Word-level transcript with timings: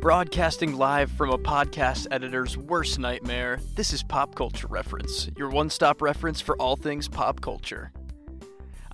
Broadcasting 0.00 0.78
live 0.78 1.10
from 1.10 1.28
a 1.28 1.36
podcast 1.36 2.06
editor's 2.10 2.56
worst 2.56 2.98
nightmare, 2.98 3.60
this 3.74 3.92
is 3.92 4.02
Pop 4.02 4.34
Culture 4.34 4.66
Reference, 4.66 5.28
your 5.36 5.50
one 5.50 5.68
stop 5.68 6.00
reference 6.00 6.40
for 6.40 6.56
all 6.56 6.74
things 6.74 7.06
pop 7.06 7.42
culture. 7.42 7.92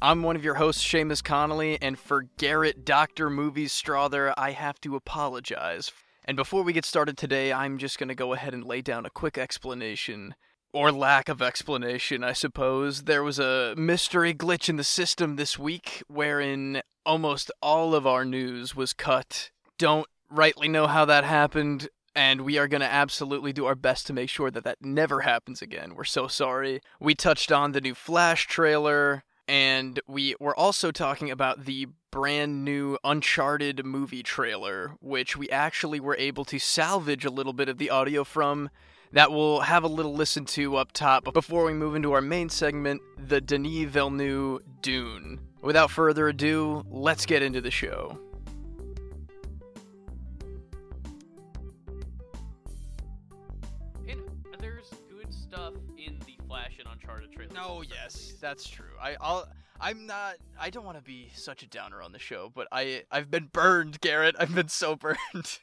I'm 0.02 0.24
one 0.24 0.34
of 0.34 0.42
your 0.42 0.54
hosts, 0.54 0.84
Seamus 0.84 1.22
Connolly, 1.22 1.80
and 1.80 1.96
for 1.96 2.26
Garrett 2.38 2.84
Dr. 2.84 3.30
Movies 3.30 3.72
Strother, 3.72 4.34
I 4.36 4.50
have 4.50 4.80
to 4.80 4.96
apologize. 4.96 5.92
And 6.24 6.36
before 6.36 6.64
we 6.64 6.72
get 6.72 6.84
started 6.84 7.16
today, 7.16 7.52
I'm 7.52 7.78
just 7.78 8.00
going 8.00 8.08
to 8.08 8.16
go 8.16 8.32
ahead 8.32 8.52
and 8.52 8.64
lay 8.64 8.82
down 8.82 9.06
a 9.06 9.10
quick 9.10 9.38
explanation. 9.38 10.34
Or 10.72 10.90
lack 10.90 11.28
of 11.28 11.40
explanation, 11.40 12.24
I 12.24 12.32
suppose. 12.32 13.04
There 13.04 13.22
was 13.22 13.38
a 13.38 13.74
mystery 13.76 14.34
glitch 14.34 14.68
in 14.68 14.74
the 14.74 14.82
system 14.82 15.36
this 15.36 15.56
week 15.56 16.02
wherein 16.08 16.82
almost 17.04 17.52
all 17.62 17.94
of 17.94 18.08
our 18.08 18.24
news 18.24 18.74
was 18.74 18.92
cut. 18.92 19.52
Don't 19.78 20.08
rightly 20.30 20.68
know 20.68 20.86
how 20.86 21.04
that 21.04 21.24
happened, 21.24 21.88
and 22.14 22.40
we 22.42 22.58
are 22.58 22.68
going 22.68 22.80
to 22.80 22.92
absolutely 22.92 23.52
do 23.52 23.66
our 23.66 23.74
best 23.74 24.06
to 24.06 24.12
make 24.12 24.30
sure 24.30 24.50
that 24.50 24.64
that 24.64 24.78
never 24.80 25.20
happens 25.20 25.62
again. 25.62 25.94
We're 25.94 26.04
so 26.04 26.28
sorry. 26.28 26.80
We 26.98 27.14
touched 27.14 27.52
on 27.52 27.72
the 27.72 27.80
new 27.80 27.94
Flash 27.94 28.46
trailer, 28.46 29.24
and 29.46 30.00
we 30.06 30.34
were 30.40 30.56
also 30.56 30.90
talking 30.90 31.30
about 31.30 31.64
the 31.66 31.88
brand 32.10 32.64
new 32.64 32.96
Uncharted 33.04 33.84
movie 33.84 34.22
trailer, 34.22 34.92
which 35.00 35.36
we 35.36 35.50
actually 35.50 36.00
were 36.00 36.16
able 36.16 36.44
to 36.46 36.58
salvage 36.58 37.24
a 37.24 37.30
little 37.30 37.52
bit 37.52 37.68
of 37.68 37.78
the 37.78 37.90
audio 37.90 38.24
from. 38.24 38.70
That 39.12 39.30
we'll 39.30 39.60
have 39.60 39.84
a 39.84 39.88
little 39.88 40.14
listen 40.14 40.46
to 40.46 40.76
up 40.76 40.92
top 40.92 41.32
before 41.32 41.64
we 41.64 41.72
move 41.72 41.94
into 41.94 42.12
our 42.12 42.20
main 42.20 42.48
segment, 42.48 43.00
the 43.16 43.40
Denis 43.40 43.88
Villeneuve 43.88 44.62
Dune. 44.82 45.40
Without 45.62 45.90
further 45.90 46.28
ado, 46.28 46.84
let's 46.90 47.24
get 47.24 47.42
into 47.42 47.60
the 47.60 47.70
show. 47.70 48.20
Stuff 55.48 55.74
in 55.98 56.18
the 56.26 56.36
Flash 56.46 56.78
and 56.78 56.88
Uncharted 56.92 57.32
trailer. 57.32 57.52
No, 57.54 57.82
yes, 57.88 58.34
that's 58.40 58.68
true. 58.68 58.90
I, 59.00 59.16
I'll. 59.20 59.48
I'm 59.80 60.06
not. 60.06 60.36
I 60.58 60.70
don't 60.70 60.84
want 60.84 60.96
to 60.96 61.02
be 61.04 61.28
such 61.34 61.62
a 61.62 61.66
downer 61.68 62.00
on 62.02 62.12
the 62.12 62.18
show, 62.18 62.50
but 62.54 62.66
I. 62.72 63.02
I've 63.10 63.30
been 63.30 63.48
burned, 63.52 64.00
Garrett. 64.00 64.36
I've 64.38 64.54
been 64.54 64.68
so 64.68 64.96
burned. 64.96 65.58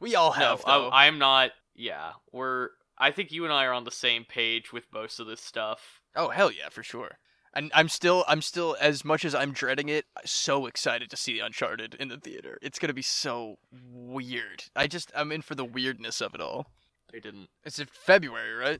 we 0.00 0.14
all 0.14 0.30
No, 0.30 0.34
have. 0.36 0.64
though. 0.64 0.88
I, 0.88 1.06
I'm 1.06 1.18
not. 1.18 1.50
Yeah, 1.74 2.12
we're. 2.32 2.70
I 2.98 3.10
think 3.10 3.30
you 3.30 3.44
and 3.44 3.52
I 3.52 3.64
are 3.66 3.72
on 3.74 3.84
the 3.84 3.90
same 3.90 4.24
page 4.24 4.72
with 4.72 4.84
most 4.92 5.20
of 5.20 5.26
this 5.26 5.40
stuff. 5.40 6.00
Oh 6.14 6.28
hell 6.30 6.50
yeah, 6.50 6.68
for 6.70 6.82
sure. 6.82 7.18
And 7.54 7.72
I'm 7.74 7.88
still, 7.88 8.22
I'm 8.28 8.42
still, 8.42 8.76
as 8.82 9.02
much 9.02 9.24
as 9.24 9.34
I'm 9.34 9.52
dreading 9.52 9.88
it, 9.88 10.04
so 10.26 10.66
excited 10.66 11.08
to 11.08 11.16
see 11.16 11.40
Uncharted 11.40 11.94
in 11.94 12.08
the 12.08 12.18
theater. 12.18 12.58
It's 12.60 12.78
gonna 12.78 12.92
be 12.92 13.00
so 13.00 13.56
weird. 13.72 14.64
I 14.74 14.86
just, 14.86 15.10
I'm 15.16 15.32
in 15.32 15.40
for 15.40 15.54
the 15.54 15.64
weirdness 15.64 16.20
of 16.20 16.34
it 16.34 16.40
all. 16.42 16.66
They 17.16 17.20
didn't. 17.20 17.48
It's 17.64 17.78
in 17.78 17.86
February, 17.90 18.52
right? 18.52 18.78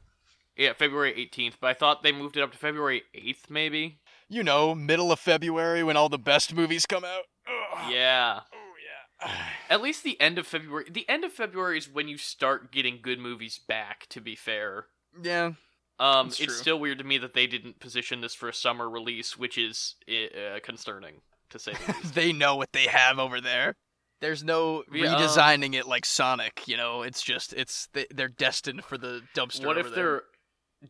Yeah, 0.58 0.74
February 0.74 1.14
18th, 1.14 1.54
but 1.58 1.68
I 1.68 1.72
thought 1.72 2.02
they 2.02 2.12
moved 2.12 2.36
it 2.36 2.42
up 2.42 2.52
to 2.52 2.58
February 2.58 3.02
8th, 3.14 3.48
maybe. 3.48 3.98
You 4.28 4.42
know, 4.42 4.74
middle 4.74 5.10
of 5.10 5.18
February 5.18 5.82
when 5.82 5.96
all 5.96 6.10
the 6.10 6.18
best 6.18 6.54
movies 6.54 6.84
come 6.84 7.02
out. 7.02 7.22
Ugh. 7.48 7.90
Yeah. 7.90 8.40
Oh 8.52 9.26
yeah. 9.26 9.32
At 9.70 9.80
least 9.80 10.04
the 10.04 10.20
end 10.20 10.36
of 10.36 10.46
February. 10.46 10.84
The 10.90 11.08
end 11.08 11.24
of 11.24 11.32
February 11.32 11.78
is 11.78 11.88
when 11.88 12.08
you 12.08 12.18
start 12.18 12.70
getting 12.72 12.98
good 13.00 13.18
movies 13.18 13.58
back. 13.66 14.06
To 14.10 14.20
be 14.20 14.34
fair. 14.36 14.84
yeah. 15.22 15.52
Um, 15.98 16.26
it's 16.26 16.36
true. 16.36 16.52
still 16.52 16.78
weird 16.78 16.98
to 16.98 17.04
me 17.04 17.16
that 17.16 17.32
they 17.32 17.46
didn't 17.46 17.80
position 17.80 18.20
this 18.20 18.34
for 18.34 18.50
a 18.50 18.52
summer 18.52 18.86
release, 18.90 19.38
which 19.38 19.56
is 19.56 19.94
uh, 20.10 20.58
concerning 20.62 21.22
to 21.48 21.58
say 21.58 21.72
the 21.72 21.92
least. 22.02 22.14
they 22.14 22.34
know 22.34 22.54
what 22.56 22.72
they 22.74 22.86
have 22.86 23.18
over 23.18 23.40
there. 23.40 23.76
There's 24.20 24.42
no 24.44 24.82
Yeah, 24.92 25.14
um, 25.16 25.22
redesigning 25.22 25.74
it 25.74 25.86
like 25.86 26.04
Sonic, 26.06 26.62
you 26.66 26.76
know. 26.76 27.02
It's 27.02 27.22
just 27.22 27.52
it's 27.52 27.88
they, 27.92 28.06
they're 28.10 28.28
destined 28.28 28.84
for 28.84 28.96
the 28.98 29.22
dumpster. 29.34 29.66
what 29.66 29.78
if 29.78 29.86
there. 29.86 29.94
they're 29.94 30.22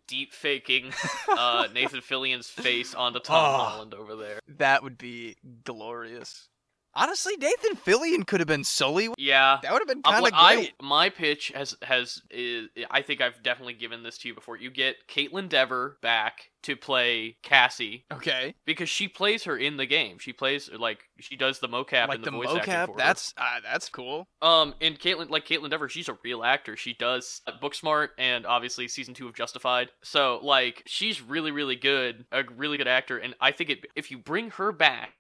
deep 0.09 0.33
faking 0.33 0.93
uh, 1.29 1.69
Nathan 1.73 2.01
Fillion's 2.01 2.49
face 2.49 2.95
onto 2.95 3.19
Tom 3.21 3.37
Oh. 3.55 3.65
Holland 3.65 3.95
over 3.95 4.17
there? 4.17 4.41
That 4.49 4.83
would 4.83 4.99
be 4.99 5.37
glorious. 5.65 6.49
Honestly, 6.97 7.35
Nathan 7.39 7.77
Fillion 7.77 8.27
could 8.27 8.41
have 8.41 8.49
been 8.49 8.65
Sully. 8.65 9.11
Yeah. 9.19 9.59
That 9.63 9.73
would 9.73 9.81
have 9.81 9.89
been 9.89 10.03
kind 10.03 10.27
of 10.27 10.33
I 10.35 10.55
great. 10.57 10.73
my 10.83 11.11
pitch 11.11 11.53
has 11.55 11.77
has 11.83 12.23
is 12.31 12.69
I 12.91 13.03
think 13.03 13.21
I've 13.21 13.43
definitely 13.43 13.75
given 13.75 14.03
this 14.03 14.19
to 14.19 14.29
you 14.29 14.35
before. 14.35 14.57
You 14.57 14.71
get 14.71 15.07
Kaitlyn 15.07 15.49
Dever 15.49 15.99
back 16.03 16.51
to 16.63 16.75
play 16.75 17.37
Cassie 17.45 18.07
okay, 18.13 18.55
because 18.65 18.89
she 18.89 19.07
plays 19.07 19.45
her 19.45 19.57
in 19.57 19.77
the 19.77 19.87
game. 19.87 20.19
She 20.19 20.33
plays 20.33 20.69
like 20.77 21.05
she 21.21 21.37
does 21.37 21.61
the 21.61 21.69
mocap 21.69 22.09
like 22.09 22.17
and 22.17 22.25
the, 22.25 22.31
the 22.33 22.37
voice 22.37 22.49
acting 22.49 22.75
mocap. 22.75 22.87
for 22.87 22.93
her. 22.93 22.99
That's 22.99 23.35
uh, 23.37 23.61
that's 23.63 23.89
cool. 23.89 24.27
Um, 24.43 24.75
and 24.81 24.99
Kaitlyn, 24.99 25.31
like 25.31 25.47
Kaitlyn 25.47 25.71
Dever, 25.71 25.89
she's 25.89 26.09
a 26.09 26.19
real 26.25 26.43
actor. 26.43 26.77
She 26.77 26.95
does 26.95 27.41
Booksmart 27.63 28.09
and 28.19 28.47
obviously 28.47 28.89
season 28.89 29.15
two 29.15 29.29
of 29.29 29.35
Justified. 29.35 29.91
So 30.03 30.41
like, 30.43 30.83
she's 30.87 31.23
really, 31.23 31.53
really 31.53 31.77
good, 31.77 32.25
a 32.33 32.43
really 32.57 32.79
good 32.79 32.89
actor. 32.89 33.19
And 33.19 33.35
I 33.41 33.53
think 33.53 33.71
it, 33.71 33.87
if 33.95 34.11
you 34.11 34.19
bring 34.19 34.51
her 34.53 34.73
back, 34.73 35.11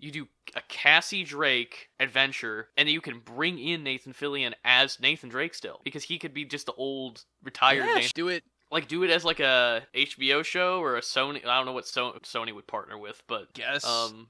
you 0.00 0.10
do 0.10 0.28
a 0.56 0.62
Cassie 0.68 1.24
Drake 1.24 1.88
adventure, 2.00 2.68
and 2.76 2.88
then 2.88 2.94
you 2.94 3.00
can 3.00 3.20
bring 3.20 3.58
in 3.58 3.84
Nathan 3.84 4.12
Fillion 4.12 4.54
as 4.64 4.98
Nathan 5.00 5.28
Drake 5.28 5.54
still, 5.54 5.80
because 5.84 6.04
he 6.04 6.18
could 6.18 6.34
be 6.34 6.44
just 6.44 6.66
the 6.66 6.72
old 6.72 7.24
retired 7.42 7.84
yeah, 7.86 7.94
Nathan. 7.94 8.10
do 8.14 8.28
it. 8.28 8.44
Like 8.72 8.86
do 8.86 9.02
it 9.02 9.10
as 9.10 9.24
like 9.24 9.40
a 9.40 9.82
HBO 9.94 10.44
show 10.44 10.80
or 10.80 10.96
a 10.96 11.00
Sony. 11.00 11.44
I 11.44 11.56
don't 11.56 11.66
know 11.66 11.72
what 11.72 11.88
so- 11.88 12.16
Sony 12.22 12.54
would 12.54 12.66
partner 12.66 12.96
with, 12.96 13.22
but 13.26 13.52
Guess 13.52 13.84
um, 13.84 14.28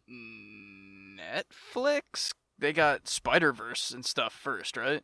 Netflix. 1.19 2.33
They 2.59 2.73
got 2.73 3.09
Spider 3.09 3.53
Verse 3.53 3.91
and 3.91 4.05
stuff 4.05 4.33
first, 4.33 4.77
right? 4.77 5.03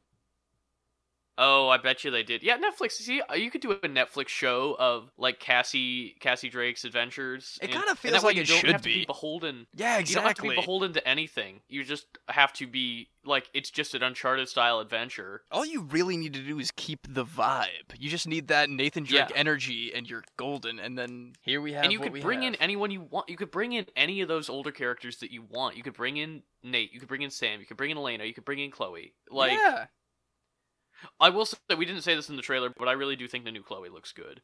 Oh, 1.39 1.69
I 1.69 1.77
bet 1.79 2.03
you 2.05 2.11
they 2.11 2.23
did. 2.23 2.43
Yeah, 2.43 2.57
Netflix. 2.59 2.93
See, 2.93 3.21
uh, 3.21 3.35
you 3.35 3.51
could 3.51 3.61
do 3.61 3.73
a 3.73 3.77
Netflix 3.81 4.29
show 4.29 4.75
of 4.79 5.11
like 5.19 5.39
Cassie, 5.39 6.17
Cassie 6.21 6.49
Drake's 6.49 6.85
adventures. 6.85 7.59
It 7.61 7.71
kinda 7.71 7.89
and 7.91 7.99
feels 7.99 8.13
that 8.15 8.23
way 8.23 8.29
like 8.29 8.37
you 8.37 8.43
it 8.43 8.49
don't 8.49 8.59
should 8.61 8.71
have 8.71 8.81
to 8.83 8.89
be. 8.89 9.05
beholden. 9.05 9.67
Yeah, 9.75 9.99
exactly. 9.99 10.11
You 10.11 10.15
don't 10.15 10.25
have 10.27 10.37
to 10.37 10.43
be 10.43 10.55
beholden 10.55 10.93
to 10.95 11.07
anything. 11.09 11.61
You 11.69 11.85
just 11.85 12.07
have 12.29 12.53
to 12.55 12.67
be 12.67 13.09
like 13.25 13.51
it's 13.53 13.71
just 13.71 13.95
an 13.95 14.03
Uncharted 14.03 14.49
style 14.49 14.79
adventure. 14.81 15.43
All 15.51 15.67
you 15.67 15.83
really 15.83 16.17
need 16.17 16.33
to 16.35 16.41
do 16.43 16.59
is 16.59 16.71
keep 16.71 17.01
the 17.13 17.25
vibe. 17.25 17.67
You 17.99 18.09
just 18.09 18.27
need 18.27 18.49
that 18.49 18.71
Nathan 18.71 19.05
Drake 19.05 19.29
Yeah. 19.31 19.37
energy, 19.37 19.93
and 19.95 20.09
you're 20.09 20.25
golden. 20.39 20.79
And 20.79 20.97
then 20.97 21.35
here 21.43 21.61
we 21.61 21.73
have. 21.75 21.85
and 21.85 21.93
you 21.93 21.99
what 21.99 22.05
could 22.05 22.13
we 22.15 22.21
bring 22.23 22.45
in 22.45 22.55
anyone 22.57 22.91
you 22.91 23.03
want. 23.03 23.29
You 23.29 23.37
could 23.37 23.51
bring 23.51 23.73
in 23.73 23.87
any 23.97 24.21
of 24.23 24.29
those 24.29 24.49
older 24.49 24.71
characters 24.71 25.19
that 25.19 25.31
you 25.33 25.43
want. 25.43 25.77
You 25.77 25.83
could 25.83 25.95
bring 25.95 26.17
in 26.17 26.43
Nate. 26.63 26.93
You 26.93 26.99
could 27.01 27.09
bring 27.09 27.23
in 27.23 27.31
Sam. 27.31 27.61
You 27.61 27.67
could 27.67 27.77
bring 27.77 27.91
in 27.91 27.99
Elena. 27.99 28.25
You 28.25 28.33
could 28.33 28.45
bring 28.45 28.59
in 28.61 28.71
Chloe. 28.71 29.13
Like 29.31 29.53
yeah. 29.53 29.87
I 31.21 31.31
will 31.31 31.47
say, 31.47 31.59
we 31.77 31.84
didn't 31.84 32.03
say 32.03 32.15
this 32.15 32.29
in 32.29 32.37
the 32.37 32.43
trailer, 32.43 32.71
but 32.77 32.89
I 32.89 32.93
really 32.93 33.17
do 33.17 33.29
think 33.29 33.45
the 33.45 33.53
new 33.53 33.62
Chloe 33.62 33.89
looks 33.89 34.12
good. 34.12 34.41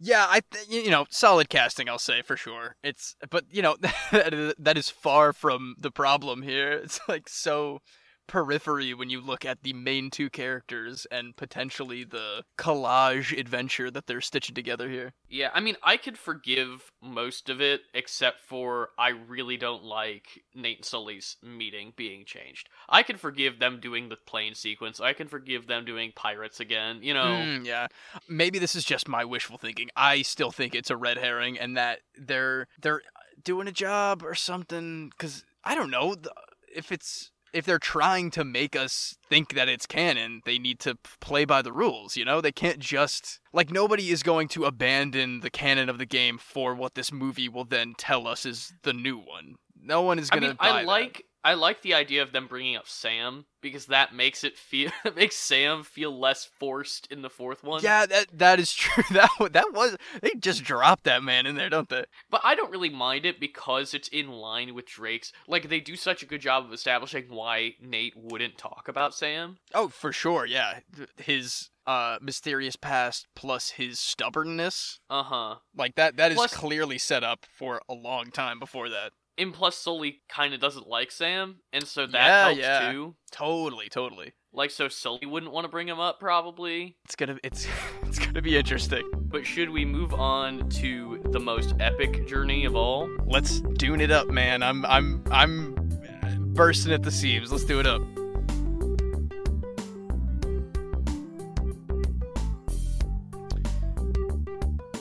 Yeah, 0.00 0.26
I 0.28 0.40
th- 0.50 0.68
you 0.68 0.90
know 0.90 1.06
solid 1.10 1.48
casting. 1.48 1.88
I'll 1.88 1.98
say 1.98 2.22
for 2.22 2.36
sure. 2.36 2.76
It's 2.82 3.16
but 3.30 3.44
you 3.50 3.62
know 3.62 3.76
that 4.12 4.32
is, 4.32 4.54
that 4.58 4.78
is 4.78 4.88
far 4.88 5.32
from 5.32 5.74
the 5.78 5.90
problem 5.90 6.42
here. 6.42 6.72
It's 6.72 7.00
like 7.08 7.28
so 7.28 7.80
periphery 8.28 8.94
when 8.94 9.10
you 9.10 9.20
look 9.20 9.44
at 9.44 9.62
the 9.62 9.72
main 9.72 10.10
two 10.10 10.30
characters 10.30 11.06
and 11.10 11.34
potentially 11.36 12.04
the 12.04 12.44
collage 12.56 13.36
adventure 13.36 13.90
that 13.90 14.06
they're 14.06 14.20
stitching 14.20 14.54
together 14.54 14.88
here. 14.88 15.12
Yeah, 15.28 15.50
I 15.52 15.60
mean, 15.60 15.76
I 15.82 15.96
could 15.96 16.16
forgive 16.16 16.92
most 17.02 17.48
of 17.48 17.60
it, 17.60 17.80
except 17.94 18.40
for 18.40 18.90
I 18.98 19.08
really 19.08 19.56
don't 19.56 19.82
like 19.82 20.44
Nate 20.54 20.78
and 20.78 20.84
Sully's 20.84 21.36
meeting 21.42 21.92
being 21.96 22.24
changed. 22.24 22.68
I 22.88 23.02
can 23.02 23.16
forgive 23.16 23.58
them 23.58 23.80
doing 23.80 24.08
the 24.08 24.16
plane 24.16 24.54
sequence. 24.54 25.00
I 25.00 25.12
can 25.14 25.26
forgive 25.26 25.66
them 25.66 25.84
doing 25.84 26.12
pirates 26.14 26.60
again. 26.60 27.00
You 27.02 27.14
know, 27.14 27.24
Mm, 27.38 27.66
yeah, 27.66 27.86
maybe 28.28 28.58
this 28.58 28.74
is 28.76 28.84
just 28.84 29.08
my 29.08 29.24
wishful 29.24 29.58
thinking. 29.58 29.88
I 29.96 30.22
still 30.22 30.50
think 30.50 30.74
it's 30.74 30.90
a 30.90 30.96
red 30.96 31.18
herring, 31.18 31.58
and 31.58 31.76
that 31.76 32.00
they're 32.16 32.68
they're 32.80 33.02
doing 33.42 33.66
a 33.68 33.72
job 33.72 34.22
or 34.22 34.34
something. 34.34 35.08
Because 35.10 35.44
I 35.64 35.74
don't 35.74 35.90
know 35.90 36.14
the- 36.14 36.32
if 36.74 36.92
it's 36.92 37.30
if 37.52 37.64
they're 37.64 37.78
trying 37.78 38.30
to 38.32 38.44
make 38.44 38.76
us 38.76 39.16
think 39.28 39.54
that 39.54 39.68
it's 39.68 39.86
canon, 39.86 40.42
they 40.44 40.58
need 40.58 40.78
to 40.80 40.96
play 41.20 41.44
by 41.44 41.62
the 41.62 41.72
rules. 41.72 42.16
You 42.16 42.24
know, 42.24 42.40
they 42.40 42.52
can't 42.52 42.78
just 42.78 43.40
like 43.52 43.70
nobody 43.70 44.10
is 44.10 44.22
going 44.22 44.48
to 44.48 44.64
abandon 44.64 45.40
the 45.40 45.50
canon 45.50 45.88
of 45.88 45.98
the 45.98 46.06
game 46.06 46.38
for 46.38 46.74
what 46.74 46.94
this 46.94 47.12
movie 47.12 47.48
will 47.48 47.64
then 47.64 47.94
tell 47.96 48.26
us 48.26 48.44
is 48.46 48.72
the 48.82 48.92
new 48.92 49.16
one. 49.18 49.56
No 49.80 50.02
one 50.02 50.18
is 50.18 50.28
gonna. 50.30 50.48
mean, 50.48 50.56
buy 50.56 50.68
I 50.68 50.72
that. 50.80 50.86
like 50.86 51.24
I 51.48 51.54
like 51.54 51.80
the 51.82 51.94
idea 51.94 52.22
of 52.22 52.32
them 52.32 52.46
bringing 52.46 52.76
up 52.76 52.86
Sam 52.86 53.46
because 53.62 53.86
that 53.86 54.14
makes 54.14 54.44
it 54.44 54.58
feel 54.58 54.90
makes 55.16 55.36
Sam 55.36 55.82
feel 55.82 56.16
less 56.18 56.44
forced 56.44 57.06
in 57.10 57.22
the 57.22 57.30
fourth 57.30 57.64
one. 57.64 57.82
Yeah, 57.82 58.04
that 58.06 58.26
that 58.34 58.60
is 58.60 58.74
true. 58.82 59.02
That 59.12 59.30
that 59.52 59.72
was 59.72 59.96
they 60.20 60.32
just 60.38 60.62
dropped 60.64 61.04
that 61.04 61.22
man 61.22 61.46
in 61.46 61.54
there, 61.56 61.70
don't 61.70 61.88
they? 61.88 62.04
But 62.30 62.42
I 62.44 62.54
don't 62.54 62.70
really 62.70 62.90
mind 62.90 63.24
it 63.24 63.40
because 63.40 63.94
it's 63.94 64.08
in 64.08 64.28
line 64.28 64.74
with 64.74 64.86
Drake's. 64.86 65.32
Like 65.46 65.68
they 65.70 65.80
do 65.80 65.96
such 65.96 66.22
a 66.22 66.26
good 66.26 66.40
job 66.42 66.64
of 66.66 66.72
establishing 66.72 67.24
why 67.30 67.74
Nate 67.80 68.14
wouldn't 68.16 68.58
talk 68.58 68.86
about 68.88 69.14
Sam. 69.14 69.56
Oh, 69.74 69.88
for 69.88 70.12
sure, 70.12 70.44
yeah. 70.44 70.80
His 71.16 71.70
uh 71.86 72.18
mysterious 72.20 72.76
past 72.76 73.26
plus 73.34 73.70
his 73.70 73.98
stubbornness, 73.98 75.00
Uh 75.08 75.22
huh. 75.22 75.54
like 75.74 75.94
that 75.94 76.16
that 76.18 76.32
is 76.32 76.36
Plus- 76.36 76.52
clearly 76.54 76.98
set 76.98 77.24
up 77.24 77.46
for 77.50 77.80
a 77.88 77.94
long 77.94 78.30
time 78.30 78.58
before 78.58 78.90
that. 78.90 79.12
And 79.38 79.54
plus, 79.54 79.76
Sully 79.76 80.20
kind 80.28 80.52
of 80.52 80.60
doesn't 80.60 80.88
like 80.88 81.12
Sam, 81.12 81.60
and 81.72 81.84
so 81.86 82.06
that 82.06 82.12
Yeah, 82.12 82.44
helps 82.46 82.58
yeah. 82.60 82.92
too. 82.92 83.14
Totally, 83.30 83.88
totally. 83.88 84.32
Like, 84.52 84.70
so 84.72 84.88
Sully 84.88 85.26
wouldn't 85.26 85.52
want 85.52 85.64
to 85.64 85.68
bring 85.68 85.86
him 85.88 86.00
up, 86.00 86.18
probably. 86.18 86.96
It's 87.04 87.14
gonna 87.14 87.36
it's 87.44 87.66
it's 88.02 88.18
gonna 88.18 88.42
be 88.42 88.56
interesting. 88.56 89.08
But 89.14 89.46
should 89.46 89.70
we 89.70 89.84
move 89.84 90.12
on 90.14 90.68
to 90.70 91.22
the 91.30 91.38
most 91.38 91.74
epic 91.78 92.26
journey 92.26 92.64
of 92.64 92.74
all? 92.74 93.08
Let's 93.26 93.60
dune 93.60 94.00
it 94.00 94.10
up, 94.10 94.28
man. 94.28 94.62
I'm 94.62 94.84
I'm 94.86 95.22
I'm 95.30 95.74
bursting 96.54 96.92
at 96.92 97.02
the 97.04 97.10
seams. 97.12 97.52
Let's 97.52 97.64
do 97.64 97.78
it 97.78 97.86
up. 97.86 98.02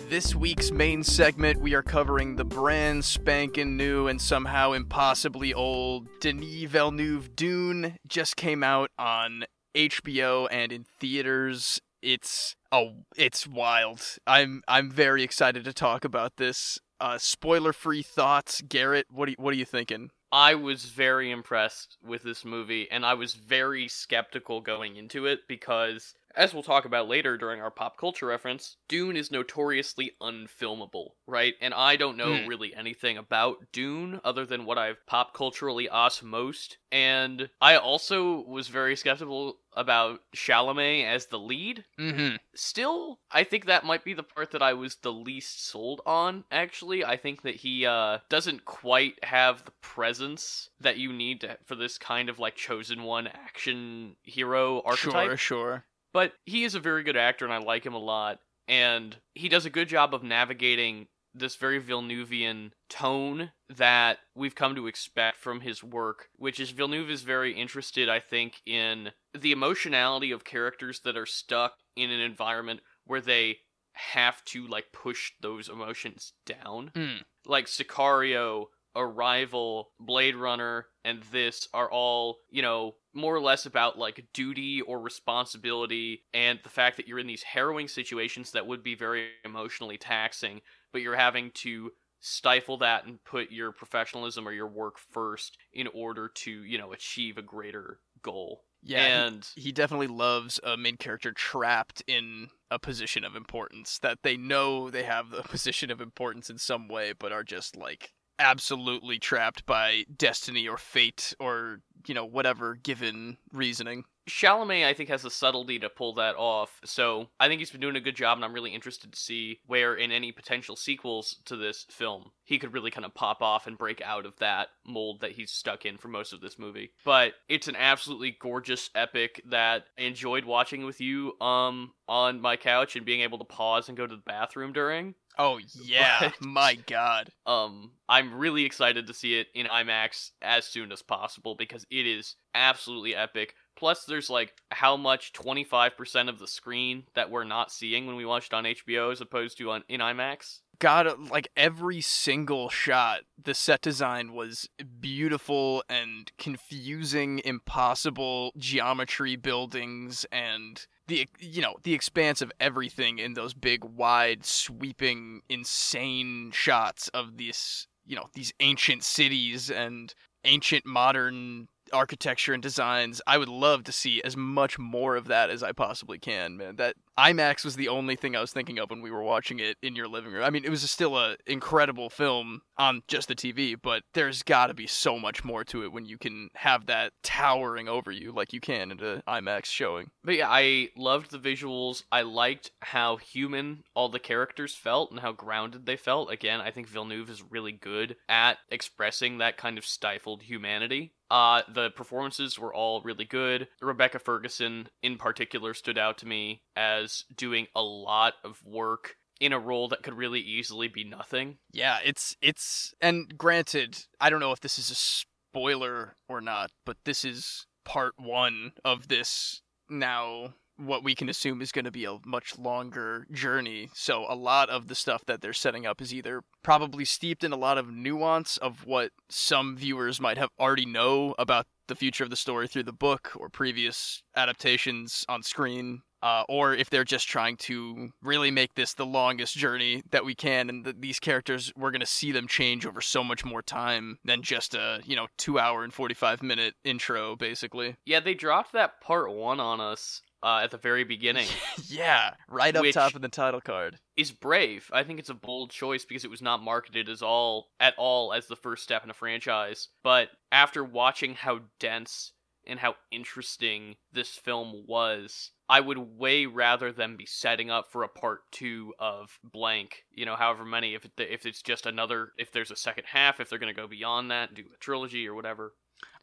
This 0.10 0.34
week's 0.34 0.72
main 0.72 1.04
segment, 1.04 1.60
we 1.60 1.74
are 1.74 1.84
covering 1.84 2.38
the 2.38 2.46
brand 2.46 3.04
spanking 3.04 3.76
new 3.76 4.08
and 4.08 4.22
somehow 4.22 4.72
impossibly 4.72 5.54
old 5.54 6.08
Denis 6.22 6.64
Villeneuve 6.64 7.36
Dune. 7.36 7.98
Just 8.08 8.38
came 8.38 8.64
out 8.64 8.90
on 8.98 9.44
HBO 9.76 10.48
and 10.50 10.72
in 10.72 10.86
theaters. 11.02 11.82
It's 12.02 12.56
oh, 12.72 13.04
it's 13.18 13.46
wild. 13.46 14.02
I'm 14.26 14.64
I'm 14.66 14.90
very 14.90 15.24
excited 15.24 15.66
to 15.66 15.74
talk 15.74 16.06
about 16.06 16.38
this. 16.38 16.80
Uh, 17.02 17.18
spoiler-free 17.18 18.04
thoughts, 18.04 18.62
Garrett. 18.62 19.08
What 19.12 19.28
do 19.28 19.36
what 19.38 19.54
are 19.54 19.58
you 19.58 19.66
thinking? 19.66 20.12
I 20.32 20.56
was 20.56 20.86
very 20.86 21.32
impressed 21.32 21.98
with 22.06 22.24
this 22.24 22.44
movie, 22.44 22.90
and 22.92 23.06
I 23.06 23.14
was 23.14 23.34
very 23.34 23.88
skeptical 23.88 24.60
going 24.60 24.98
into 24.98 25.26
it 25.26 25.48
because, 25.48 26.14
as 26.38 26.54
we'll 26.54 26.64
talk 26.64 26.86
about 26.86 27.10
later 27.10 27.38
during 27.38 27.60
our 27.62 27.72
pop 27.72 27.98
culture 27.98 28.28
reference, 28.28 28.78
Dune 28.88 29.18
is 29.18 29.32
notoriously 29.32 30.12
unfilmable, 30.22 31.10
right? 31.26 31.56
And 31.60 31.74
I 31.74 31.96
don't 31.96 32.16
know 32.16 32.38
Hmm. 32.38 32.48
really 32.48 32.74
anything 32.76 33.18
about 33.18 33.72
Dune 33.74 34.22
other 34.24 34.46
than 34.46 34.66
what 34.66 34.78
I've 34.78 35.06
pop 35.08 35.34
culturally 35.34 35.88
osmosed. 35.88 36.78
And 36.92 37.50
I 37.60 37.76
also 37.76 38.42
was 38.42 38.68
very 38.70 38.96
skeptical 38.96 39.60
about 39.74 40.22
Chalamet 40.36 41.06
as 41.06 41.26
the 41.26 41.38
lead. 41.40 41.84
Mm-hmm. 42.00 42.38
Still, 42.56 43.20
I 43.32 43.44
think 43.44 43.66
that 43.66 43.84
might 43.84 44.04
be 44.04 44.14
the 44.14 44.24
part 44.24 44.52
that 44.52 44.62
I 44.62 44.74
was 44.74 44.96
the 44.96 45.12
least 45.12 45.68
sold 45.68 46.02
on, 46.06 46.46
actually. 46.52 47.04
I 47.04 47.18
think 47.18 47.42
that 47.42 47.56
he 47.56 47.86
uh, 47.86 48.20
doesn't 48.30 48.66
quite 48.66 49.24
have 49.24 49.66
the 49.66 49.74
presence 49.82 50.70
that 50.80 50.98
you 50.98 51.12
need 51.12 51.42
to, 51.42 51.58
for 51.66 51.76
this 51.76 51.98
kind 51.98 52.30
of 52.30 52.40
like 52.40 52.56
chosen 52.56 53.04
one 53.04 53.28
action 53.28 54.16
hero 54.24 54.82
archetype. 54.86 55.28
Sure, 55.30 55.38
sure. 55.38 55.86
But 56.18 56.34
he 56.48 56.64
is 56.64 56.74
a 56.74 56.80
very 56.80 57.04
good 57.04 57.16
actor, 57.16 57.46
and 57.46 57.54
I 57.54 57.60
like 57.60 57.86
him 57.86 57.94
a 57.94 58.00
lot. 58.00 58.40
And 58.68 59.16
he 59.36 59.50
does 59.50 59.68
a 59.68 59.70
good 59.70 59.88
job 59.88 60.16
of 60.16 60.24
navigating 60.24 61.06
this 61.36 61.58
very 61.58 61.78
Villeneuvian 61.78 62.74
tone 62.90 63.52
that 63.70 64.18
we've 64.34 64.56
come 64.56 64.74
to 64.74 64.88
expect 64.88 65.38
from 65.38 65.62
his 65.62 65.84
work, 65.84 66.30
which 66.36 66.60
is 66.60 66.72
Villeneuve 66.72 67.12
is 67.12 67.22
very 67.22 67.54
interested, 67.54 68.10
I 68.10 68.20
think, 68.20 68.64
in 68.66 69.12
the 69.38 69.52
emotionality 69.52 70.32
of 70.32 70.44
characters 70.44 71.02
that 71.02 71.18
are 71.18 71.28
stuck 71.28 71.74
in 71.96 72.10
an 72.10 72.20
environment 72.20 72.80
where 73.06 73.22
they 73.22 73.58
have 73.94 74.44
to 74.46 74.66
like 74.66 74.86
push 74.92 75.34
those 75.42 75.70
emotions 75.70 76.34
down. 76.48 76.90
Mm. 76.96 77.22
Like 77.46 77.68
Sicario, 77.68 78.66
Arrival, 78.96 79.92
Blade 80.00 80.36
Runner, 80.36 80.88
and 81.06 81.22
this 81.32 81.68
are 81.76 81.92
all, 81.92 82.40
you 82.50 82.64
know, 82.64 82.96
more 83.18 83.36
or 83.36 83.42
less 83.42 83.66
about 83.66 83.98
like 83.98 84.28
duty 84.34 84.82
or 84.82 85.00
responsibility 85.02 86.24
and 86.34 86.60
the 86.64 86.70
fact 86.70 86.98
that 86.98 87.08
you're 87.08 87.20
in 87.20 87.28
these 87.28 87.44
harrowing 87.44 87.88
situations 87.88 88.52
that 88.52 88.68
would 88.68 88.84
be 88.84 88.96
very 88.96 89.32
emotionally 89.44 89.98
taxing, 89.98 90.62
but 90.94 91.02
you're 91.02 91.16
having 91.16 91.52
to 91.52 91.92
stifle 92.20 92.78
that 92.78 93.06
and 93.06 93.24
put 93.24 93.52
your 93.52 93.72
professionalism 93.72 94.48
or 94.48 94.52
your 94.52 94.68
work 94.68 94.98
first 94.98 95.58
in 95.74 95.88
order 95.88 96.30
to, 96.30 96.52
you 96.64 96.78
know, 96.78 96.94
achieve 96.94 97.38
a 97.38 97.42
greater 97.42 98.00
goal. 98.22 98.64
Yeah, 98.82 99.10
he- 99.10 99.26
and 99.26 99.48
he 99.56 99.72
definitely 99.72 100.08
loves 100.08 100.60
a 100.64 100.78
main 100.78 100.98
character 100.98 101.32
trapped 101.32 102.04
in 102.08 102.50
a 102.70 102.80
position 102.80 103.24
of 103.24 103.36
importance 103.36 104.00
that 104.00 104.20
they 104.24 104.38
know 104.38 104.90
they 104.90 105.04
have 105.04 105.30
the 105.30 105.44
position 105.44 105.90
of 105.92 106.02
importance 106.02 106.50
in 106.50 106.58
some 106.58 106.88
way, 106.88 107.14
but 107.14 107.32
are 107.32 107.44
just 107.44 107.76
like 107.76 108.14
absolutely 108.40 109.18
trapped 109.18 109.66
by 109.66 110.06
destiny 110.16 110.68
or 110.68 110.78
fate 110.78 111.34
or 111.40 111.82
you 112.08 112.16
know 112.16 112.26
whatever 112.26 112.76
given 112.76 113.38
reasoning. 113.52 114.06
Chalamet, 114.28 114.86
I 114.86 114.94
think, 114.94 115.10
has 115.10 115.22
the 115.22 115.32
subtlety 115.32 115.80
to 115.80 115.90
pull 115.90 116.14
that 116.16 116.36
off. 116.36 116.82
So 116.84 117.30
I 117.40 117.48
think 117.48 117.60
he's 117.60 117.72
been 117.72 117.80
doing 117.82 117.96
a 117.96 118.02
good 118.02 118.16
job, 118.16 118.38
and 118.38 118.44
I'm 118.44 118.54
really 118.54 118.74
interested 118.74 119.12
to 119.14 119.20
see 119.20 119.60
where, 119.68 119.96
in 119.96 120.12
any 120.12 120.34
potential 120.34 120.76
sequels 120.76 121.38
to 121.46 121.56
this 121.56 121.86
film, 121.90 122.32
he 122.44 122.60
could 122.60 122.74
really 122.74 122.92
kind 122.92 123.06
of 123.06 123.14
pop 123.14 123.42
off 123.42 123.68
and 123.68 123.78
break 123.78 124.02
out 124.02 124.26
of 124.26 124.38
that 124.40 124.68
mold 124.86 125.22
that 125.22 125.32
he's 125.32 125.52
stuck 125.52 125.86
in 125.86 125.98
for 125.98 126.10
most 126.10 126.34
of 126.34 126.42
this 126.42 126.60
movie. 126.60 126.92
But 127.06 127.34
it's 127.48 127.70
an 127.70 127.78
absolutely 127.78 128.36
gorgeous 128.40 128.90
epic 128.96 129.42
that 129.46 129.86
I 129.98 130.02
enjoyed 130.04 130.46
watching 130.46 130.86
with 130.86 131.00
you 131.00 131.40
um 131.40 131.94
on 132.10 132.40
my 132.40 132.56
couch 132.56 132.96
and 132.96 133.06
being 133.06 133.22
able 133.22 133.38
to 133.38 133.44
pause 133.44 133.88
and 133.88 133.98
go 133.98 134.08
to 134.08 134.16
the 134.16 134.22
bathroom 134.22 134.74
during. 134.74 135.16
Oh 135.38 135.60
yeah, 135.84 136.20
But- 136.20 136.42
my 136.42 136.76
god. 136.76 137.30
Um, 137.46 137.92
I'm 138.10 138.34
really 138.38 138.64
excited 138.66 139.08
to 139.08 139.14
see 139.14 139.40
it 139.40 139.48
in 139.54 139.68
IMAX 139.68 140.32
as 140.42 140.66
soon 140.66 140.92
as 140.92 141.02
possible 141.02 141.56
because 141.56 141.86
it 141.92 142.08
is 142.08 142.36
absolutely 142.56 143.16
epic. 143.16 143.54
Plus, 143.76 144.06
there's 144.06 144.30
like 144.30 144.54
how 144.72 144.98
much 144.98 145.34
25% 145.34 146.30
of 146.30 146.40
the 146.40 146.48
screen 146.48 147.04
that 147.14 147.30
we're 147.30 147.44
not 147.44 147.72
seeing 147.72 148.08
when 148.08 148.16
we 148.16 148.26
watched 148.26 148.54
on 148.54 148.64
HBO 148.64 149.12
as 149.12 149.22
opposed 149.22 149.58
to 149.60 149.70
on 149.72 149.84
in 149.88 150.00
IMAX. 150.02 150.60
God, 150.80 151.30
like 151.30 151.48
every 151.58 152.02
single 152.02 152.70
shot, 152.70 153.22
the 153.42 153.54
set 153.54 153.82
design 153.82 154.34
was 154.34 154.70
beautiful 155.00 155.84
and 155.90 156.32
confusing, 156.38 157.42
impossible 157.44 158.52
geometry 158.58 159.36
buildings, 159.36 160.26
and 160.32 160.86
the 161.08 161.28
you 161.40 161.62
know 161.62 161.76
the 161.84 161.94
expanse 161.94 162.42
of 162.42 162.52
everything 162.60 163.18
in 163.18 163.34
those 163.34 163.54
big, 163.54 163.84
wide, 163.84 164.46
sweeping, 164.46 165.42
insane 165.50 166.52
shots 166.54 167.08
of 167.10 167.38
these 167.38 167.88
you 168.06 168.16
know 168.16 168.30
these 168.34 168.54
ancient 168.60 169.04
cities 169.04 169.72
and 169.72 170.14
ancient 170.44 170.86
modern 170.86 171.68
architecture 171.94 172.54
and 172.54 172.62
designs. 172.62 173.22
I 173.26 173.38
would 173.38 173.50
love 173.50 173.84
to 173.86 173.92
see 173.92 174.22
as 174.24 174.38
much 174.38 174.78
more 174.78 175.16
of 175.16 175.28
that 175.28 175.50
as 175.50 175.64
I 175.64 175.72
possibly 175.72 176.20
can, 176.20 176.58
man. 176.58 176.76
That 176.76 176.96
IMAX 177.18 177.66
was 177.66 177.76
the 177.76 177.88
only 177.88 178.16
thing 178.16 178.36
I 178.36 178.42
was 178.42 178.52
thinking 178.52 178.78
of 178.80 178.90
when 178.90 179.02
we 179.02 179.12
were 179.12 179.24
watching 179.24 179.60
it 179.60 179.78
in 179.82 179.96
your 179.96 180.08
living 180.08 180.32
room. 180.32 180.44
I 180.44 180.50
mean, 180.50 180.64
it 180.64 180.70
was 180.70 180.90
still 180.90 181.18
a 181.18 181.36
incredible 181.48 182.10
film 182.10 182.62
on 182.78 183.02
just 183.08 183.28
the 183.28 183.36
TV, 183.36 183.76
but 183.82 184.04
there's 184.14 184.44
got 184.44 184.68
to 184.68 184.74
be 184.74 184.88
so 184.88 185.18
much 185.18 185.44
more 185.44 185.64
to 185.66 185.84
it 185.84 185.92
when 185.92 186.06
you 186.06 186.18
can 186.18 186.50
have 186.56 186.86
that 186.86 187.14
towering 187.24 187.88
over 187.88 188.12
you 188.12 188.32
like 188.32 188.54
you 188.54 188.60
can 188.60 188.92
in 188.92 189.00
an 189.00 189.24
IMAX 189.28 189.66
showing. 189.66 190.12
But 190.24 190.36
yeah, 190.36 190.48
I 190.50 190.90
loved 190.96 191.32
the 191.32 191.40
visuals. 191.40 192.04
I 192.12 192.22
liked 192.22 192.72
how 192.82 193.18
human 193.18 193.84
all 193.96 194.10
the 194.10 194.20
characters 194.20 194.76
felt 194.76 195.12
and 195.12 195.20
how 195.20 195.32
grounded 195.32 195.86
they 195.86 195.98
felt. 195.98 196.32
Again, 196.32 196.62
I 196.62 196.72
think 196.72 196.88
Villeneuve 196.88 197.30
is 197.30 197.44
really 197.44 197.72
good 197.72 198.16
at 198.30 198.60
expressing 198.70 199.40
that 199.40 199.58
kind 199.58 199.78
of 199.78 199.86
stifled 199.86 200.44
humanity. 200.44 201.14
Uh, 201.30 201.62
the 201.74 201.90
performances 201.92 202.58
were 202.58 202.74
all 202.74 203.02
really 203.02 203.26
good. 203.26 203.68
Rebecca 203.82 204.20
Ferguson, 204.20 204.88
in 205.02 205.18
particular, 205.18 205.74
stood 205.74 205.98
out 205.98 206.18
to 206.20 206.26
me 206.26 206.62
as 206.78 207.26
doing 207.36 207.68
a 207.76 207.82
lot 207.82 208.36
of 208.44 208.62
work 208.64 209.16
in 209.40 209.52
a 209.52 209.60
role 209.60 209.88
that 209.90 210.04
could 210.04 210.14
really 210.14 210.40
easily 210.40 210.88
be 210.88 211.04
nothing. 211.04 211.58
Yeah, 211.72 211.98
it's 212.06 212.38
it's 212.42 212.94
and 213.02 213.38
granted, 213.38 214.06
I 214.22 214.30
don't 214.30 214.40
know 214.40 214.52
if 214.52 214.62
this 214.62 214.80
is 214.80 214.92
a 214.92 214.96
spoiler 214.96 216.16
or 216.30 216.40
not, 216.40 216.72
but 216.86 216.98
this 217.04 217.26
is 217.26 217.66
part 217.84 218.14
1 218.18 218.74
of 218.86 219.08
this 219.08 219.62
now 219.90 220.54
what 220.78 221.04
we 221.04 221.16
can 221.16 221.28
assume 221.28 221.62
is 221.62 221.72
going 221.72 221.86
to 221.86 221.92
be 221.92 222.06
a 222.06 222.18
much 222.24 222.58
longer 222.58 223.26
journey. 223.32 223.90
So 223.94 224.26
a 224.30 224.36
lot 224.36 224.70
of 224.70 224.88
the 224.88 224.96
stuff 224.96 225.26
that 225.26 225.42
they're 225.42 225.54
setting 225.54 225.86
up 225.86 226.02
is 226.02 226.14
either 226.14 226.44
probably 226.64 227.04
steeped 227.04 227.44
in 227.44 227.52
a 227.52 227.58
lot 227.58 227.78
of 227.78 227.90
nuance 227.90 228.58
of 228.58 228.86
what 228.86 229.12
some 229.30 229.76
viewers 229.76 230.22
might 230.22 230.38
have 230.38 230.50
already 230.60 230.86
know 230.86 231.34
about 231.40 231.66
the 231.88 231.96
future 231.96 232.24
of 232.24 232.30
the 232.30 232.36
story 232.36 232.68
through 232.68 232.84
the 232.84 232.94
book 232.94 233.32
or 233.36 233.50
previous 233.50 234.22
adaptations 234.36 235.26
on 235.28 235.42
screen. 235.42 236.02
Uh, 236.28 236.44
or 236.50 236.74
if 236.74 236.90
they're 236.90 237.06
just 237.06 237.30
trying 237.30 237.56
to 237.56 238.10
really 238.22 238.52
make 238.52 238.76
this 238.76 238.94
the 238.94 239.06
longest 239.06 239.56
journey 239.56 240.04
that 240.12 240.26
we 240.26 240.36
can, 240.36 240.70
and 240.70 240.84
th- 240.84 240.98
these 241.00 241.20
characters, 241.22 241.72
we're 241.78 241.92
gonna 241.92 242.06
see 242.06 242.34
them 242.34 242.50
change 242.50 242.86
over 242.86 243.00
so 243.00 243.24
much 243.24 243.46
more 243.46 243.62
time 243.62 244.20
than 244.26 244.42
just 244.42 244.76
a 244.76 245.00
you 245.06 245.16
know 245.16 245.28
two 245.38 245.58
hour 245.58 245.86
and 245.86 245.94
forty 245.94 246.14
five 246.14 246.44
minute 246.44 246.74
intro, 246.84 247.38
basically. 247.38 247.96
Yeah, 248.06 248.20
they 248.20 248.34
dropped 248.34 248.74
that 248.74 249.00
part 249.00 249.32
one 249.32 249.62
on 249.62 249.80
us 249.80 250.22
uh, 250.44 250.60
at 250.64 250.72
the 250.72 250.78
very 250.78 251.06
beginning. 251.06 251.48
yeah, 251.88 252.32
right 252.50 252.76
up 252.76 252.86
top 252.92 253.16
of 253.16 253.22
the 253.22 253.30
title 253.30 253.62
card. 253.62 253.98
is 254.16 254.32
brave. 254.32 254.90
I 254.94 255.04
think 255.04 255.20
it's 255.20 255.30
a 255.30 255.34
bold 255.34 255.72
choice 255.72 256.04
because 256.04 256.26
it 256.26 256.32
was 256.32 256.42
not 256.42 256.62
marketed 256.62 257.08
as 257.08 257.22
all 257.22 257.68
at 257.80 257.94
all 257.98 258.34
as 258.34 258.48
the 258.48 258.56
first 258.58 258.84
step 258.84 259.04
in 259.04 259.10
a 259.10 259.14
franchise. 259.14 259.88
But 260.04 260.30
after 260.52 260.84
watching 260.84 261.36
how 261.36 261.62
dense 261.80 262.34
and 262.68 262.80
how 262.80 262.96
interesting 263.12 263.96
this 264.12 264.30
film 264.36 264.84
was, 264.88 265.52
I 265.70 265.80
would 265.80 265.98
way 265.98 266.46
rather 266.46 266.92
them 266.92 267.16
be 267.18 267.26
setting 267.26 267.70
up 267.72 267.92
for 267.92 268.04
a 268.04 268.08
part 268.08 268.42
two 268.52 268.94
of 269.00 269.40
blank. 269.44 270.04
You 270.12 270.26
know, 270.26 270.36
however 270.36 270.66
many. 270.66 270.94
If 270.94 271.06
it, 271.06 271.12
if 271.18 271.46
it's 271.46 271.62
just 271.62 271.86
another, 271.86 272.34
if 272.38 272.52
there's 272.52 272.72
a 272.72 272.76
second 272.76 273.06
half, 273.08 273.40
if 273.40 273.50
they're 273.50 273.60
going 273.60 273.74
to 273.74 273.82
go 273.82 273.88
beyond 273.88 274.30
that 274.32 274.50
and 274.50 274.58
do 274.58 274.64
a 274.74 274.78
trilogy 274.78 275.28
or 275.28 275.34
whatever. 275.34 275.74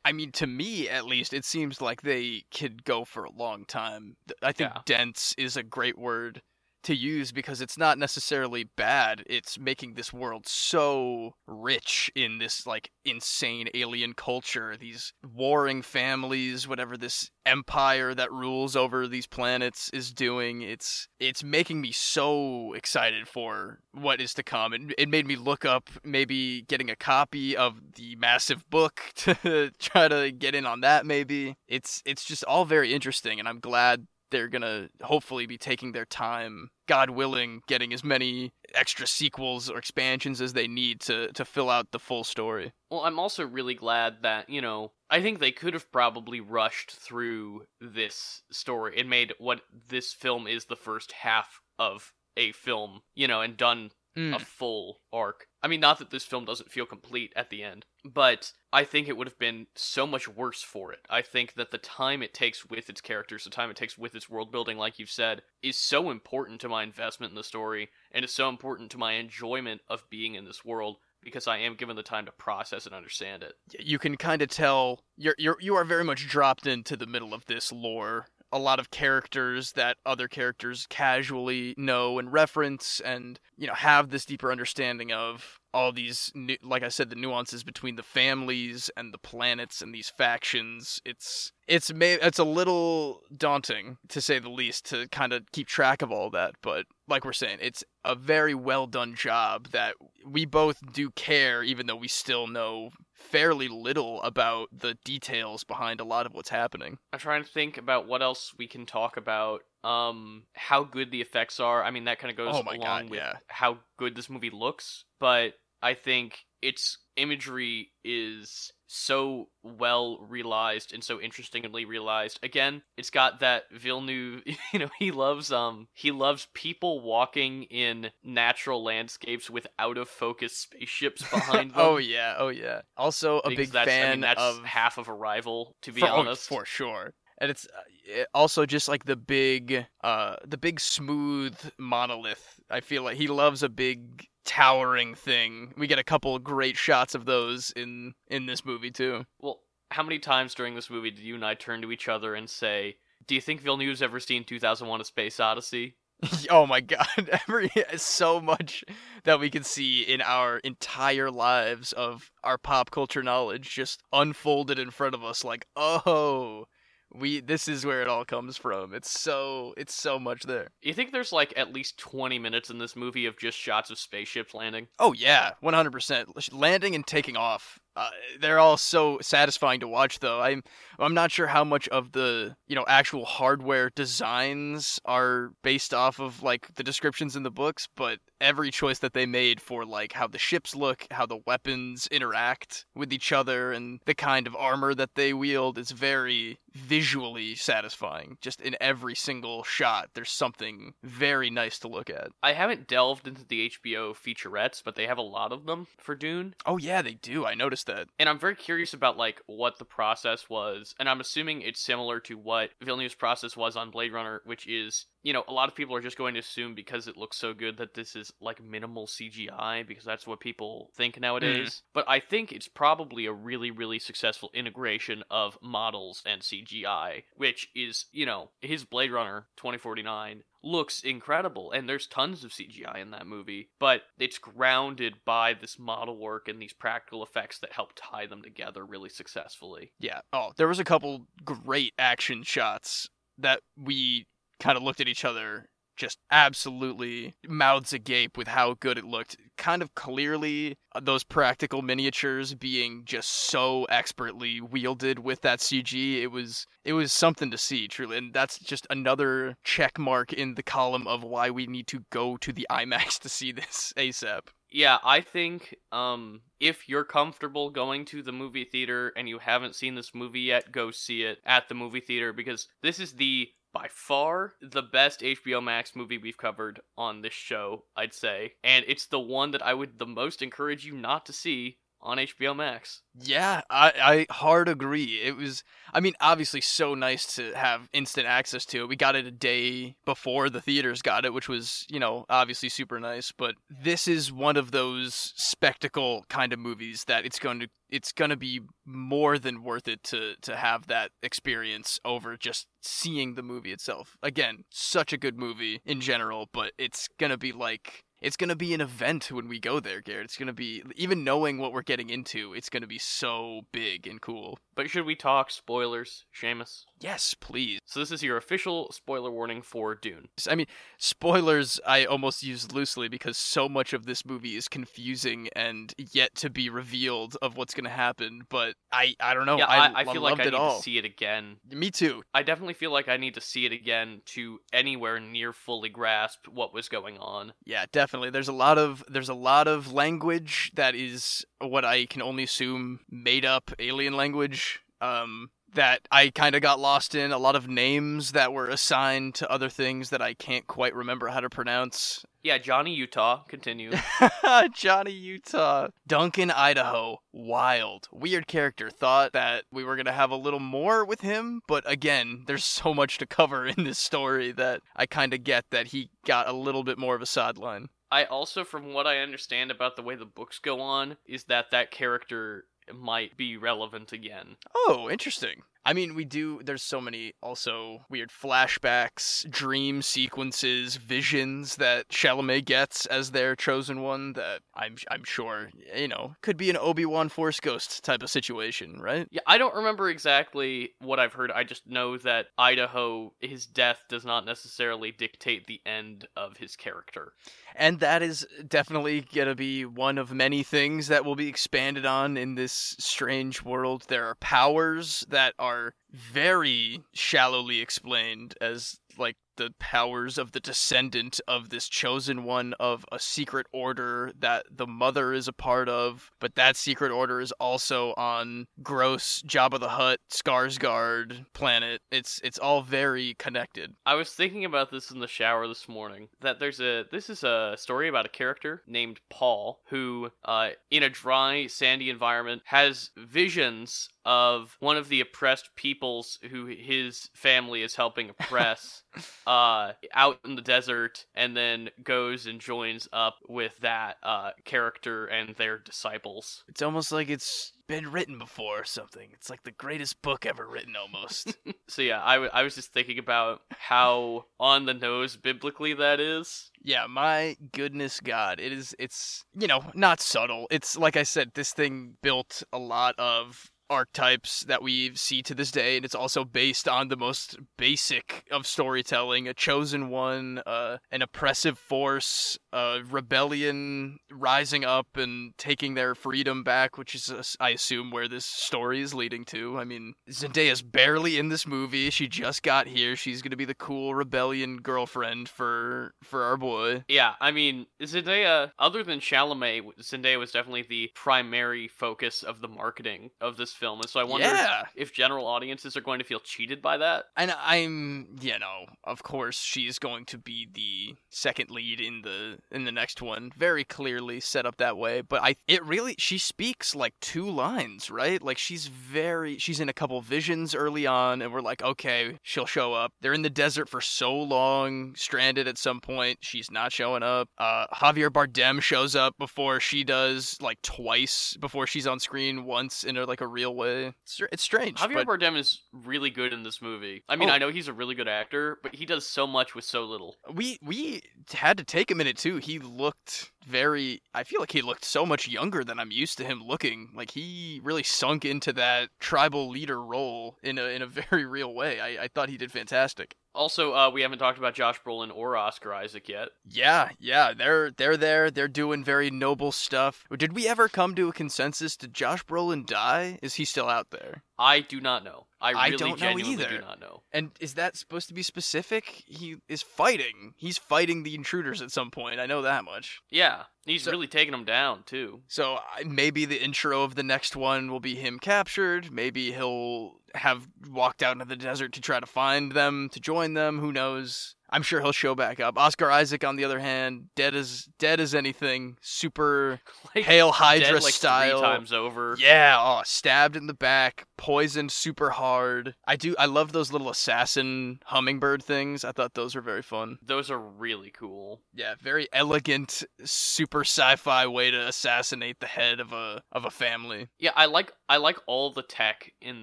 I 0.04 0.12
mean, 0.12 0.32
to 0.32 0.46
me 0.46 0.88
at 0.88 1.06
least, 1.06 1.32
it 1.32 1.46
seems 1.46 1.80
like 1.80 2.02
they 2.02 2.44
could 2.54 2.84
go 2.84 3.04
for 3.04 3.24
a 3.24 3.32
long 3.32 3.64
time. 3.64 4.16
I 4.42 4.52
think 4.52 4.70
Yeah. 4.74 4.82
dense 4.84 5.34
is 5.38 5.56
a 5.56 5.62
great 5.62 5.98
word 5.98 6.42
to 6.84 6.94
use 6.94 7.32
because 7.32 7.60
it's 7.60 7.78
not 7.78 7.98
necessarily 7.98 8.64
bad. 8.76 9.22
It's 9.26 9.58
making 9.58 9.94
this 9.94 10.12
world 10.12 10.46
so 10.46 11.34
rich 11.46 12.10
in 12.14 12.38
this 12.38 12.66
like 12.66 12.90
insane 13.04 13.68
alien 13.74 14.12
culture, 14.14 14.76
these 14.76 15.12
warring 15.34 15.82
families, 15.82 16.68
whatever 16.68 16.96
this 16.96 17.30
empire 17.46 18.14
that 18.14 18.32
rules 18.32 18.74
over 18.76 19.06
these 19.06 19.26
planets 19.26 19.90
is 19.92 20.12
doing. 20.12 20.62
It's 20.62 21.08
it's 21.18 21.42
making 21.44 21.80
me 21.80 21.92
so 21.92 22.72
excited 22.74 23.28
for 23.28 23.80
what 23.92 24.20
is 24.20 24.34
to 24.34 24.42
come. 24.42 24.72
It, 24.72 24.94
it 24.98 25.08
made 25.08 25.26
me 25.26 25.36
look 25.36 25.64
up 25.64 25.90
maybe 26.02 26.62
getting 26.62 26.90
a 26.90 26.96
copy 26.96 27.56
of 27.56 27.80
the 27.96 28.16
massive 28.16 28.68
book 28.70 29.02
to 29.16 29.70
try 29.78 30.08
to 30.08 30.30
get 30.32 30.54
in 30.54 30.66
on 30.66 30.80
that 30.80 31.06
maybe. 31.06 31.56
It's 31.68 32.02
it's 32.04 32.24
just 32.24 32.44
all 32.44 32.64
very 32.64 32.92
interesting 32.92 33.38
and 33.38 33.48
I'm 33.48 33.60
glad 33.60 34.06
they're 34.34 34.48
gonna 34.48 34.88
hopefully 35.00 35.46
be 35.46 35.56
taking 35.56 35.92
their 35.92 36.04
time, 36.04 36.70
God 36.88 37.10
willing, 37.10 37.62
getting 37.68 37.92
as 37.92 38.02
many 38.02 38.52
extra 38.74 39.06
sequels 39.06 39.70
or 39.70 39.78
expansions 39.78 40.40
as 40.40 40.54
they 40.54 40.66
need 40.66 41.00
to 41.02 41.32
to 41.34 41.44
fill 41.44 41.70
out 41.70 41.92
the 41.92 42.00
full 42.00 42.24
story. 42.24 42.72
Well, 42.90 43.02
I'm 43.02 43.20
also 43.20 43.46
really 43.46 43.74
glad 43.74 44.22
that, 44.22 44.50
you 44.50 44.60
know, 44.60 44.90
I 45.08 45.22
think 45.22 45.38
they 45.38 45.52
could 45.52 45.72
have 45.74 45.92
probably 45.92 46.40
rushed 46.40 46.90
through 46.90 47.66
this 47.80 48.42
story 48.50 48.98
and 48.98 49.08
made 49.08 49.34
what 49.38 49.60
this 49.88 50.12
film 50.12 50.48
is 50.48 50.64
the 50.64 50.74
first 50.76 51.12
half 51.12 51.60
of 51.78 52.12
a 52.36 52.50
film, 52.50 53.02
you 53.14 53.28
know, 53.28 53.40
and 53.40 53.56
done 53.56 53.92
Mm. 54.16 54.36
a 54.36 54.38
full 54.38 55.00
arc. 55.12 55.48
I 55.60 55.66
mean, 55.66 55.80
not 55.80 55.98
that 55.98 56.10
this 56.10 56.24
film 56.24 56.44
doesn't 56.44 56.70
feel 56.70 56.86
complete 56.86 57.32
at 57.34 57.50
the 57.50 57.64
end, 57.64 57.84
but 58.04 58.52
I 58.72 58.84
think 58.84 59.08
it 59.08 59.16
would 59.16 59.26
have 59.26 59.38
been 59.38 59.66
so 59.74 60.06
much 60.06 60.28
worse 60.28 60.62
for 60.62 60.92
it. 60.92 61.00
I 61.10 61.20
think 61.20 61.54
that 61.54 61.72
the 61.72 61.78
time 61.78 62.22
it 62.22 62.32
takes 62.32 62.64
with 62.64 62.88
its 62.88 63.00
characters, 63.00 63.42
the 63.42 63.50
time 63.50 63.70
it 63.70 63.76
takes 63.76 63.98
with 63.98 64.14
its 64.14 64.30
world 64.30 64.52
building, 64.52 64.78
like 64.78 64.98
you've 64.98 65.10
said, 65.10 65.42
is 65.62 65.76
so 65.76 66.10
important 66.10 66.60
to 66.60 66.68
my 66.68 66.84
investment 66.84 67.30
in 67.32 67.36
the 67.36 67.42
story, 67.42 67.88
and 68.12 68.24
is 68.24 68.32
so 68.32 68.48
important 68.48 68.90
to 68.92 68.98
my 68.98 69.14
enjoyment 69.14 69.80
of 69.88 70.08
being 70.10 70.36
in 70.36 70.44
this 70.44 70.64
world 70.64 70.98
because 71.24 71.48
I 71.48 71.56
am 71.58 71.74
given 71.74 71.96
the 71.96 72.02
time 72.02 72.26
to 72.26 72.32
process 72.32 72.86
and 72.86 72.94
understand 72.94 73.42
it. 73.42 73.54
you 73.80 73.98
can 73.98 74.16
kind 74.16 74.42
of 74.42 74.48
tell 74.48 75.00
you're 75.16 75.34
you're 75.38 75.56
you 75.58 75.74
are 75.74 75.84
very 75.84 76.04
much 76.04 76.28
dropped 76.28 76.66
into 76.66 76.96
the 76.96 77.06
middle 77.06 77.34
of 77.34 77.46
this 77.46 77.72
lore. 77.72 78.26
A 78.54 78.58
lot 78.58 78.78
of 78.78 78.90
characters 78.90 79.72
that 79.72 79.96
other 80.06 80.28
characters 80.28 80.86
casually 80.88 81.74
know 81.76 82.18
and 82.20 82.32
reference, 82.32 83.00
and 83.00 83.40
you 83.56 83.66
know 83.66 83.74
have 83.74 84.10
this 84.10 84.24
deeper 84.24 84.52
understanding 84.52 85.12
of 85.12 85.60
all 85.74 85.90
these, 85.90 86.30
nu- 86.36 86.56
like 86.62 86.84
I 86.84 86.88
said, 86.88 87.10
the 87.10 87.16
nuances 87.16 87.64
between 87.64 87.96
the 87.96 88.04
families 88.04 88.90
and 88.96 89.12
the 89.12 89.18
planets 89.18 89.82
and 89.82 89.92
these 89.92 90.08
factions. 90.08 91.00
It's 91.04 91.52
it's 91.66 91.90
it's 91.94 92.38
a 92.38 92.44
little 92.44 93.22
daunting 93.36 93.98
to 94.08 94.20
say 94.20 94.38
the 94.38 94.48
least 94.50 94.86
to 94.86 95.08
kind 95.08 95.32
of 95.32 95.50
keep 95.50 95.66
track 95.66 96.00
of 96.00 96.12
all 96.12 96.30
that, 96.30 96.54
but 96.62 96.86
like 97.08 97.24
we're 97.24 97.32
saying, 97.32 97.58
it's 97.60 97.82
a 98.04 98.14
very 98.14 98.54
well 98.54 98.86
done 98.86 99.14
job 99.14 99.70
that 99.72 99.94
we 100.24 100.44
both 100.44 100.80
do 100.92 101.10
care, 101.10 101.62
even 101.62 101.86
though 101.86 101.96
we 101.96 102.08
still 102.08 102.46
know 102.46 102.90
fairly 103.14 103.68
little 103.68 104.20
about 104.22 104.68
the 104.72 104.94
details 105.04 105.64
behind 105.64 106.00
a 106.00 106.04
lot 106.04 106.26
of 106.26 106.34
what's 106.34 106.50
happening. 106.50 106.98
I'm 107.12 107.18
trying 107.18 107.44
to 107.44 107.48
think 107.50 107.78
about 107.78 108.06
what 108.06 108.22
else 108.22 108.52
we 108.58 108.66
can 108.66 108.86
talk 108.86 109.16
about. 109.16 109.62
Um, 109.82 110.44
how 110.54 110.82
good 110.84 111.10
the 111.10 111.20
effects 111.20 111.60
are. 111.60 111.82
I 111.84 111.90
mean, 111.90 112.04
that 112.04 112.18
kind 112.18 112.30
of 112.30 112.36
goes 112.36 112.54
Oh 112.54 112.62
along 112.62 112.78
God, 112.80 113.10
with 113.10 113.18
yeah. 113.20 113.34
how 113.48 113.78
good 113.98 114.16
this 114.16 114.30
movie 114.30 114.50
looks. 114.50 115.04
But 115.20 115.54
I 115.82 115.94
think 115.94 116.38
its 116.64 116.98
imagery 117.16 117.90
is 118.04 118.72
so 118.86 119.48
well 119.62 120.18
realized 120.28 120.94
and 120.94 121.04
so 121.04 121.20
interestingly 121.20 121.84
realized. 121.84 122.40
Again, 122.42 122.82
it's 122.96 123.10
got 123.10 123.40
that 123.40 123.64
Villeneuve. 123.70 124.42
You 124.72 124.80
know, 124.80 124.90
he 124.98 125.12
loves 125.12 125.52
um 125.52 125.86
he 125.92 126.10
loves 126.10 126.48
people 126.54 127.00
walking 127.00 127.64
in 127.64 128.10
natural 128.24 128.82
landscapes 128.82 129.48
with 129.48 129.68
out 129.78 129.98
of 129.98 130.08
focus 130.08 130.56
spaceships 130.56 131.22
behind 131.30 131.70
them. 131.70 131.80
oh 131.80 131.98
yeah, 131.98 132.34
oh 132.38 132.48
yeah. 132.48 132.80
Also 132.96 133.38
a 133.40 133.50
big 133.50 133.70
that's, 133.70 133.88
fan 133.88 134.06
I 134.06 134.10
mean, 134.12 134.20
that's 134.22 134.40
of 134.40 134.64
half 134.64 134.98
of 134.98 135.08
Arrival, 135.08 135.76
to 135.82 135.92
be 135.92 136.00
for, 136.00 136.08
oh, 136.08 136.20
honest. 136.20 136.48
for 136.48 136.64
sure. 136.64 137.12
And 137.38 137.50
it's 137.50 137.66
uh, 137.66 138.24
also 138.32 138.64
just 138.66 138.88
like 138.88 139.04
the 139.04 139.16
big, 139.16 139.86
uh, 140.02 140.36
the 140.46 140.56
big 140.56 140.80
smooth 140.80 141.56
monolith. 141.78 142.60
I 142.70 142.80
feel 142.80 143.02
like 143.02 143.16
he 143.16 143.28
loves 143.28 143.62
a 143.62 143.68
big 143.68 144.26
towering 144.44 145.14
thing. 145.14 145.72
We 145.76 145.86
get 145.86 145.98
a 145.98 146.04
couple 146.04 146.38
great 146.38 146.76
shots 146.76 147.14
of 147.14 147.24
those 147.24 147.72
in 147.76 148.14
in 148.28 148.46
this 148.46 148.64
movie 148.64 148.90
too. 148.90 149.24
Well, 149.40 149.60
how 149.90 150.02
many 150.02 150.18
times 150.18 150.54
during 150.54 150.74
this 150.74 150.90
movie 150.90 151.10
did 151.10 151.24
you 151.24 151.34
and 151.34 151.44
I 151.44 151.54
turn 151.54 151.82
to 151.82 151.92
each 151.92 152.08
other 152.08 152.34
and 152.34 152.48
say, 152.48 152.96
"Do 153.26 153.34
you 153.34 153.40
think 153.40 153.60
Villeneuve's 153.60 154.02
ever 154.02 154.20
seen 154.20 154.44
2001: 154.44 155.00
A 155.00 155.04
Space 155.04 155.40
Odyssey?" 155.40 155.96
oh 156.50 156.66
my 156.66 156.80
god, 156.80 157.06
every 157.48 157.70
so 157.96 158.40
much 158.40 158.84
that 159.24 159.40
we 159.40 159.50
can 159.50 159.64
see 159.64 160.02
in 160.02 160.20
our 160.22 160.58
entire 160.58 161.30
lives 161.30 161.92
of 161.92 162.30
our 162.42 162.58
pop 162.58 162.90
culture 162.90 163.22
knowledge 163.22 163.74
just 163.74 164.02
unfolded 164.12 164.78
in 164.78 164.90
front 164.90 165.14
of 165.14 165.24
us 165.24 165.44
like, 165.44 165.66
"Oh, 165.76 166.66
we 167.14 167.40
this 167.40 167.68
is 167.68 167.86
where 167.86 168.02
it 168.02 168.08
all 168.08 168.24
comes 168.24 168.56
from." 168.56 168.94
It's 168.94 169.10
so 169.10 169.74
it's 169.76 169.94
so 169.94 170.18
much 170.18 170.42
there. 170.42 170.68
You 170.82 170.94
think 170.94 171.12
there's 171.12 171.32
like 171.32 171.52
at 171.56 171.72
least 171.72 171.98
20 171.98 172.38
minutes 172.38 172.70
in 172.70 172.78
this 172.78 172.96
movie 172.96 173.26
of 173.26 173.38
just 173.38 173.58
shots 173.58 173.90
of 173.90 173.98
spaceships 173.98 174.54
landing? 174.54 174.88
Oh 174.98 175.12
yeah, 175.12 175.52
100%. 175.62 176.52
Landing 176.52 176.94
and 176.94 177.06
taking 177.06 177.36
off. 177.36 177.78
Uh, 177.96 178.10
they're 178.40 178.58
all 178.58 178.76
so 178.76 179.18
satisfying 179.22 179.78
to 179.78 179.86
watch 179.86 180.18
though. 180.18 180.40
I'm 180.40 180.64
I'm 180.98 181.14
not 181.14 181.30
sure 181.30 181.46
how 181.46 181.62
much 181.62 181.86
of 181.88 182.12
the, 182.12 182.56
you 182.66 182.74
know, 182.74 182.84
actual 182.88 183.24
hardware 183.24 183.90
designs 183.94 184.98
are 185.04 185.52
based 185.62 185.94
off 185.94 186.18
of 186.18 186.42
like 186.42 186.74
the 186.74 186.82
descriptions 186.82 187.36
in 187.36 187.44
the 187.44 187.50
books, 187.50 187.88
but 187.94 188.18
every 188.40 188.72
choice 188.72 188.98
that 188.98 189.12
they 189.12 189.26
made 189.26 189.60
for 189.60 189.84
like 189.84 190.12
how 190.12 190.26
the 190.26 190.38
ships 190.38 190.74
look, 190.74 191.06
how 191.12 191.24
the 191.24 191.38
weapons 191.46 192.08
interact 192.08 192.84
with 192.96 193.12
each 193.12 193.30
other 193.30 193.72
and 193.72 194.00
the 194.06 194.14
kind 194.14 194.48
of 194.48 194.56
armor 194.56 194.92
that 194.94 195.14
they 195.14 195.32
wield 195.32 195.78
is 195.78 195.92
very 195.92 196.58
visually 196.74 197.54
satisfying. 197.54 198.38
Just 198.40 198.60
in 198.60 198.76
every 198.80 199.14
single 199.14 199.62
shot, 199.62 200.10
there's 200.14 200.30
something 200.30 200.94
very 201.02 201.50
nice 201.50 201.78
to 201.80 201.88
look 201.88 202.10
at. 202.10 202.28
I 202.42 202.52
haven't 202.52 202.88
delved 202.88 203.26
into 203.26 203.44
the 203.46 203.70
HBO 203.70 204.14
featurettes, 204.14 204.82
but 204.84 204.96
they 204.96 205.06
have 205.06 205.18
a 205.18 205.22
lot 205.22 205.52
of 205.52 205.66
them 205.66 205.86
for 205.98 206.14
Dune. 206.14 206.54
Oh 206.66 206.76
yeah, 206.76 207.02
they 207.02 207.14
do. 207.14 207.46
I 207.46 207.54
noticed 207.54 207.86
that. 207.86 208.08
And 208.18 208.28
I'm 208.28 208.38
very 208.38 208.56
curious 208.56 208.92
about 208.92 209.16
like 209.16 209.40
what 209.46 209.78
the 209.78 209.84
process 209.84 210.48
was, 210.50 210.94
and 210.98 211.08
I'm 211.08 211.20
assuming 211.20 211.62
it's 211.62 211.80
similar 211.80 212.20
to 212.20 212.36
what 212.36 212.70
Villeneuve's 212.82 213.14
process 213.14 213.56
was 213.56 213.76
on 213.76 213.90
Blade 213.90 214.12
Runner, 214.12 214.42
which 214.44 214.66
is 214.66 215.06
you 215.24 215.32
know 215.32 215.42
a 215.48 215.52
lot 215.52 215.68
of 215.68 215.74
people 215.74 215.96
are 215.96 216.00
just 216.00 216.18
going 216.18 216.34
to 216.34 216.40
assume 216.40 216.74
because 216.74 217.08
it 217.08 217.16
looks 217.16 217.36
so 217.36 217.52
good 217.52 217.78
that 217.78 217.94
this 217.94 218.14
is 218.14 218.32
like 218.40 218.62
minimal 218.62 219.06
CGI 219.06 219.86
because 219.86 220.04
that's 220.04 220.26
what 220.26 220.38
people 220.38 220.90
think 220.94 221.16
mm. 221.16 221.22
nowadays. 221.22 221.82
But 221.92 222.04
I 222.06 222.20
think 222.20 222.52
it's 222.52 222.68
probably 222.68 223.26
a 223.26 223.32
really 223.32 223.72
really 223.72 223.98
successful 223.98 224.50
integration 224.54 225.24
of 225.30 225.58
models 225.60 226.22
and 226.24 226.42
CGI, 226.42 227.24
which 227.36 227.70
is 227.74 228.06
you 228.12 228.26
know 228.26 228.50
his 228.60 228.84
Blade 228.84 229.10
Runner 229.10 229.46
2049 229.56 230.44
looks 230.62 231.02
incredible 231.02 231.70
and 231.72 231.88
there's 231.88 232.06
tons 232.06 232.42
of 232.42 232.50
CGI 232.50 233.00
in 233.00 233.10
that 233.10 233.26
movie, 233.26 233.68
but 233.78 234.02
it's 234.18 234.38
grounded 234.38 235.14
by 235.24 235.54
this 235.54 235.78
model 235.78 236.16
work 236.16 236.48
and 236.48 236.60
these 236.60 236.72
practical 236.72 237.22
effects 237.22 237.58
that 237.58 237.72
help 237.72 237.92
tie 237.94 238.26
them 238.26 238.42
together 238.42 238.84
really 238.84 239.10
successfully. 239.10 239.92
Yeah. 239.98 240.20
Oh, 240.32 240.52
there 240.56 240.68
was 240.68 240.78
a 240.78 240.84
couple 240.84 241.26
great 241.44 241.92
action 241.98 242.42
shots 242.42 243.08
that 243.38 243.60
we 243.76 244.26
kind 244.64 244.78
of 244.78 244.82
looked 244.82 245.00
at 245.00 245.08
each 245.08 245.26
other 245.26 245.68
just 245.96 246.18
absolutely 246.30 247.34
mouths 247.46 247.92
agape 247.92 248.36
with 248.36 248.48
how 248.48 248.74
good 248.80 248.98
it 248.98 249.04
looked. 249.04 249.36
Kind 249.56 249.82
of 249.82 249.94
clearly, 249.94 250.76
uh, 250.92 251.00
those 251.00 251.22
practical 251.22 251.82
miniatures 251.82 252.54
being 252.54 253.02
just 253.04 253.30
so 253.30 253.84
expertly 253.84 254.60
wielded 254.60 255.20
with 255.20 255.42
that 255.42 255.60
CG, 255.60 256.20
it 256.20 256.28
was 256.28 256.66
it 256.82 256.94
was 256.94 257.12
something 257.12 257.50
to 257.50 257.58
see 257.58 257.86
truly, 257.86 258.18
and 258.18 258.32
that's 258.32 258.58
just 258.58 258.86
another 258.90 259.54
check 259.62 259.98
mark 259.98 260.32
in 260.32 260.54
the 260.54 260.62
column 260.64 261.06
of 261.06 261.22
why 261.22 261.50
we 261.50 261.66
need 261.66 261.86
to 261.88 262.04
go 262.10 262.36
to 262.38 262.52
the 262.52 262.66
IMAX 262.70 263.20
to 263.20 263.28
see 263.28 263.52
this 263.52 263.92
ASAP. 263.96 264.48
Yeah, 264.70 264.98
I 265.04 265.20
think 265.20 265.76
um 265.92 266.40
if 266.58 266.88
you're 266.88 267.04
comfortable 267.04 267.70
going 267.70 268.04
to 268.06 268.22
the 268.22 268.32
movie 268.32 268.64
theater 268.64 269.12
and 269.14 269.28
you 269.28 269.38
haven't 269.38 269.76
seen 269.76 269.94
this 269.94 270.14
movie 270.14 270.40
yet, 270.40 270.72
go 270.72 270.90
see 270.90 271.22
it 271.22 271.38
at 271.44 271.68
the 271.68 271.74
movie 271.76 272.00
theater 272.00 272.32
because 272.32 272.66
this 272.82 272.98
is 272.98 273.12
the 273.12 273.50
by 273.74 273.88
far 273.90 274.54
the 274.62 274.82
best 274.82 275.20
HBO 275.20 275.62
Max 275.62 275.94
movie 275.96 276.16
we've 276.16 276.38
covered 276.38 276.80
on 276.96 277.20
this 277.20 277.34
show, 277.34 277.84
I'd 277.96 278.14
say. 278.14 278.52
And 278.62 278.84
it's 278.88 279.06
the 279.06 279.20
one 279.20 279.50
that 279.50 279.66
I 279.66 279.74
would 279.74 279.98
the 279.98 280.06
most 280.06 280.40
encourage 280.40 280.86
you 280.86 280.94
not 280.94 281.26
to 281.26 281.32
see 281.32 281.78
on 282.04 282.18
HBO 282.18 282.54
Max. 282.54 283.02
Yeah, 283.18 283.62
I, 283.70 284.26
I 284.28 284.32
hard 284.32 284.68
agree. 284.68 285.20
It 285.22 285.36
was, 285.36 285.64
I 285.92 286.00
mean, 286.00 286.14
obviously 286.20 286.60
so 286.60 286.94
nice 286.94 287.34
to 287.36 287.52
have 287.54 287.88
instant 287.92 288.26
access 288.26 288.64
to 288.66 288.82
it. 288.82 288.88
We 288.88 288.96
got 288.96 289.16
it 289.16 289.26
a 289.26 289.30
day 289.30 289.96
before 290.04 290.50
the 290.50 290.60
theaters 290.60 291.00
got 291.00 291.24
it, 291.24 291.32
which 291.32 291.48
was, 291.48 291.86
you 291.88 291.98
know, 291.98 292.26
obviously 292.28 292.68
super 292.68 293.00
nice. 293.00 293.32
But 293.32 293.54
this 293.70 294.06
is 294.06 294.32
one 294.32 294.56
of 294.56 294.70
those 294.70 295.32
spectacle 295.36 296.24
kind 296.28 296.52
of 296.52 296.58
movies 296.58 297.04
that 297.06 297.24
it's 297.24 297.38
going 297.38 297.60
to 297.60 297.68
it's 297.90 298.12
going 298.12 298.30
to 298.30 298.36
be 298.36 298.60
more 298.84 299.38
than 299.38 299.62
worth 299.62 299.86
it 299.86 300.02
to 300.02 300.34
to 300.42 300.56
have 300.56 300.88
that 300.88 301.10
experience 301.22 302.00
over 302.04 302.36
just 302.36 302.66
seeing 302.82 303.34
the 303.34 303.42
movie 303.42 303.72
itself. 303.72 304.16
Again, 304.22 304.64
such 304.70 305.12
a 305.12 305.18
good 305.18 305.38
movie 305.38 305.80
in 305.84 306.00
general, 306.00 306.48
but 306.52 306.72
it's 306.76 307.08
going 307.18 307.30
to 307.30 307.38
be 307.38 307.52
like 307.52 308.03
it's 308.24 308.38
going 308.38 308.48
to 308.48 308.56
be 308.56 308.72
an 308.72 308.80
event 308.80 309.30
when 309.30 309.48
we 309.48 309.60
go 309.60 309.80
there, 309.80 310.00
Garrett. 310.00 310.24
It's 310.24 310.38
going 310.38 310.46
to 310.46 310.54
be 310.54 310.82
even 310.96 311.24
knowing 311.24 311.58
what 311.58 311.74
we're 311.74 311.82
getting 311.82 312.08
into, 312.08 312.54
it's 312.54 312.70
going 312.70 312.80
to 312.80 312.88
be 312.88 312.98
so 312.98 313.66
big 313.70 314.06
and 314.06 314.18
cool. 314.18 314.58
But 314.74 314.88
should 314.88 315.04
we 315.04 315.14
talk 315.14 315.50
spoilers, 315.50 316.24
Seamus? 316.34 316.86
Yes, 316.98 317.34
please. 317.34 317.80
So 317.84 318.00
this 318.00 318.10
is 318.10 318.22
your 318.22 318.38
official 318.38 318.90
spoiler 318.92 319.30
warning 319.30 319.60
for 319.60 319.94
Dune. 319.94 320.28
I 320.48 320.54
mean, 320.54 320.66
spoilers 320.96 321.78
I 321.86 322.06
almost 322.06 322.42
use 322.42 322.72
loosely 322.72 323.08
because 323.08 323.36
so 323.36 323.68
much 323.68 323.92
of 323.92 324.06
this 324.06 324.24
movie 324.24 324.56
is 324.56 324.68
confusing 324.68 325.50
and 325.54 325.92
yet 325.98 326.34
to 326.36 326.48
be 326.48 326.70
revealed 326.70 327.36
of 327.42 327.58
what's 327.58 327.74
going 327.74 327.84
to 327.84 327.90
happen. 327.90 328.44
But 328.48 328.74
I, 328.90 329.14
I 329.20 329.34
don't 329.34 329.44
know. 329.44 329.58
Yeah, 329.58 329.66
I, 329.66 329.88
I, 329.88 330.00
I 330.00 330.04
feel 330.04 330.22
like 330.22 330.40
I 330.40 330.44
need 330.44 330.54
all. 330.54 330.78
to 330.78 330.82
see 330.82 330.96
it 330.96 331.04
again. 331.04 331.58
Me 331.70 331.90
too. 331.90 332.22
I 332.32 332.42
definitely 332.42 332.74
feel 332.74 332.90
like 332.90 333.08
I 333.08 333.18
need 333.18 333.34
to 333.34 333.42
see 333.42 333.66
it 333.66 333.72
again 333.72 334.22
to 334.26 334.60
anywhere 334.72 335.20
near 335.20 335.52
fully 335.52 335.90
grasp 335.90 336.48
what 336.48 336.72
was 336.72 336.88
going 336.88 337.18
on. 337.18 337.52
Yeah, 337.66 337.84
definitely. 337.92 338.13
There's 338.30 338.48
a 338.48 338.52
lot 338.52 338.78
of 338.78 339.04
there's 339.08 339.28
a 339.28 339.34
lot 339.34 339.68
of 339.68 339.92
language 339.92 340.72
that 340.74 340.94
is 340.94 341.44
what 341.60 341.84
I 341.84 342.06
can 342.06 342.22
only 342.22 342.44
assume 342.44 343.00
made 343.10 343.44
up 343.44 343.72
alien 343.78 344.16
language. 344.16 344.80
Um, 345.00 345.50
that 345.74 346.06
I 346.10 346.30
kind 346.30 346.54
of 346.54 346.62
got 346.62 346.80
lost 346.80 347.14
in. 347.14 347.32
A 347.32 347.38
lot 347.38 347.56
of 347.56 347.68
names 347.68 348.32
that 348.32 348.52
were 348.52 348.68
assigned 348.68 349.34
to 349.36 349.50
other 349.50 349.68
things 349.68 350.10
that 350.10 350.22
I 350.22 350.34
can't 350.34 350.66
quite 350.66 350.94
remember 350.94 351.28
how 351.28 351.40
to 351.40 351.50
pronounce. 351.50 352.24
Yeah, 352.42 352.58
Johnny 352.58 352.94
Utah. 352.94 353.42
Continue. 353.48 353.92
Johnny 354.74 355.12
Utah. 355.12 355.88
Duncan, 356.06 356.50
Idaho. 356.50 357.18
Wild. 357.32 358.08
Weird 358.12 358.46
character. 358.46 358.90
Thought 358.90 359.32
that 359.32 359.64
we 359.72 359.84
were 359.84 359.96
going 359.96 360.06
to 360.06 360.12
have 360.12 360.30
a 360.30 360.36
little 360.36 360.60
more 360.60 361.04
with 361.04 361.22
him, 361.22 361.62
but 361.66 361.90
again, 361.90 362.44
there's 362.46 362.64
so 362.64 362.92
much 362.94 363.18
to 363.18 363.26
cover 363.26 363.66
in 363.66 363.84
this 363.84 363.98
story 363.98 364.52
that 364.52 364.82
I 364.94 365.06
kind 365.06 365.32
of 365.32 365.42
get 365.42 365.64
that 365.70 365.88
he 365.88 366.10
got 366.26 366.48
a 366.48 366.52
little 366.52 366.84
bit 366.84 366.98
more 366.98 367.14
of 367.14 367.22
a 367.22 367.26
sideline. 367.26 367.88
I 368.10 368.24
also, 368.24 368.64
from 368.64 368.92
what 368.92 369.06
I 369.06 369.18
understand 369.18 369.70
about 369.70 369.96
the 369.96 370.02
way 370.02 370.14
the 370.14 370.24
books 370.24 370.58
go 370.58 370.80
on, 370.80 371.16
is 371.26 371.44
that 371.44 371.70
that 371.70 371.90
character 371.90 372.66
might 372.92 373.36
be 373.36 373.56
relevant 373.56 374.12
again. 374.12 374.56
Oh, 374.74 375.08
interesting. 375.10 375.62
I 375.86 375.92
mean, 375.92 376.14
we 376.14 376.24
do. 376.24 376.60
There's 376.64 376.82
so 376.82 377.00
many 377.00 377.34
also 377.42 378.06
weird 378.08 378.30
flashbacks, 378.30 379.48
dream 379.50 380.00
sequences, 380.00 380.96
visions 380.96 381.76
that 381.76 382.08
Chalamet 382.08 382.64
gets 382.64 383.04
as 383.06 383.32
their 383.32 383.54
chosen 383.54 384.00
one. 384.00 384.32
That 384.32 384.60
I'm 384.74 384.96
I'm 385.10 385.24
sure 385.24 385.70
you 385.94 386.08
know 386.08 386.36
could 386.40 386.56
be 386.56 386.70
an 386.70 386.78
Obi 386.78 387.04
Wan 387.04 387.28
Force 387.28 387.60
Ghost 387.60 388.02
type 388.02 388.22
of 388.22 388.30
situation, 388.30 388.98
right? 389.00 389.28
Yeah, 389.30 389.42
I 389.46 389.58
don't 389.58 389.74
remember 389.74 390.08
exactly 390.08 390.94
what 391.00 391.20
I've 391.20 391.34
heard. 391.34 391.50
I 391.50 391.64
just 391.64 391.86
know 391.86 392.16
that 392.18 392.46
Idaho, 392.56 393.32
his 393.40 393.66
death 393.66 394.04
does 394.08 394.24
not 394.24 394.46
necessarily 394.46 395.12
dictate 395.12 395.66
the 395.66 395.80
end 395.84 396.26
of 396.36 396.56
his 396.56 396.76
character. 396.76 397.32
And 397.76 398.00
that 398.00 398.22
is 398.22 398.46
definitely 398.66 399.26
going 399.34 399.48
to 399.48 399.54
be 399.54 399.84
one 399.84 400.16
of 400.16 400.32
many 400.32 400.62
things 400.62 401.08
that 401.08 401.24
will 401.24 401.34
be 401.34 401.48
expanded 401.48 402.06
on 402.06 402.36
in 402.36 402.54
this 402.54 402.96
strange 402.98 403.62
world. 403.62 404.04
There 404.08 404.26
are 404.26 404.36
powers 404.36 405.26
that 405.28 405.54
are 405.58 405.73
very 406.12 407.02
shallowly 407.12 407.80
explained 407.80 408.54
as 408.60 408.98
like 409.18 409.36
the 409.56 409.72
powers 409.78 410.38
of 410.38 410.52
the 410.52 410.60
descendant 410.60 411.40
of 411.46 411.70
this 411.70 411.88
chosen 411.88 412.44
one 412.44 412.74
of 412.80 413.04
a 413.12 413.18
secret 413.18 413.66
order 413.72 414.32
that 414.38 414.64
the 414.70 414.86
mother 414.86 415.32
is 415.32 415.48
a 415.48 415.52
part 415.52 415.88
of, 415.88 416.30
but 416.40 416.54
that 416.56 416.76
secret 416.76 417.12
order 417.12 417.40
is 417.40 417.52
also 417.52 418.14
on 418.14 418.66
gross 418.82 419.42
Jabba 419.42 419.78
the 419.78 419.90
Hutt 419.90 420.20
Skarsgård 420.30 421.46
planet. 421.52 422.00
It's 422.10 422.40
it's 422.42 422.58
all 422.58 422.82
very 422.82 423.34
connected. 423.34 423.94
I 424.06 424.14
was 424.14 424.30
thinking 424.30 424.64
about 424.64 424.90
this 424.90 425.10
in 425.10 425.20
the 425.20 425.28
shower 425.28 425.66
this 425.68 425.88
morning. 425.88 426.28
That 426.40 426.58
there's 426.58 426.80
a 426.80 427.04
this 427.10 427.30
is 427.30 427.44
a 427.44 427.74
story 427.76 428.08
about 428.08 428.26
a 428.26 428.30
character 428.30 428.82
named 428.86 429.20
Paul 429.30 429.80
who, 429.88 430.30
uh, 430.44 430.70
in 430.90 431.02
a 431.02 431.08
dry, 431.08 431.66
sandy 431.66 432.10
environment, 432.10 432.62
has 432.66 433.10
visions 433.16 434.08
of 434.24 434.76
one 434.80 434.96
of 434.96 435.08
the 435.08 435.20
oppressed 435.20 435.70
peoples 435.76 436.38
who 436.50 436.66
his 436.66 437.28
family 437.34 437.82
is 437.82 437.94
helping 437.94 438.30
oppress 438.30 439.02
uh, 439.46 439.92
out 440.12 440.40
in 440.44 440.56
the 440.56 440.62
desert 440.62 441.26
and 441.34 441.56
then 441.56 441.90
goes 442.02 442.46
and 442.46 442.60
joins 442.60 443.08
up 443.12 443.36
with 443.48 443.78
that 443.80 444.16
uh, 444.22 444.50
character 444.64 445.26
and 445.26 445.54
their 445.56 445.78
disciples. 445.78 446.64
It's 446.68 446.82
almost 446.82 447.12
like 447.12 447.28
it's 447.28 447.72
been 447.86 448.10
written 448.10 448.38
before 448.38 448.80
or 448.80 448.84
something. 448.84 449.28
It's 449.32 449.50
like 449.50 449.62
the 449.62 449.70
greatest 449.70 450.22
book 450.22 450.46
ever 450.46 450.66
written 450.66 450.94
almost. 450.96 451.56
so 451.88 452.02
yeah, 452.02 452.20
I, 452.24 452.34
w- 452.34 452.50
I 452.52 452.62
was 452.62 452.74
just 452.74 452.92
thinking 452.92 453.18
about 453.18 453.62
how 453.70 454.46
on 454.58 454.86
the 454.86 454.94
nose 454.94 455.36
biblically 455.36 455.94
that 455.94 456.20
is. 456.20 456.70
Yeah, 456.82 457.06
my 457.08 457.56
goodness 457.72 458.20
God. 458.20 458.60
It 458.60 458.72
is 458.72 458.94
it's 458.98 459.44
you 459.58 459.66
know, 459.66 459.82
not 459.94 460.20
subtle. 460.20 460.66
It's 460.70 460.96
like 460.96 461.16
I 461.16 461.22
said, 461.24 461.52
this 461.54 461.72
thing 461.72 462.16
built 462.22 462.62
a 462.72 462.78
lot 462.78 463.14
of 463.18 463.70
archetypes 463.94 464.60
that 464.64 464.82
we 464.82 465.14
see 465.14 465.42
to 465.42 465.54
this 465.54 465.70
day 465.70 465.96
and 465.96 466.04
it's 466.04 466.14
also 466.14 466.44
based 466.44 466.88
on 466.88 467.08
the 467.08 467.16
most 467.16 467.56
basic 467.78 468.44
of 468.50 468.66
storytelling 468.66 469.48
a 469.48 469.54
chosen 469.54 470.10
one 470.10 470.60
uh, 470.66 470.98
an 471.10 471.22
oppressive 471.22 471.78
force 471.78 472.58
a 472.72 473.00
rebellion 473.10 474.18
rising 474.30 474.84
up 474.84 475.06
and 475.16 475.52
taking 475.56 475.94
their 475.94 476.14
freedom 476.14 476.62
back 476.62 476.98
which 476.98 477.14
is 477.14 477.30
uh, 477.30 477.42
i 477.60 477.70
assume 477.70 478.10
where 478.10 478.28
this 478.28 478.44
story 478.44 479.00
is 479.00 479.14
leading 479.14 479.44
to. 479.44 479.78
I 479.78 479.84
mean 479.84 480.14
zendaya's 480.30 480.82
barely 480.82 481.38
in 481.38 481.48
this 481.48 481.66
movie. 481.66 482.10
She 482.10 482.28
just 482.28 482.62
got 482.62 482.86
here. 482.86 483.16
She's 483.16 483.42
gonna 483.42 483.56
be 483.56 483.64
the 483.64 483.74
cool 483.74 484.14
rebellion 484.14 484.78
girlfriend 484.78 485.48
for 485.48 486.14
for 486.22 486.42
our 486.42 486.56
boy. 486.56 487.04
Yeah, 487.08 487.34
I 487.40 487.50
mean, 487.50 487.86
Zendaya, 488.02 488.72
other 488.78 489.02
than 489.02 489.20
Chalamet, 489.20 489.82
Zendaya 490.00 490.38
was 490.38 490.52
definitely 490.52 490.86
the 490.88 491.10
primary 491.14 491.88
focus 491.88 492.42
of 492.42 492.60
the 492.60 492.68
marketing 492.68 493.30
of 493.40 493.56
this 493.56 493.72
film. 493.72 493.83
And 493.92 494.08
so 494.08 494.20
I 494.20 494.24
wonder 494.24 494.46
yeah 494.46 494.84
if 494.94 495.12
general 495.12 495.46
audiences 495.46 495.96
are 495.96 496.00
going 496.00 496.18
to 496.18 496.24
feel 496.24 496.40
cheated 496.40 496.80
by 496.80 496.96
that. 496.98 497.26
And 497.36 497.54
I'm, 497.58 498.36
you 498.40 498.58
know, 498.58 498.86
of 499.04 499.22
course 499.22 499.60
she's 499.60 499.98
going 499.98 500.24
to 500.26 500.38
be 500.38 500.68
the 500.72 501.16
second 501.30 501.70
lead 501.70 502.00
in 502.00 502.22
the 502.22 502.58
in 502.70 502.84
the 502.84 502.92
next 502.92 503.22
one, 503.22 503.52
very 503.56 503.84
clearly 503.84 504.40
set 504.40 504.66
up 504.66 504.76
that 504.78 504.96
way. 504.96 505.20
But 505.20 505.42
I, 505.42 505.56
it 505.66 505.84
really, 505.84 506.14
she 506.18 506.38
speaks 506.38 506.94
like 506.94 507.14
two 507.20 507.48
lines, 507.48 508.10
right? 508.10 508.42
Like 508.42 508.58
she's 508.58 508.86
very, 508.86 509.58
she's 509.58 509.80
in 509.80 509.88
a 509.88 509.92
couple 509.92 510.20
visions 510.20 510.74
early 510.74 511.06
on, 511.06 511.42
and 511.42 511.52
we're 511.52 511.60
like, 511.60 511.82
okay, 511.82 512.38
she'll 512.42 512.66
show 512.66 512.92
up. 512.92 513.12
They're 513.20 513.32
in 513.32 513.42
the 513.42 513.50
desert 513.50 513.88
for 513.88 514.00
so 514.00 514.34
long, 514.34 515.14
stranded 515.16 515.68
at 515.68 515.78
some 515.78 516.00
point. 516.00 516.38
She's 516.40 516.70
not 516.70 516.92
showing 516.92 517.22
up. 517.22 517.48
Uh, 517.58 517.86
Javier 517.92 518.30
Bardem 518.30 518.80
shows 518.80 519.16
up 519.16 519.34
before 519.38 519.80
she 519.80 520.04
does, 520.04 520.58
like 520.60 520.80
twice 520.82 521.56
before 521.60 521.86
she's 521.86 522.06
on 522.06 522.20
screen 522.20 522.64
once 522.64 523.04
in 523.04 523.16
a 523.16 523.24
like 523.24 523.40
a 523.40 523.46
real 523.46 523.63
way. 523.70 524.12
It's, 524.24 524.40
it's 524.52 524.62
strange. 524.62 524.98
Javier 524.98 525.24
but 525.24 525.26
Bardem 525.26 525.56
is 525.56 525.82
really 525.92 526.30
good 526.30 526.52
in 526.52 526.62
this 526.62 526.80
movie. 526.82 527.22
I 527.28 527.36
mean, 527.36 527.48
Oh. 527.48 527.52
I 527.52 527.58
know 527.58 527.70
he's 527.70 527.88
a 527.88 527.92
really 527.92 528.14
good 528.14 528.28
actor, 528.28 528.78
but 528.82 528.94
he 528.94 529.06
does 529.06 529.26
so 529.26 529.46
much 529.46 529.74
with 529.74 529.84
so 529.84 530.04
little. 530.04 530.36
we 530.52 530.78
we 530.82 531.22
had 531.52 531.76
to 531.78 531.84
take 531.84 532.10
a 532.10 532.14
minute 532.14 532.36
too. 532.36 532.56
He 532.56 532.78
looked 532.78 533.50
very. 533.66 534.22
I 534.34 534.44
feel 534.44 534.60
like 534.60 534.72
he 534.72 534.82
looked 534.82 535.04
so 535.04 535.24
much 535.26 535.48
younger 535.48 535.84
than 535.84 535.98
I'm 535.98 536.10
used 536.10 536.38
to 536.38 536.44
him 536.44 536.62
looking. 536.64 537.10
Like 537.14 537.30
he 537.30 537.80
really 537.82 538.02
sunk 538.02 538.44
into 538.44 538.72
that 538.74 539.10
tribal 539.20 539.68
leader 539.70 540.02
role 540.02 540.56
in 540.62 540.78
a 540.78 540.84
in 540.84 541.02
a 541.02 541.06
very 541.30 541.44
real 541.46 541.74
way. 541.74 542.00
I, 542.00 542.24
I 542.24 542.28
thought 542.28 542.48
he 542.48 542.56
did 542.56 542.72
fantastic. 542.72 543.36
Also, 543.54 543.94
uh, 543.94 544.10
we 544.10 544.22
haven't 544.22 544.38
talked 544.38 544.58
about 544.58 544.74
Josh 544.74 545.00
Brolin 545.02 545.30
or 545.34 545.56
Oscar 545.56 545.94
Isaac 545.94 546.28
yet. 546.28 546.48
Yeah, 546.68 547.10
yeah, 547.20 547.52
they're 547.56 547.90
they're 547.92 548.16
there. 548.16 548.50
They're 548.50 548.66
doing 548.68 549.04
very 549.04 549.30
noble 549.30 549.70
stuff. 549.70 550.24
Did 550.36 550.54
we 550.54 550.66
ever 550.66 550.88
come 550.88 551.14
to 551.14 551.28
a 551.28 551.32
consensus? 551.32 551.96
Did 551.96 552.12
Josh 552.14 552.44
Brolin 552.44 552.84
die? 552.84 553.38
Is 553.42 553.54
he 553.54 553.64
still 553.64 553.88
out 553.88 554.10
there? 554.10 554.42
I 554.58 554.80
do 554.80 555.00
not 555.00 555.24
know. 555.24 555.46
I 555.60 555.72
I 555.72 555.90
don't 555.90 556.10
know 556.10 556.16
genuinely 556.16 556.52
either. 556.64 556.68
do 556.68 556.80
not 556.80 557.00
know. 557.00 557.22
And 557.32 557.50
is 557.60 557.74
that 557.74 557.96
supposed 557.96 558.28
to 558.28 558.34
be 558.34 558.42
specific? 558.42 559.22
He 559.26 559.56
is 559.68 559.82
fighting. 559.82 560.54
He's 560.56 560.78
fighting 560.78 561.22
the 561.22 561.34
intruders 561.34 561.80
at 561.80 561.90
some 561.90 562.10
point. 562.10 562.40
I 562.40 562.46
know 562.46 562.62
that 562.62 562.84
much. 562.84 563.20
Yeah, 563.30 563.64
he's 563.86 564.02
So- 564.04 564.10
really 564.10 564.26
taking 564.28 564.52
them 564.52 564.64
down 564.64 565.04
too. 565.04 565.42
So 565.48 565.78
maybe 566.04 566.44
the 566.44 566.62
intro 566.62 567.02
of 567.02 567.14
the 567.14 567.22
next 567.22 567.56
one 567.56 567.90
will 567.90 568.00
be 568.00 568.14
him 568.16 568.38
captured. 568.40 569.10
Maybe 569.12 569.52
he'll 569.52 570.20
have 570.34 570.66
walked 570.90 571.22
out 571.22 571.32
into 571.32 571.44
the 571.44 571.56
desert 571.56 571.92
to 571.92 572.00
try 572.00 572.20
to 572.20 572.26
find 572.26 572.72
them, 572.72 573.08
to 573.12 573.20
join 573.20 573.54
them. 573.54 573.78
Who 573.78 573.92
knows? 573.92 574.56
I'm 574.74 574.82
sure 574.82 575.00
he'll 575.00 575.12
show 575.12 575.34
back 575.34 575.60
up. 575.60 575.78
Oscar 575.78 576.10
Isaac, 576.10 576.42
on 576.44 576.56
the 576.56 576.64
other 576.64 576.80
hand, 576.80 577.28
dead 577.36 577.54
as 577.54 577.88
dead 577.98 578.18
as 578.20 578.34
anything. 578.34 578.96
Super 579.00 579.80
like, 580.14 580.24
Hail 580.24 580.50
Hydra 580.52 580.94
dead, 580.94 581.02
like, 581.04 581.14
style. 581.14 581.58
three 581.60 581.66
times 581.68 581.92
over. 581.92 582.36
Yeah, 582.38 582.76
oh, 582.78 583.02
stabbed 583.04 583.56
in 583.56 583.66
the 583.68 583.74
back, 583.74 584.26
poisoned 584.36 584.90
super 584.92 585.30
hard. 585.30 585.94
I 586.06 586.16
do. 586.16 586.34
I 586.38 586.46
love 586.46 586.72
those 586.72 586.92
little 586.92 587.08
assassin 587.08 588.00
hummingbird 588.06 588.62
things. 588.64 589.04
I 589.04 589.12
thought 589.12 589.34
those 589.34 589.54
were 589.54 589.60
very 589.60 589.82
fun. 589.82 590.18
Those 590.20 590.50
are 590.50 590.58
really 590.58 591.10
cool. 591.10 591.60
Yeah, 591.72 591.94
very 592.02 592.28
elegant, 592.32 593.04
super 593.24 593.82
sci-fi 593.82 594.46
way 594.46 594.70
to 594.72 594.86
assassinate 594.88 595.60
the 595.60 595.66
head 595.66 596.00
of 596.00 596.12
a 596.12 596.42
of 596.52 596.64
a 596.64 596.70
family. 596.70 597.28
Yeah, 597.38 597.52
I 597.54 597.66
like 597.66 597.92
I 598.08 598.16
like 598.16 598.38
all 598.46 598.70
the 598.70 598.82
tech 598.82 599.32
in 599.40 599.62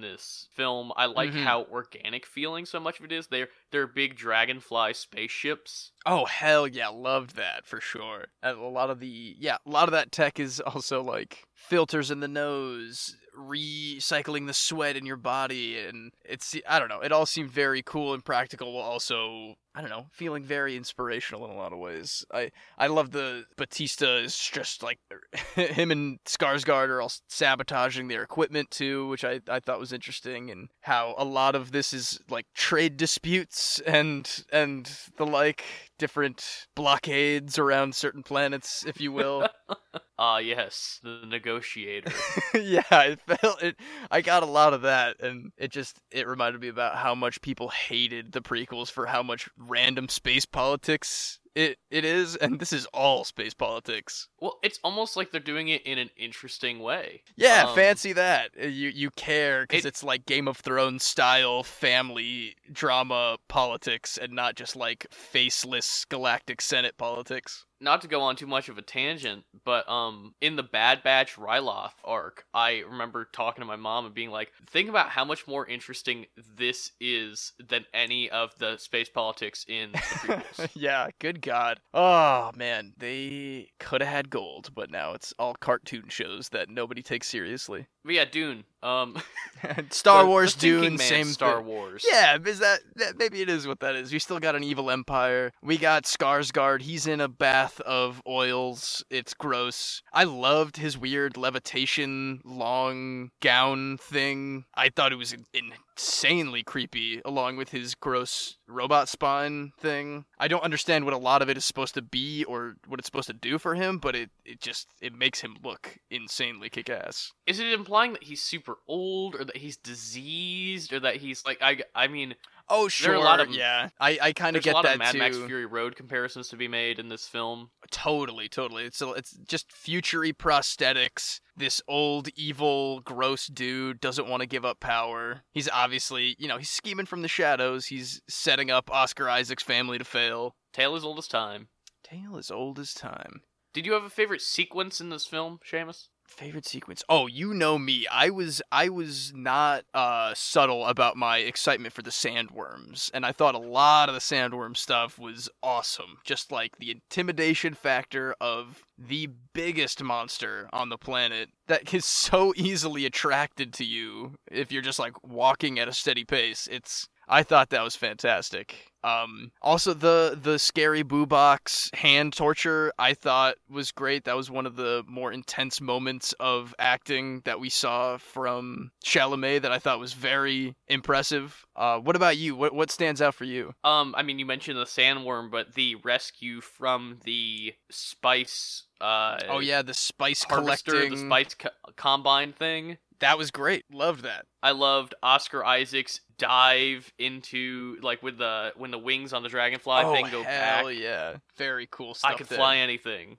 this 0.00 0.48
film. 0.54 0.90
I 0.96 1.06
like 1.06 1.32
Mhm. 1.32 1.44
how 1.44 1.64
organic 1.70 2.24
feeling 2.26 2.64
so 2.66 2.80
much 2.80 2.98
of 2.98 3.04
it 3.04 3.12
is. 3.12 3.26
They're 3.26 3.48
they're 3.70 3.86
big 3.86 4.16
dragonfly 4.16 4.94
spaceships. 5.02 5.92
Oh 6.06 6.24
hell 6.24 6.66
yeah, 6.66 6.88
loved 6.88 7.36
that 7.36 7.66
for 7.66 7.80
sure. 7.80 8.26
And 8.42 8.58
a 8.58 8.62
lot 8.62 8.90
of 8.90 9.00
the 9.00 9.36
yeah, 9.38 9.58
a 9.66 9.70
lot 9.70 9.88
of 9.88 9.92
that 9.92 10.12
tech 10.12 10.40
is 10.40 10.60
also 10.60 11.02
like 11.02 11.44
filters 11.54 12.10
in 12.10 12.20
the 12.20 12.28
nose, 12.28 13.16
recycling 13.38 14.46
the 14.46 14.54
sweat 14.54 14.96
in 14.96 15.06
your 15.06 15.16
body, 15.16 15.78
and 15.78 16.12
it's 16.24 16.56
I 16.68 16.78
don't 16.78 16.88
know. 16.88 17.00
It 17.00 17.12
all 17.12 17.26
seemed 17.26 17.50
very 17.50 17.82
cool 17.82 18.14
and 18.14 18.24
practical, 18.24 18.72
while 18.72 18.84
also 18.84 19.54
I 19.74 19.80
don't 19.80 19.90
know, 19.90 20.06
feeling 20.12 20.44
very 20.44 20.76
inspirational 20.76 21.44
in 21.46 21.50
a 21.50 21.56
lot 21.56 21.72
of 21.72 21.78
ways. 21.78 22.24
I 22.32 22.50
I 22.76 22.88
love 22.88 23.10
the 23.10 23.46
Bautista 23.56 24.18
is 24.18 24.36
just 24.36 24.82
like 24.82 24.98
him 25.54 25.90
and 25.90 26.18
Skarsgård 26.24 26.88
are 26.88 27.00
all 27.00 27.12
sabotaging 27.28 28.08
their 28.08 28.22
equipment 28.22 28.70
too, 28.70 29.08
which 29.08 29.24
I 29.24 29.40
I 29.48 29.60
thought 29.60 29.80
was 29.80 29.92
interesting, 29.92 30.50
and 30.50 30.68
how 30.82 31.14
a 31.16 31.24
lot 31.24 31.54
of 31.54 31.72
this 31.72 31.92
is 31.94 32.20
like 32.28 32.46
trade 32.54 32.98
disputes 32.98 33.80
and 33.86 34.44
and 34.52 34.90
the 35.16 35.26
like 35.26 35.64
different 35.98 36.66
blockades 36.74 37.58
around 37.58 37.94
certain 37.94 38.22
planets, 38.22 38.84
if 38.86 39.00
you 39.00 39.12
will. 39.12 39.46
Ah, 40.18 40.38
yes, 40.38 41.00
the 41.02 41.26
negotiator. 41.26 42.12
yeah, 42.54 42.84
I 42.92 43.16
felt 43.16 43.60
it. 43.60 43.74
I 44.08 44.20
got 44.20 44.44
a 44.44 44.46
lot 44.46 44.72
of 44.72 44.82
that, 44.82 45.20
and 45.20 45.50
it 45.56 45.72
just 45.72 45.98
it 46.12 46.28
reminded 46.28 46.60
me 46.60 46.68
about 46.68 46.96
how 46.96 47.14
much 47.16 47.40
people 47.40 47.70
hated 47.70 48.30
the 48.30 48.40
prequels 48.40 48.88
for 48.88 49.06
how 49.06 49.24
much 49.24 49.48
random 49.68 50.08
space 50.08 50.44
politics 50.46 51.38
it 51.54 51.76
it 51.90 52.02
is, 52.06 52.34
and 52.36 52.58
this 52.58 52.72
is 52.72 52.86
all 52.94 53.24
space 53.24 53.52
politics. 53.52 54.26
well, 54.40 54.58
it's 54.62 54.80
almost 54.82 55.18
like 55.18 55.30
they're 55.32 55.38
doing 55.40 55.68
it 55.68 55.82
in 55.82 55.98
an 55.98 56.08
interesting 56.16 56.78
way. 56.78 57.22
Yeah, 57.36 57.66
Um, 57.68 57.74
fancy 57.74 58.14
that. 58.14 58.52
Uh, 58.58 58.68
You 58.68 58.88
you 58.88 59.10
care 59.10 59.66
because 59.66 59.84
it- 59.84 59.88
it's 59.88 60.02
like 60.02 60.24
Game 60.24 60.48
of 60.48 60.56
Thrones 60.56 61.04
style 61.04 61.62
family 61.62 62.56
drama 62.72 63.36
politics, 63.48 64.16
and 64.16 64.32
not 64.32 64.54
just 64.54 64.76
like 64.76 65.06
faceless 65.10 66.06
galactic 66.06 66.62
senate 66.62 66.96
politics. 66.96 67.66
Not 67.82 68.00
to 68.02 68.08
go 68.08 68.20
on 68.22 68.36
too 68.36 68.46
much 68.46 68.68
of 68.68 68.78
a 68.78 68.82
tangent, 68.82 69.44
but 69.64 69.88
um, 69.88 70.34
in 70.40 70.54
the 70.56 70.62
Bad 70.62 71.02
Batch 71.02 71.34
Ryloth 71.36 71.92
arc, 72.04 72.44
I 72.54 72.84
remember 72.88 73.28
talking 73.32 73.60
to 73.60 73.66
my 73.66 73.76
mom 73.76 74.06
and 74.06 74.14
being 74.14 74.30
like, 74.30 74.52
"Think 74.70 74.88
about 74.88 75.08
how 75.10 75.24
much 75.24 75.48
more 75.48 75.66
interesting 75.66 76.26
this 76.56 76.92
is 77.00 77.52
than 77.58 77.84
any 77.92 78.30
of 78.30 78.52
the 78.58 78.76
space 78.76 79.08
politics 79.08 79.64
in 79.68 79.92
the 79.92 79.98
prequels." 79.98 80.70
yeah, 80.74 81.08
good 81.18 81.42
God. 81.42 81.80
Oh, 81.92 82.52
man. 82.56 82.94
They 82.96 83.70
could 83.80 84.00
have 84.00 84.10
had 84.10 84.30
gold, 84.30 84.70
but 84.74 84.90
now 84.90 85.12
it's 85.14 85.34
all 85.38 85.54
cartoon 85.60 86.04
shows 86.08 86.50
that 86.50 86.68
nobody 86.70 87.02
takes 87.02 87.28
seriously. 87.28 87.88
but 88.04 88.14
yeah, 88.14 88.24
Dune. 88.24 88.64
Um, 88.82 89.16
Star 89.90 90.26
Wars, 90.26 90.54
Dune, 90.54 90.98
same 90.98 91.26
Star 91.26 91.58
thing. 91.58 91.66
Wars. 91.66 92.04
Yeah, 92.08 92.36
is 92.44 92.58
that, 92.58 92.80
that 92.96 93.18
maybe 93.18 93.40
it 93.40 93.48
is 93.48 93.66
what 93.66 93.80
that 93.80 93.94
is? 93.94 94.12
We 94.12 94.18
still 94.18 94.40
got 94.40 94.56
an 94.56 94.64
evil 94.64 94.90
empire. 94.90 95.52
We 95.62 95.78
got 95.78 96.04
Skarsgård. 96.04 96.82
He's 96.82 97.06
in 97.06 97.20
a 97.20 97.28
bath 97.28 97.80
of 97.82 98.20
oils. 98.26 99.04
It's 99.10 99.34
gross. 99.34 100.02
I 100.12 100.24
loved 100.24 100.76
his 100.78 100.98
weird 100.98 101.36
levitation 101.36 102.40
long 102.44 103.30
gown 103.40 103.98
thing. 103.98 104.64
I 104.74 104.88
thought 104.88 105.12
it 105.12 105.16
was 105.16 105.32
in- 105.32 105.72
insanely 105.96 106.62
creepy, 106.62 107.20
along 107.24 107.56
with 107.56 107.70
his 107.70 107.94
gross 107.94 108.56
robot 108.66 109.08
spine 109.08 109.72
thing. 109.78 110.24
I 110.38 110.48
don't 110.48 110.62
understand 110.62 111.04
what 111.04 111.14
a 111.14 111.18
lot 111.18 111.42
of 111.42 111.48
it 111.48 111.56
is 111.56 111.64
supposed 111.64 111.94
to 111.94 112.02
be 112.02 112.44
or 112.44 112.76
what 112.86 112.98
it's 112.98 113.06
supposed 113.06 113.28
to 113.28 113.34
do 113.34 113.58
for 113.58 113.74
him, 113.74 113.98
but 113.98 114.16
it, 114.16 114.30
it 114.44 114.60
just 114.60 114.88
it 115.00 115.14
makes 115.14 115.40
him 115.40 115.56
look 115.62 115.98
insanely 116.10 116.70
kick 116.70 116.88
ass. 116.88 117.32
Is 117.46 117.60
it 117.60 117.72
implying 117.72 118.12
that 118.12 118.24
he's 118.24 118.42
super 118.42 118.76
old, 118.88 119.34
or 119.34 119.44
that 119.44 119.58
he's 119.58 119.76
diseased, 119.76 120.92
or 120.92 121.00
that 121.00 121.16
he's 121.16 121.44
like 121.44 121.58
I? 121.60 121.82
I 121.94 122.08
mean, 122.08 122.34
Oh 122.74 122.88
sure, 122.88 123.08
There 123.12 123.16
are 123.18 123.20
a 123.20 123.24
lot 123.24 123.38
of- 123.40 123.50
yeah. 123.50 123.90
I, 124.00 124.18
I 124.20 124.32
kind 124.32 124.56
of 124.56 124.62
there's 124.62 124.64
a 124.64 124.68
get 124.70 124.74
lot 124.74 124.84
that 124.84 124.94
of 124.94 124.98
Mad 125.00 125.12
too. 125.12 125.18
Max 125.18 125.36
Fury 125.36 125.66
Road 125.66 125.94
comparisons 125.94 126.48
to 126.48 126.56
be 126.56 126.68
made 126.68 126.98
in 126.98 127.08
this 127.10 127.28
film. 127.28 127.70
Totally, 127.90 128.48
totally. 128.48 128.84
It's 128.84 129.02
it's 129.02 129.32
just 129.46 129.70
futury 129.70 130.32
prosthetics. 130.32 131.40
This 131.54 131.82
old, 131.86 132.28
evil, 132.34 133.00
gross 133.00 133.46
dude 133.46 134.00
doesn't 134.00 134.26
want 134.26 134.40
to 134.40 134.46
give 134.46 134.64
up 134.64 134.80
power. 134.80 135.42
He's 135.52 135.68
obviously, 135.68 136.34
you 136.38 136.48
know, 136.48 136.56
he's 136.56 136.70
scheming 136.70 137.04
from 137.04 137.20
the 137.20 137.28
shadows. 137.28 137.86
He's 137.86 138.22
setting 138.26 138.70
up 138.70 138.90
Oscar 138.90 139.28
Isaac's 139.28 139.62
family 139.62 139.98
to 139.98 140.04
fail. 140.04 140.56
Tale 140.72 140.96
as 140.96 141.04
old 141.04 141.18
as 141.18 141.28
time. 141.28 141.68
Tale 142.02 142.38
as 142.38 142.50
old 142.50 142.78
as 142.78 142.94
time. 142.94 143.42
Did 143.74 143.84
you 143.84 143.92
have 143.92 144.04
a 144.04 144.10
favorite 144.10 144.40
sequence 144.40 144.98
in 145.00 145.10
this 145.10 145.26
film, 145.26 145.58
Seamus? 145.70 146.08
Favorite 146.32 146.66
sequence? 146.66 147.04
Oh, 147.08 147.26
you 147.26 147.52
know 147.52 147.78
me. 147.78 148.06
I 148.10 148.30
was 148.30 148.62
I 148.72 148.88
was 148.88 149.32
not 149.34 149.84
uh, 149.92 150.32
subtle 150.34 150.86
about 150.86 151.16
my 151.16 151.38
excitement 151.38 151.92
for 151.92 152.02
the 152.02 152.10
sandworms, 152.10 153.10
and 153.12 153.26
I 153.26 153.32
thought 153.32 153.54
a 153.54 153.58
lot 153.58 154.08
of 154.08 154.14
the 154.14 154.20
sandworm 154.20 154.76
stuff 154.76 155.18
was 155.18 155.50
awesome. 155.62 156.18
Just 156.24 156.50
like 156.50 156.78
the 156.78 156.90
intimidation 156.90 157.74
factor 157.74 158.34
of 158.40 158.82
the 158.98 159.28
biggest 159.52 160.02
monster 160.02 160.68
on 160.72 160.88
the 160.88 160.98
planet 160.98 161.50
that 161.66 161.92
is 161.92 162.04
so 162.04 162.54
easily 162.56 163.04
attracted 163.04 163.72
to 163.74 163.84
you 163.84 164.36
if 164.50 164.72
you're 164.72 164.82
just 164.82 164.98
like 164.98 165.22
walking 165.22 165.78
at 165.78 165.88
a 165.88 165.92
steady 165.92 166.24
pace. 166.24 166.66
It's 166.70 167.08
I 167.32 167.42
thought 167.42 167.70
that 167.70 167.82
was 167.82 167.96
fantastic. 167.96 168.92
Um, 169.04 169.50
also 169.60 169.94
the 169.94 170.38
the 170.40 170.60
scary 170.60 171.02
boo 171.02 171.26
box 171.26 171.90
hand 171.92 172.34
torture 172.34 172.92
I 173.00 173.14
thought 173.14 173.56
was 173.68 173.90
great. 173.90 174.24
That 174.24 174.36
was 174.36 174.48
one 174.48 174.64
of 174.64 174.76
the 174.76 175.02
more 175.08 175.32
intense 175.32 175.80
moments 175.80 176.34
of 176.38 176.72
acting 176.78 177.40
that 177.44 177.58
we 177.58 177.68
saw 177.68 178.18
from 178.18 178.92
Chalamet 179.04 179.62
that 179.62 179.72
I 179.72 179.80
thought 179.80 179.98
was 179.98 180.12
very 180.12 180.76
impressive. 180.86 181.64
Uh, 181.74 181.98
what 181.98 182.14
about 182.14 182.36
you? 182.36 182.54
What 182.54 182.74
what 182.74 182.92
stands 182.92 183.20
out 183.20 183.34
for 183.34 183.44
you? 183.44 183.74
Um, 183.82 184.14
I 184.16 184.22
mean, 184.22 184.38
you 184.38 184.46
mentioned 184.46 184.78
the 184.78 184.84
sandworm, 184.84 185.50
but 185.50 185.74
the 185.74 185.96
rescue 185.96 186.60
from 186.60 187.18
the 187.24 187.74
spice. 187.90 188.84
Uh, 189.00 189.38
Oh 189.48 189.58
yeah, 189.58 189.82
the 189.82 189.94
spice 189.94 190.44
harvester, 190.44 190.92
collecting. 190.92 191.10
the 191.10 191.16
spice 191.16 191.54
co- 191.54 191.92
combine 191.96 192.52
thing. 192.52 192.98
That 193.22 193.38
was 193.38 193.52
great. 193.52 193.84
Loved 193.92 194.24
that. 194.24 194.46
I 194.64 194.72
loved 194.72 195.14
Oscar 195.22 195.64
Isaac's 195.64 196.20
dive 196.38 197.12
into 197.20 197.96
like 198.02 198.20
with 198.20 198.36
the 198.36 198.72
when 198.76 198.90
the 198.90 198.98
wings 198.98 199.32
on 199.32 199.44
the 199.44 199.48
dragonfly 199.48 200.02
oh 200.04 200.12
thing 200.12 200.26
go 200.26 200.42
hell 200.42 200.86
back. 200.86 200.96
yeah, 200.96 201.36
very 201.56 201.86
cool 201.88 202.14
stuff. 202.14 202.32
I 202.32 202.34
could 202.34 202.48
there. 202.48 202.58
fly 202.58 202.76
anything. 202.78 203.38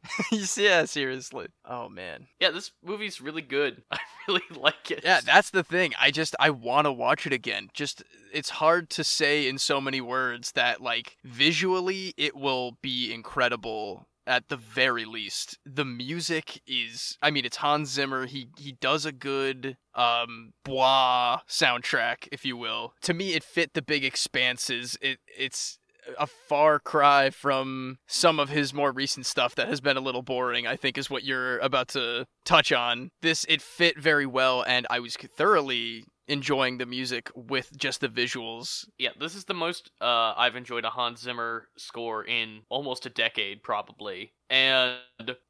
yeah, 0.55 0.85
seriously. 0.85 1.47
Oh 1.65 1.89
man. 1.89 2.27
Yeah, 2.39 2.51
this 2.51 2.71
movie's 2.81 3.19
really 3.19 3.41
good. 3.41 3.83
I 3.91 3.99
really 4.27 4.41
like 4.55 4.89
it. 4.89 5.01
Yeah, 5.03 5.19
that's 5.19 5.49
the 5.49 5.63
thing. 5.63 5.93
I 5.99 6.11
just 6.11 6.33
I 6.39 6.49
want 6.49 6.85
to 6.85 6.91
watch 6.93 7.27
it 7.27 7.33
again. 7.33 7.69
Just 7.73 8.03
it's 8.33 8.51
hard 8.51 8.89
to 8.91 9.03
say 9.03 9.49
in 9.49 9.57
so 9.57 9.81
many 9.81 9.99
words 9.99 10.53
that 10.53 10.81
like 10.81 11.17
visually 11.25 12.13
it 12.15 12.37
will 12.37 12.77
be 12.81 13.13
incredible 13.13 14.07
at 14.25 14.49
the 14.49 14.57
very 14.57 15.05
least. 15.05 15.57
The 15.65 15.85
music 15.85 16.61
is 16.67 17.17
I 17.21 17.31
mean 17.31 17.45
it's 17.45 17.57
Hans 17.57 17.89
Zimmer. 17.89 18.25
He 18.25 18.47
he 18.57 18.73
does 18.73 19.05
a 19.05 19.11
good 19.11 19.77
um 19.95 20.53
bois 20.63 21.39
soundtrack 21.47 22.27
if 22.31 22.45
you 22.45 22.57
will. 22.57 22.93
To 23.01 23.13
me 23.13 23.33
it 23.33 23.43
fit 23.43 23.73
the 23.73 23.81
big 23.81 24.03
expanses. 24.03 24.97
It 25.01 25.19
it's 25.37 25.79
a 26.19 26.27
far 26.27 26.79
cry 26.79 27.29
from 27.29 27.97
some 28.07 28.39
of 28.39 28.49
his 28.49 28.73
more 28.73 28.91
recent 28.91 29.25
stuff 29.25 29.55
that 29.55 29.69
has 29.69 29.79
been 29.79 29.95
a 29.95 30.01
little 30.01 30.21
boring, 30.21 30.67
I 30.67 30.75
think 30.75 30.97
is 30.97 31.09
what 31.09 31.23
you're 31.23 31.59
about 31.59 31.87
to 31.89 32.25
touch 32.43 32.71
on. 32.71 33.11
This 33.21 33.45
it 33.47 33.61
fit 33.61 33.97
very 33.97 34.25
well 34.25 34.63
and 34.67 34.85
I 34.89 34.99
was 34.99 35.15
thoroughly 35.15 36.03
enjoying 36.27 36.77
the 36.77 36.85
music 36.85 37.29
with 37.35 37.75
just 37.77 38.01
the 38.01 38.09
visuals. 38.09 38.85
yeah, 38.97 39.09
this 39.19 39.35
is 39.35 39.45
the 39.45 39.53
most 39.53 39.91
uh, 40.01 40.33
I've 40.37 40.55
enjoyed 40.55 40.85
a 40.85 40.89
Hans 40.89 41.21
Zimmer 41.21 41.67
score 41.77 42.23
in 42.25 42.61
almost 42.69 43.05
a 43.05 43.09
decade, 43.09 43.63
probably. 43.63 44.33
And 44.49 44.97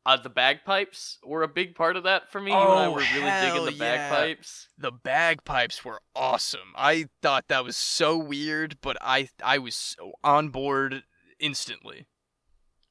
uh, 0.05 0.17
the 0.17 0.29
bagpipes 0.29 1.19
were 1.25 1.43
a 1.43 1.47
big 1.47 1.75
part 1.75 1.97
of 1.97 2.03
that 2.03 2.31
for 2.31 2.39
me. 2.39 2.51
Oh, 2.53 2.71
and 2.71 2.79
I 2.79 2.87
Oh, 2.87 2.91
were 2.91 2.99
really 2.99 3.31
digging 3.31 3.65
the 3.65 3.71
yeah. 3.71 4.07
bagpipes. 4.07 4.67
The 4.77 4.91
bagpipes 4.91 5.83
were 5.83 6.01
awesome. 6.15 6.73
I 6.75 7.07
thought 7.21 7.47
that 7.49 7.63
was 7.65 7.77
so 7.77 8.17
weird, 8.17 8.77
but 8.81 8.97
I 9.01 9.29
I 9.43 9.57
was 9.57 9.75
so 9.75 10.13
on 10.23 10.49
board 10.49 11.03
instantly. 11.39 12.07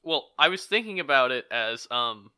Well, 0.03 0.33
I 0.37 0.49
was 0.49 0.65
thinking 0.65 0.99
about 0.99 1.31
it 1.31 1.45
as 1.49 1.87
um, 1.89 2.31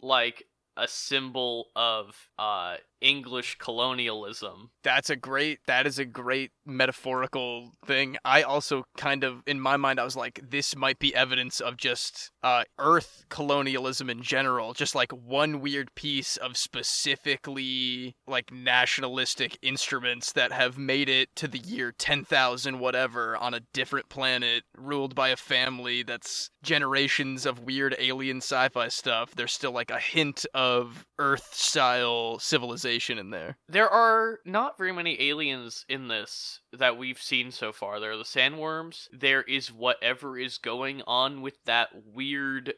like 0.00 0.44
a 0.76 0.86
symbol 0.86 1.70
of 1.74 2.14
uh 2.38 2.76
English 3.00 3.58
colonialism. 3.58 4.70
That's 4.82 5.10
a 5.10 5.16
great 5.16 5.60
that 5.66 5.86
is 5.86 5.98
a 5.98 6.04
great 6.04 6.52
metaphorical 6.64 7.72
thing. 7.84 8.16
I 8.24 8.42
also 8.42 8.84
kind 8.96 9.24
of 9.24 9.42
in 9.46 9.60
my 9.60 9.76
mind 9.76 10.00
I 10.00 10.04
was 10.04 10.16
like 10.16 10.40
this 10.42 10.74
might 10.74 10.98
be 10.98 11.14
evidence 11.14 11.60
of 11.60 11.76
just 11.76 12.30
uh 12.42 12.64
earth 12.78 13.24
colonialism 13.28 14.08
in 14.08 14.22
general, 14.22 14.72
just 14.72 14.94
like 14.94 15.12
one 15.12 15.60
weird 15.60 15.94
piece 15.94 16.36
of 16.36 16.56
specifically 16.56 18.16
like 18.26 18.52
nationalistic 18.52 19.58
instruments 19.62 20.32
that 20.32 20.52
have 20.52 20.78
made 20.78 21.08
it 21.08 21.28
to 21.36 21.48
the 21.48 21.58
year 21.58 21.92
10,000 21.96 22.78
whatever 22.78 23.36
on 23.36 23.54
a 23.54 23.60
different 23.72 24.08
planet 24.08 24.64
ruled 24.76 25.14
by 25.14 25.28
a 25.28 25.36
family 25.36 26.02
that's 26.02 26.50
generations 26.62 27.46
of 27.46 27.60
weird 27.60 27.94
alien 27.98 28.38
sci-fi 28.38 28.88
stuff. 28.88 29.34
There's 29.34 29.52
still 29.52 29.72
like 29.72 29.90
a 29.90 29.98
hint 29.98 30.46
of 30.54 31.04
earth 31.18 31.48
style 31.52 32.38
civilization 32.38 32.85
in 32.86 33.30
there. 33.30 33.56
There 33.68 33.88
are 33.88 34.38
not 34.44 34.78
very 34.78 34.92
many 34.92 35.20
aliens 35.28 35.84
in 35.88 36.08
this 36.08 36.60
that 36.72 36.96
we've 36.96 37.20
seen 37.20 37.50
so 37.50 37.72
far. 37.72 37.98
There 38.00 38.12
are 38.12 38.16
the 38.16 38.22
sandworms. 38.24 39.08
There 39.12 39.42
is 39.42 39.72
whatever 39.72 40.38
is 40.38 40.58
going 40.58 41.02
on 41.06 41.42
with 41.42 41.56
that 41.64 41.88
weird, 42.14 42.74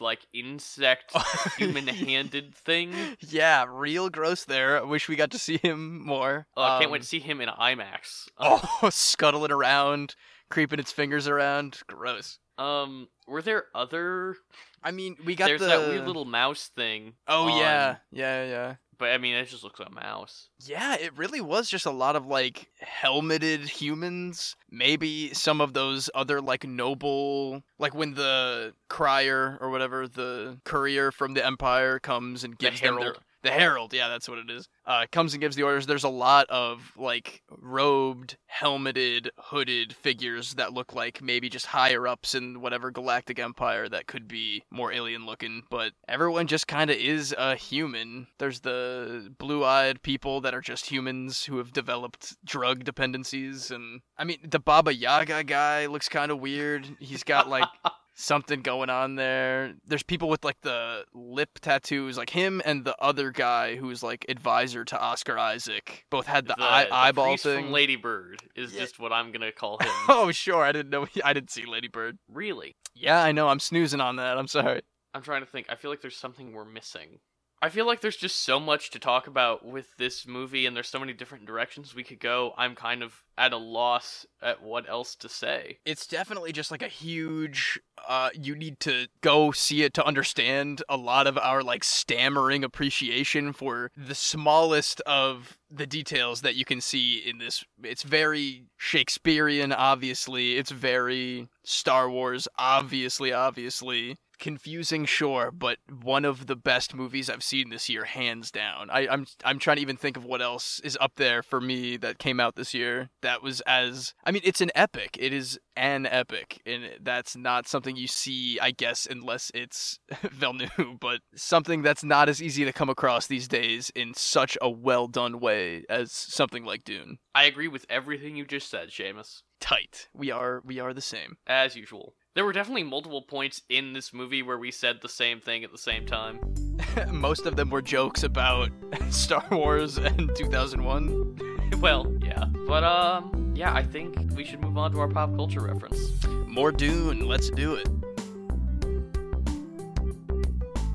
like, 0.00 0.26
insect 0.32 1.12
human 1.58 1.86
handed 1.88 2.54
thing. 2.64 2.94
Yeah, 3.20 3.64
real 3.68 4.08
gross 4.10 4.44
there. 4.44 4.78
I 4.78 4.84
wish 4.84 5.08
we 5.08 5.16
got 5.16 5.30
to 5.32 5.38
see 5.38 5.56
him 5.58 6.04
more. 6.04 6.46
Oh, 6.56 6.62
I 6.62 6.78
can't 6.78 6.90
wait 6.90 6.98
Um, 6.98 7.02
to 7.02 7.08
see 7.08 7.20
him 7.20 7.40
in 7.40 7.48
IMAX. 7.48 8.28
Oh, 8.38 8.88
scuttling 8.90 9.52
around, 9.52 10.14
creeping 10.50 10.78
its 10.80 10.92
fingers 10.92 11.26
around. 11.28 11.80
Gross. 11.86 12.38
Um, 12.58 13.08
were 13.26 13.40
there 13.42 13.64
other? 13.74 14.36
I 14.82 14.90
mean, 14.90 15.16
we 15.24 15.34
got 15.34 15.46
There's 15.46 15.60
the 15.60 15.68
that 15.68 15.88
weird 15.88 16.06
little 16.06 16.24
mouse 16.24 16.68
thing. 16.76 17.14
Oh 17.26 17.44
on- 17.48 17.58
yeah, 17.58 17.96
yeah, 18.10 18.44
yeah. 18.44 18.74
But 19.02 19.10
I 19.10 19.18
mean, 19.18 19.34
it 19.34 19.48
just 19.48 19.64
looks 19.64 19.80
like 19.80 19.88
a 19.88 19.92
mouse. 19.92 20.48
Yeah, 20.64 20.94
it 20.94 21.18
really 21.18 21.40
was 21.40 21.68
just 21.68 21.86
a 21.86 21.90
lot 21.90 22.14
of 22.14 22.24
like 22.24 22.68
helmeted 22.80 23.68
humans. 23.68 24.54
Maybe 24.70 25.34
some 25.34 25.60
of 25.60 25.74
those 25.74 26.08
other 26.14 26.40
like 26.40 26.64
noble, 26.64 27.64
like 27.80 27.96
when 27.96 28.14
the 28.14 28.74
crier 28.88 29.58
or 29.60 29.70
whatever, 29.70 30.06
the 30.06 30.60
courier 30.64 31.10
from 31.10 31.34
the 31.34 31.44
empire 31.44 31.98
comes 31.98 32.44
and 32.44 32.52
The 32.52 32.58
gives 32.58 32.80
them 32.80 32.94
their-. 32.94 33.16
The 33.42 33.50
herald, 33.50 33.92
yeah, 33.92 34.08
that's 34.08 34.28
what 34.28 34.38
it 34.38 34.50
is. 34.50 34.68
Uh, 34.86 35.06
comes 35.10 35.34
and 35.34 35.40
gives 35.40 35.56
the 35.56 35.62
orders. 35.62 35.86
There's 35.86 36.04
a 36.04 36.08
lot 36.08 36.46
of 36.48 36.92
like 36.96 37.42
robed, 37.50 38.36
helmeted, 38.46 39.30
hooded 39.36 39.92
figures 39.94 40.54
that 40.54 40.72
look 40.72 40.94
like 40.94 41.22
maybe 41.22 41.48
just 41.48 41.66
higher 41.66 42.06
ups 42.06 42.34
in 42.34 42.60
whatever 42.60 42.90
galactic 42.90 43.38
empire 43.38 43.88
that 43.88 44.06
could 44.06 44.28
be 44.28 44.62
more 44.70 44.92
alien 44.92 45.26
looking. 45.26 45.62
But 45.70 45.92
everyone 46.08 46.46
just 46.46 46.68
kind 46.68 46.90
of 46.90 46.96
is 46.96 47.34
a 47.36 47.56
human. 47.56 48.28
There's 48.38 48.60
the 48.60 49.32
blue-eyed 49.38 50.02
people 50.02 50.40
that 50.42 50.54
are 50.54 50.60
just 50.60 50.86
humans 50.90 51.44
who 51.44 51.58
have 51.58 51.72
developed 51.72 52.36
drug 52.44 52.84
dependencies, 52.84 53.70
and 53.70 54.00
I 54.16 54.24
mean 54.24 54.38
the 54.44 54.60
Baba 54.60 54.94
Yaga 54.94 55.44
guy 55.44 55.86
looks 55.86 56.08
kind 56.08 56.30
of 56.30 56.40
weird. 56.40 56.86
He's 57.00 57.22
got 57.24 57.48
like 57.48 57.68
something 58.22 58.62
going 58.62 58.88
on 58.90 59.16
there. 59.16 59.74
There's 59.86 60.02
people 60.02 60.28
with 60.28 60.44
like 60.44 60.60
the 60.62 61.04
lip 61.12 61.58
tattoos, 61.60 62.16
like 62.16 62.30
him 62.30 62.62
and 62.64 62.84
the 62.84 62.96
other 63.00 63.30
guy 63.30 63.76
who's 63.76 64.02
like 64.02 64.24
advisor 64.28 64.84
to 64.86 64.98
Oscar 65.00 65.38
Isaac. 65.38 66.04
Both 66.10 66.26
had 66.26 66.46
the, 66.46 66.54
eye, 66.58 66.84
the 66.84 66.94
eyeball 66.94 67.26
priest 67.28 67.44
thing. 67.44 67.64
from 67.64 67.72
Lady 67.72 67.96
Bird 67.96 68.40
is 68.56 68.72
Yeah. 68.72 68.80
just 68.80 68.98
what 68.98 69.12
I'm 69.12 69.32
gonna 69.32 69.52
call 69.52 69.78
him. 69.78 69.88
oh 70.08 70.30
sure, 70.32 70.62
I 70.64 70.72
didn't 70.72 70.90
know. 70.90 71.06
I 71.24 71.32
didn't 71.32 71.50
see 71.50 71.66
Lady 71.66 71.88
Bird. 71.88 72.18
really? 72.28 72.76
Yeah, 72.94 73.22
I 73.22 73.32
know. 73.32 73.48
I'm 73.48 73.60
snoozing 73.60 74.00
on 74.00 74.16
that. 74.16 74.36
I'm 74.38 74.46
sorry. 74.48 74.82
I'm 75.14 75.22
trying 75.22 75.40
to 75.42 75.46
think. 75.46 75.66
I 75.70 75.74
feel 75.76 75.90
like 75.90 76.00
there's 76.02 76.16
something 76.16 76.52
we're 76.52 76.64
missing. 76.64 77.18
I 77.62 77.68
feel 77.68 77.86
like 77.86 78.00
there's 78.00 78.16
just 78.16 78.40
so 78.40 78.58
much 78.58 78.90
to 78.90 78.98
talk 78.98 79.28
about 79.28 79.64
with 79.64 79.96
this 79.96 80.26
movie, 80.26 80.66
and 80.66 80.74
there's 80.74 80.88
so 80.88 80.98
many 80.98 81.12
different 81.12 81.46
directions 81.46 81.94
we 81.94 82.02
could 82.02 82.18
go. 82.18 82.54
I'm 82.58 82.74
kind 82.74 83.04
of 83.04 83.22
at 83.38 83.52
a 83.52 83.56
loss 83.56 84.26
at 84.42 84.64
what 84.64 84.88
else 84.88 85.14
to 85.14 85.28
say. 85.28 85.78
It's 85.84 86.08
definitely 86.08 86.50
just 86.50 86.72
like 86.72 86.82
a 86.82 86.88
huge. 86.88 87.78
Uh, 88.08 88.30
you 88.34 88.56
need 88.56 88.80
to 88.80 89.06
go 89.20 89.52
see 89.52 89.84
it 89.84 89.94
to 89.94 90.04
understand 90.04 90.82
a 90.88 90.96
lot 90.96 91.28
of 91.28 91.38
our 91.38 91.62
like 91.62 91.84
stammering 91.84 92.64
appreciation 92.64 93.52
for 93.52 93.92
the 93.96 94.16
smallest 94.16 95.00
of 95.02 95.56
the 95.70 95.86
details 95.86 96.40
that 96.40 96.56
you 96.56 96.64
can 96.64 96.80
see 96.80 97.18
in 97.18 97.38
this. 97.38 97.64
It's 97.84 98.02
very 98.02 98.64
Shakespearean, 98.76 99.72
obviously. 99.72 100.56
It's 100.56 100.72
very 100.72 101.48
Star 101.62 102.10
Wars, 102.10 102.48
obviously, 102.58 103.32
obviously. 103.32 104.16
Confusing, 104.42 105.04
sure, 105.04 105.52
but 105.52 105.78
one 106.02 106.24
of 106.24 106.48
the 106.48 106.56
best 106.56 106.96
movies 106.96 107.30
I've 107.30 107.44
seen 107.44 107.70
this 107.70 107.88
year, 107.88 108.06
hands 108.06 108.50
down. 108.50 108.90
I, 108.90 109.06
I'm 109.06 109.24
I'm 109.44 109.60
trying 109.60 109.76
to 109.76 109.82
even 109.82 109.96
think 109.96 110.16
of 110.16 110.24
what 110.24 110.42
else 110.42 110.80
is 110.82 110.98
up 111.00 111.12
there 111.14 111.44
for 111.44 111.60
me 111.60 111.96
that 111.98 112.18
came 112.18 112.40
out 112.40 112.56
this 112.56 112.74
year 112.74 113.10
that 113.20 113.40
was 113.40 113.60
as 113.68 114.14
I 114.24 114.32
mean, 114.32 114.42
it's 114.44 114.60
an 114.60 114.72
epic. 114.74 115.16
It 115.20 115.32
is 115.32 115.60
an 115.76 116.06
epic, 116.06 116.60
and 116.66 116.90
that's 117.00 117.36
not 117.36 117.68
something 117.68 117.94
you 117.94 118.08
see, 118.08 118.58
I 118.58 118.72
guess, 118.72 119.06
unless 119.08 119.52
it's 119.54 120.00
Villeneuve, 120.22 120.98
but 120.98 121.20
something 121.36 121.82
that's 121.82 122.02
not 122.02 122.28
as 122.28 122.42
easy 122.42 122.64
to 122.64 122.72
come 122.72 122.88
across 122.88 123.28
these 123.28 123.46
days 123.46 123.92
in 123.94 124.12
such 124.12 124.58
a 124.60 124.68
well 124.68 125.06
done 125.06 125.38
way 125.38 125.84
as 125.88 126.10
something 126.10 126.64
like 126.64 126.82
Dune. 126.82 127.18
I 127.32 127.44
agree 127.44 127.68
with 127.68 127.86
everything 127.88 128.34
you 128.34 128.44
just 128.44 128.68
said, 128.68 128.88
Seamus. 128.88 129.42
Tight. 129.60 130.08
We 130.12 130.32
are 130.32 130.60
we 130.64 130.80
are 130.80 130.92
the 130.92 131.00
same. 131.00 131.36
As 131.46 131.76
usual. 131.76 132.16
There 132.34 132.46
were 132.46 132.54
definitely 132.54 132.84
multiple 132.84 133.20
points 133.20 133.60
in 133.68 133.92
this 133.92 134.14
movie 134.14 134.42
where 134.42 134.56
we 134.56 134.70
said 134.70 135.00
the 135.02 135.08
same 135.08 135.38
thing 135.38 135.64
at 135.64 135.70
the 135.70 135.76
same 135.76 136.06
time. 136.06 136.40
Most 137.10 137.44
of 137.44 137.56
them 137.56 137.68
were 137.68 137.82
jokes 137.82 138.22
about 138.22 138.70
Star 139.10 139.44
Wars 139.50 139.98
and 139.98 140.34
2001. 140.34 141.60
well, 141.80 142.10
yeah. 142.22 142.46
But, 142.66 142.84
um, 142.84 143.52
yeah, 143.54 143.74
I 143.74 143.82
think 143.82 144.16
we 144.34 144.46
should 144.46 144.62
move 144.62 144.78
on 144.78 144.92
to 144.92 145.00
our 145.00 145.08
pop 145.08 145.36
culture 145.36 145.60
reference. 145.60 146.24
More 146.46 146.72
Dune. 146.72 147.28
Let's 147.28 147.50
do 147.50 147.74
it. 147.74 147.86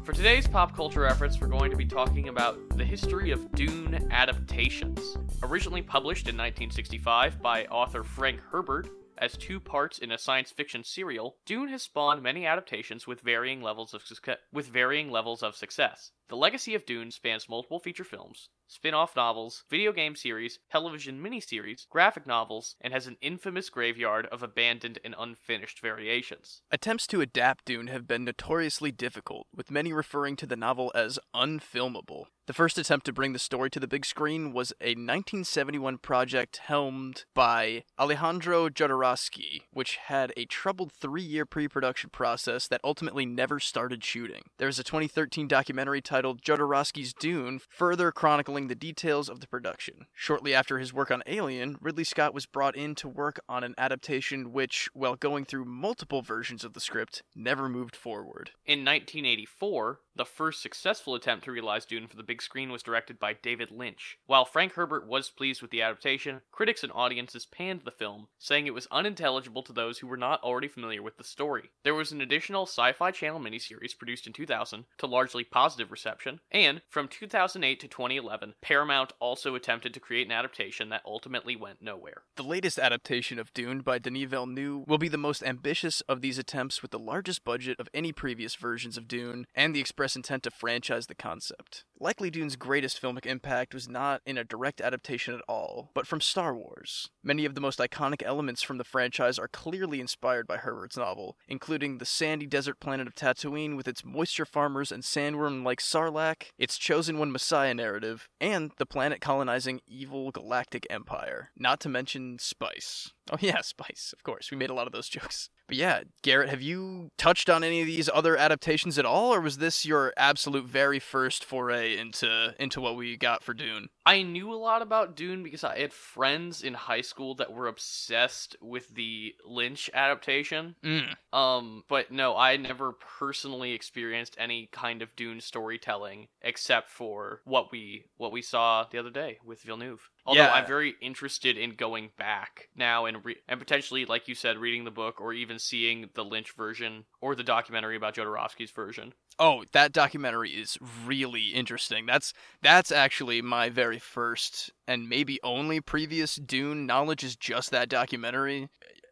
For 0.05 0.13
today's 0.13 0.47
pop 0.47 0.75
culture 0.75 1.01
reference, 1.01 1.39
we're 1.39 1.49
going 1.49 1.69
to 1.69 1.77
be 1.77 1.85
talking 1.85 2.29
about 2.29 2.57
the 2.75 2.85
history 2.85 3.29
of 3.29 3.51
Dune 3.51 4.07
adaptations. 4.09 5.17
Originally 5.43 5.83
published 5.83 6.27
in 6.27 6.35
1965 6.35 7.39
by 7.43 7.65
author 7.65 8.03
Frank 8.03 8.39
Herbert 8.49 8.89
as 9.17 9.37
two 9.37 9.59
parts 9.59 9.97
in 9.97 10.11
a 10.11 10.17
science 10.17 10.51
fiction 10.51 10.83
serial, 10.83 11.37
Dune 11.45 11.69
has 11.69 11.83
spawned 11.83 12.21
many 12.21 12.45
adaptations 12.45 13.07
with 13.07 13.21
varying 13.21 13.61
levels 13.61 13.93
of 13.93 14.03
success. 14.03 14.37
With 14.51 14.67
varying 14.67 15.09
levels 15.11 15.43
of 15.43 15.55
success. 15.55 16.11
The 16.29 16.35
legacy 16.35 16.75
of 16.75 16.85
Dune 16.85 17.11
spans 17.11 17.47
multiple 17.47 17.79
feature 17.79 18.03
films, 18.03 18.49
spin-off 18.67 19.15
novels, 19.15 19.63
video 19.69 19.93
game 19.93 20.13
series, 20.13 20.59
television 20.69 21.23
miniseries, 21.23 21.87
graphic 21.89 22.27
novels, 22.27 22.75
and 22.81 22.91
has 22.93 23.07
an 23.07 23.15
infamous 23.21 23.69
graveyard 23.69 24.25
of 24.25 24.43
abandoned 24.43 24.99
and 25.05 25.15
unfinished 25.17 25.79
variations. 25.81 26.63
Attempts 26.69 27.07
to 27.07 27.21
adapt 27.21 27.63
Dune 27.63 27.87
have 27.87 28.07
been 28.07 28.25
notoriously 28.25 28.91
difficult, 28.91 29.47
with 29.55 29.71
many 29.71 29.93
referring 29.93 30.35
to 30.35 30.45
the 30.45 30.57
novel 30.57 30.91
as 30.93 31.17
unfilmable. 31.33 32.25
The 32.47 32.53
first 32.53 32.77
attempt 32.77 33.05
to 33.07 33.13
bring 33.13 33.33
the 33.33 33.39
story 33.39 33.69
to 33.71 33.79
the 33.79 33.89
big 33.89 34.05
screen 34.05 34.53
was 34.53 34.71
a 34.79 34.95
1971 34.95 35.97
project 35.97 36.61
helmed 36.63 37.25
by 37.33 37.83
Alejandro 37.99 38.69
Jodorowsky, 38.69 39.63
which 39.71 39.97
had 39.97 40.31
a 40.37 40.45
troubled 40.45 40.93
three 40.93 41.23
year 41.23 41.45
pre 41.45 41.67
production 41.67 42.09
process 42.09 42.65
that 42.69 42.79
ultimately 42.85 43.25
never 43.25 43.59
started 43.59 44.01
shooting. 44.01 44.43
There 44.59 44.69
is 44.69 44.79
a 44.79 44.83
2013 44.85 45.49
documentary 45.49 45.99
titled 45.99 46.16
Jodorowsky's 46.23 47.13
Dune, 47.13 47.59
further 47.69 48.11
chronicling 48.11 48.67
the 48.67 48.75
details 48.75 49.29
of 49.29 49.39
the 49.39 49.47
production. 49.47 50.07
Shortly 50.13 50.53
after 50.53 50.79
his 50.79 50.93
work 50.93 51.11
on 51.11 51.23
Alien, 51.25 51.77
Ridley 51.81 52.03
Scott 52.03 52.33
was 52.33 52.45
brought 52.45 52.75
in 52.75 52.95
to 52.95 53.07
work 53.07 53.39
on 53.47 53.63
an 53.63 53.75
adaptation 53.77 54.51
which, 54.51 54.89
while 54.93 55.15
going 55.15 55.45
through 55.45 55.65
multiple 55.65 56.21
versions 56.21 56.63
of 56.63 56.73
the 56.73 56.79
script, 56.79 57.23
never 57.35 57.69
moved 57.69 57.95
forward. 57.95 58.51
In 58.65 58.79
1984, 58.79 59.99
the 60.17 60.25
first 60.25 60.61
successful 60.61 61.15
attempt 61.15 61.45
to 61.45 61.51
realize 61.51 61.85
Dune 61.85 62.07
for 62.07 62.17
the 62.17 62.23
big 62.23 62.41
screen 62.41 62.71
was 62.71 62.83
directed 62.83 63.19
by 63.19 63.33
David 63.33 63.71
Lynch. 63.71 64.17
While 64.25 64.45
Frank 64.45 64.73
Herbert 64.73 65.07
was 65.07 65.29
pleased 65.29 65.61
with 65.61 65.71
the 65.71 65.81
adaptation, 65.81 66.41
critics 66.51 66.83
and 66.83 66.91
audiences 66.93 67.45
panned 67.45 67.81
the 67.85 67.91
film, 67.91 68.27
saying 68.39 68.67
it 68.67 68.73
was 68.73 68.87
unintelligible 68.91 69.63
to 69.63 69.73
those 69.73 69.99
who 69.99 70.07
were 70.07 70.17
not 70.17 70.41
already 70.43 70.67
familiar 70.67 71.01
with 71.01 71.17
the 71.17 71.23
story. 71.23 71.69
There 71.83 71.93
was 71.93 72.11
an 72.11 72.21
additional 72.21 72.65
Sci 72.65 72.93
Fi 72.93 73.11
Channel 73.11 73.39
miniseries 73.39 73.97
produced 73.97 74.27
in 74.27 74.33
2000 74.33 74.85
to 74.97 75.07
largely 75.07 75.43
positive 75.43 75.91
reception, 75.91 76.39
and 76.51 76.81
from 76.89 77.07
2008 77.07 77.79
to 77.79 77.87
2011, 77.87 78.55
Paramount 78.61 79.13
also 79.19 79.55
attempted 79.55 79.93
to 79.93 79.99
create 79.99 80.25
an 80.25 80.33
adaptation 80.33 80.89
that 80.89 81.03
ultimately 81.05 81.55
went 81.55 81.81
nowhere. 81.81 82.23
The 82.35 82.43
latest 82.43 82.79
adaptation 82.79 83.39
of 83.39 83.53
Dune 83.53 83.81
by 83.81 83.99
Denis 83.99 84.29
Villeneuve 84.29 84.87
will 84.87 84.97
be 84.97 85.09
the 85.09 85.17
most 85.17 85.43
ambitious 85.43 86.01
of 86.01 86.21
these 86.21 86.37
attempts 86.37 86.81
with 86.81 86.91
the 86.91 86.99
largest 86.99 87.43
budget 87.43 87.79
of 87.79 87.89
any 87.93 88.11
previous 88.11 88.55
versions 88.55 88.97
of 88.97 89.07
Dune, 89.07 89.45
and 89.53 89.75
the 89.75 89.79
express 89.79 90.06
express 90.07 90.15
intent 90.15 90.43
to 90.43 90.51
franchise 90.51 91.07
the 91.07 91.15
concept. 91.15 91.83
Likely 91.99 92.31
Dune's 92.31 92.55
greatest 92.55 93.01
filmic 93.01 93.25
impact 93.25 93.73
was 93.73 93.89
not 93.89 94.21
in 94.25 94.37
a 94.37 94.45
direct 94.45 94.79
adaptation 94.79 95.33
at 95.33 95.41
all, 95.49 95.91
but 95.93 96.07
from 96.07 96.21
Star 96.21 96.55
Wars. 96.55 97.09
Many 97.21 97.43
of 97.43 97.55
the 97.55 97.61
most 97.61 97.79
iconic 97.79 98.23
elements 98.23 98.61
from 98.61 98.77
the 98.77 98.85
franchise 98.85 99.37
are 99.37 99.49
clearly 99.49 99.99
inspired 99.99 100.47
by 100.47 100.57
Herbert's 100.57 100.95
novel, 100.95 101.35
including 101.49 101.97
the 101.97 102.05
sandy 102.05 102.45
desert 102.45 102.79
planet 102.79 103.05
of 103.05 103.15
Tatooine 103.15 103.75
with 103.75 103.85
its 103.85 104.05
moisture 104.05 104.45
farmers 104.45 104.93
and 104.93 105.03
sandworm 105.03 105.65
like 105.65 105.81
Sarlacc, 105.81 106.51
its 106.57 106.77
chosen 106.77 107.19
one 107.19 107.33
Messiah 107.33 107.73
narrative, 107.73 108.29
and 108.39 108.71
the 108.77 108.85
planet 108.85 109.19
colonizing 109.19 109.81
evil 109.87 110.31
galactic 110.31 110.87
empire. 110.89 111.49
Not 111.57 111.81
to 111.81 111.89
mention 111.89 112.39
spice. 112.39 113.11
Oh 113.31 113.37
yeah, 113.41 113.61
spice, 113.61 114.13
of 114.13 114.23
course. 114.23 114.51
We 114.51 114.57
made 114.57 114.69
a 114.69 114.73
lot 114.73 114.87
of 114.87 114.93
those 114.93 115.09
jokes. 115.09 115.49
But 115.67 115.75
yeah, 115.75 116.03
Garrett, 116.21 116.49
have 116.49 116.61
you 116.61 117.11
touched 117.17 117.49
on 117.49 117.63
any 117.63 117.81
of 117.81 117.87
these 117.87 118.09
other 118.13 118.37
adaptations 118.37 118.97
at 118.97 119.05
all, 119.05 119.33
or 119.33 119.41
was 119.41 119.57
this 119.57 119.85
your 119.85 120.13
absolute 120.15 120.65
very 120.65 120.99
first 120.99 121.43
foray 121.43 121.97
into 121.97 122.55
into 122.57 122.79
what 122.79 122.95
we 122.95 123.17
got 123.17 123.43
for 123.43 123.53
Dune? 123.53 123.89
I 124.07 124.21
knew 124.21 124.53
a 124.53 124.55
lot 124.55 124.81
about 124.81 125.17
Dune 125.17 125.43
because 125.43 125.65
I 125.65 125.79
had 125.79 125.91
friends 125.91 126.63
in 126.63 126.73
high 126.73 127.01
school 127.01 127.35
that 127.35 127.51
were 127.51 127.67
obsessed 127.67 128.55
with 128.61 128.95
the 128.95 129.35
Lynch 129.45 129.89
adaptation. 129.93 130.75
Mm. 130.81 131.13
Um, 131.37 131.83
but 131.89 132.09
no, 132.09 132.37
I 132.37 132.55
never 132.55 132.93
personally 132.93 133.73
experienced 133.73 134.37
any 134.39 134.69
kind 134.71 135.01
of 135.01 135.13
Dune 135.17 135.41
storytelling 135.41 136.29
except 136.41 136.89
for 136.89 137.41
what 137.43 137.69
we 137.69 138.05
what 138.15 138.31
we 138.31 138.41
saw 138.41 138.85
the 138.89 138.97
other 138.97 139.09
day 139.09 139.39
with 139.43 139.61
Villeneuve. 139.63 140.09
Although 140.25 140.41
Yeah. 140.41 140.53
I'm 140.53 140.65
very 140.67 140.95
interested 141.01 141.57
in 141.57 141.75
going 141.75 142.11
back 142.17 142.69
now 142.77 143.05
and 143.05 143.25
re- 143.25 143.41
and 143.49 143.59
potentially, 143.59 144.05
like 144.05 144.29
you 144.29 144.35
said, 144.35 144.57
reading 144.57 144.85
the 144.85 144.91
book 144.91 145.19
or 145.19 145.33
even 145.33 145.59
seeing 145.59 146.09
the 146.13 146.23
Lynch 146.23 146.53
version 146.53 147.03
or 147.19 147.35
the 147.35 147.43
documentary 147.43 147.97
about 147.97 148.15
Jodorowsky's 148.15 148.71
version. 148.71 149.13
Oh, 149.39 149.65
that 149.71 149.91
documentary 149.91 150.51
is 150.51 150.79
really 151.05 151.49
interesting. 151.53 152.05
That's 152.07 152.33
that's 152.61 152.91
actually 152.91 153.41
my 153.41 153.69
very 153.69 153.96
first 153.99 154.71
and 154.87 155.09
maybe 155.09 155.39
only 155.43 155.81
previous 155.81 156.35
Dune 156.35 156.85
knowledge 156.85 157.23
is 157.23 157.35
just 157.35 157.71
that 157.71 157.89
documentary. 157.89 158.69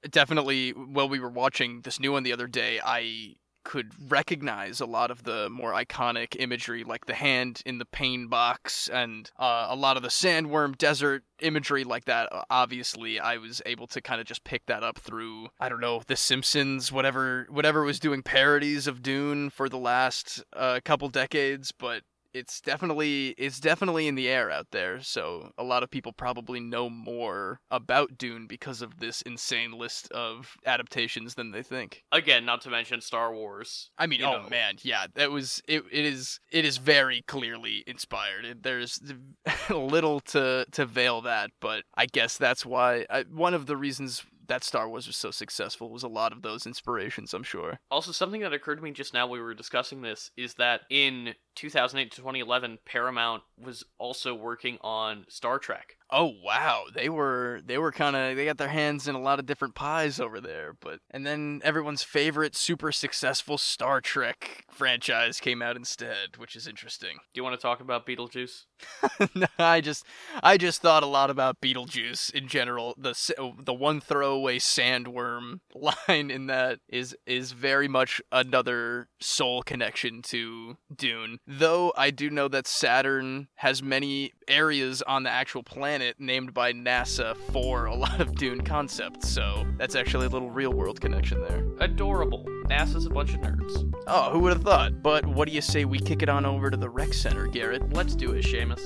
Definitely 0.10 0.72
while 0.72 1.10
we 1.10 1.20
were 1.20 1.30
watching 1.30 1.82
this 1.82 2.00
new 2.00 2.12
one 2.12 2.24
the 2.24 2.34
other 2.34 2.48
day, 2.48 2.80
I 2.84 3.36
could 3.66 3.92
recognize 4.10 4.80
a 4.80 4.86
lot 4.86 5.12
of 5.12 5.24
the 5.24 5.50
more 5.50 5.74
iconic 5.74 6.36
imagery 6.40 6.84
like 6.84 7.08
the 7.08 7.16
hand 7.16 7.62
in 7.66 7.80
the 7.80 7.86
pain 7.86 8.28
box 8.28 8.88
and 8.88 9.30
uh, 9.40 9.66
a 9.70 9.76
lot 9.76 9.98
of 9.98 10.04
the 10.04 10.10
sandworm 10.10 10.78
desert 10.78 11.24
imagery 11.42 11.84
like 11.84 12.06
that 12.06 12.30
obviously 12.50 13.20
i 13.20 13.36
was 13.38 13.62
able 13.66 13.88
to 13.88 14.00
kind 14.00 14.22
of 14.22 14.28
just 14.28 14.44
pick 14.44 14.66
that 14.68 14.84
up 14.84 15.00
through 15.00 15.48
i 15.60 15.68
don't 15.68 15.82
know 15.82 16.02
the 16.06 16.16
simpsons 16.16 16.92
whatever 16.92 17.48
whatever 17.50 17.84
was 17.84 18.00
doing 18.00 18.22
parodies 18.22 18.88
of 18.88 19.02
dune 19.02 19.50
for 19.50 19.68
the 19.68 19.78
last 19.78 20.44
uh, 20.56 20.80
couple 20.86 21.10
decades 21.10 21.74
but 21.78 22.04
it's 22.36 22.62
definitely 22.62 23.30
it's 23.38 23.60
definitely 23.60 24.08
in 24.08 24.16
the 24.16 24.28
air 24.28 24.52
out 24.52 24.68
there 24.72 25.02
so 25.02 25.52
a 25.58 25.64
lot 25.64 25.84
of 25.84 25.90
people 25.90 26.14
probably 26.14 26.60
know 26.60 26.90
more 26.90 27.60
about 27.72 28.18
dune 28.18 28.48
because 28.48 28.82
of 28.82 29.00
this 29.00 29.22
insane 29.24 29.72
list 29.72 30.12
of 30.12 30.56
adaptations 30.66 31.36
than 31.36 31.52
they 31.52 31.64
think 31.64 32.04
Again, 32.12 32.46
not 32.46 32.62
to 32.62 32.70
mention 32.70 33.02
Star 33.02 33.34
Wars. 33.34 33.92
I 33.98 34.08
mean, 34.08 34.24
oh 34.24 34.44
know. 34.44 34.50
man, 34.50 34.76
yeah, 34.82 35.06
that 35.16 35.32
was 35.32 35.62
it. 35.68 35.84
It 35.92 36.06
is 36.06 36.40
it 36.52 36.66
is 36.66 36.78
very 36.78 37.24
clearly 37.28 37.84
inspired. 37.88 38.64
There's 38.64 39.00
little 39.70 40.20
to 40.22 40.66
to 40.72 40.86
veil 40.86 41.22
that, 41.22 41.52
but 41.60 41.84
I 41.96 42.06
guess 42.06 42.38
that's 42.38 42.66
why 42.66 43.06
I, 43.10 43.24
one 43.24 43.54
of 43.54 43.66
the 43.66 43.78
reasons 43.78 44.24
that 44.48 44.64
Star 44.64 44.90
Wars 44.90 45.08
was 45.08 45.16
so 45.16 45.32
successful 45.32 45.90
was 45.90 46.04
a 46.04 46.08
lot 46.08 46.32
of 46.32 46.42
those 46.42 46.66
inspirations. 46.66 47.34
I'm 47.34 47.44
sure. 47.44 47.80
Also, 47.90 48.12
something 48.12 48.42
that 48.42 48.54
occurred 48.54 48.78
to 48.78 48.84
me 48.84 48.92
just 48.92 49.14
now 49.14 49.28
we 49.28 49.42
were 49.42 49.54
discussing 49.54 50.02
this 50.02 50.32
is 50.38 50.56
that 50.56 50.82
in 50.90 51.36
2008 51.56 52.12
to 52.12 52.18
2011, 52.18 52.80
Paramount 52.86 53.44
was 53.58 53.84
also 53.98 54.34
working 54.34 54.78
on 54.82 55.26
Star 55.30 55.60
Trek. 55.60 55.98
Oh 56.18 56.32
wow, 56.42 56.86
they 56.94 57.10
were 57.10 57.60
they 57.66 57.78
were 57.78 57.92
kind 57.92 58.16
of 58.16 58.38
they 58.38 58.46
got 58.46 58.58
their 58.58 58.70
hands 58.70 59.06
in 59.06 59.16
a 59.16 59.22
lot 59.22 59.38
of 59.38 59.46
different 59.46 59.76
pies 59.76 60.18
over 60.18 60.40
there. 60.40 60.74
But 60.80 61.00
and 61.12 61.26
then 61.26 61.60
everyone's 61.62 62.04
favorite 62.04 62.56
super 62.56 62.94
successful 62.94 63.58
Star 63.58 64.00
Trek 64.00 64.64
franchise 64.72 65.42
came 65.42 65.62
out 65.62 65.76
instead, 65.76 66.38
which 66.38 66.56
is 66.56 66.68
interesting. 66.68 67.18
Do 67.34 67.40
you 67.40 67.44
want 67.44 67.60
to 67.60 67.62
talk 67.62 67.82
about 67.82 68.08
Beetlejuice? 68.08 68.64
no, 69.36 69.48
I 69.60 69.82
just 69.82 70.06
I 70.42 70.56
just 70.58 70.82
thought 70.82 71.04
a 71.04 71.08
lot 71.08 71.30
about 71.30 71.60
Beetlejuice 71.60 72.34
in 72.34 72.48
general. 72.48 72.96
The 72.98 73.14
oh, 73.38 73.56
the 73.62 73.74
one 73.74 74.00
throwaway 74.00 74.60
sandworm 74.60 75.60
line 75.76 76.32
in 76.32 76.48
that 76.48 76.80
is 76.88 77.14
is 77.28 77.52
very 77.52 77.90
much 77.90 78.22
another 78.32 79.10
soul 79.20 79.64
connection 79.64 80.22
to 80.22 80.78
Dune. 80.96 81.40
Though 81.46 81.92
I 81.98 82.12
do 82.12 82.30
know 82.30 82.48
that 82.48 82.68
Saturn 82.68 83.50
has 83.56 83.84
many 83.84 84.32
areas 84.48 85.02
on 85.02 85.24
the 85.24 85.30
actual 85.30 85.64
planet 85.64 86.05
named 86.20 86.54
by 86.54 86.74
NASA 86.74 87.36
for 87.52 87.86
a 87.86 87.96
lot 87.96 88.20
of 88.22 88.36
Dune 88.36 88.62
concepts. 88.62 89.30
So 89.30 89.66
that's 89.78 89.96
actually 89.96 90.28
a 90.28 90.30
little 90.30 90.50
real 90.50 90.74
world 90.74 91.02
connection 91.02 91.42
there. 91.42 91.66
Adorable. 91.80 92.46
NASA's 92.66 93.06
a 93.06 93.10
bunch 93.10 93.34
of 93.34 93.42
nerds. 93.42 93.94
Oh, 94.08 94.32
who 94.32 94.40
would 94.40 94.54
have 94.54 94.64
thought? 94.64 95.02
But 95.02 95.26
what 95.26 95.48
do 95.48 95.54
you 95.54 95.62
say 95.62 95.86
we 95.86 96.00
kick 96.00 96.22
it 96.22 96.30
on 96.30 96.46
over 96.46 96.70
to 96.70 96.78
the 96.78 96.90
rec 96.90 97.14
center, 97.14 97.48
Garrett? 97.48 97.94
Let's 97.94 98.16
do 98.16 98.32
it, 98.32 98.46
Seamus. 98.46 98.82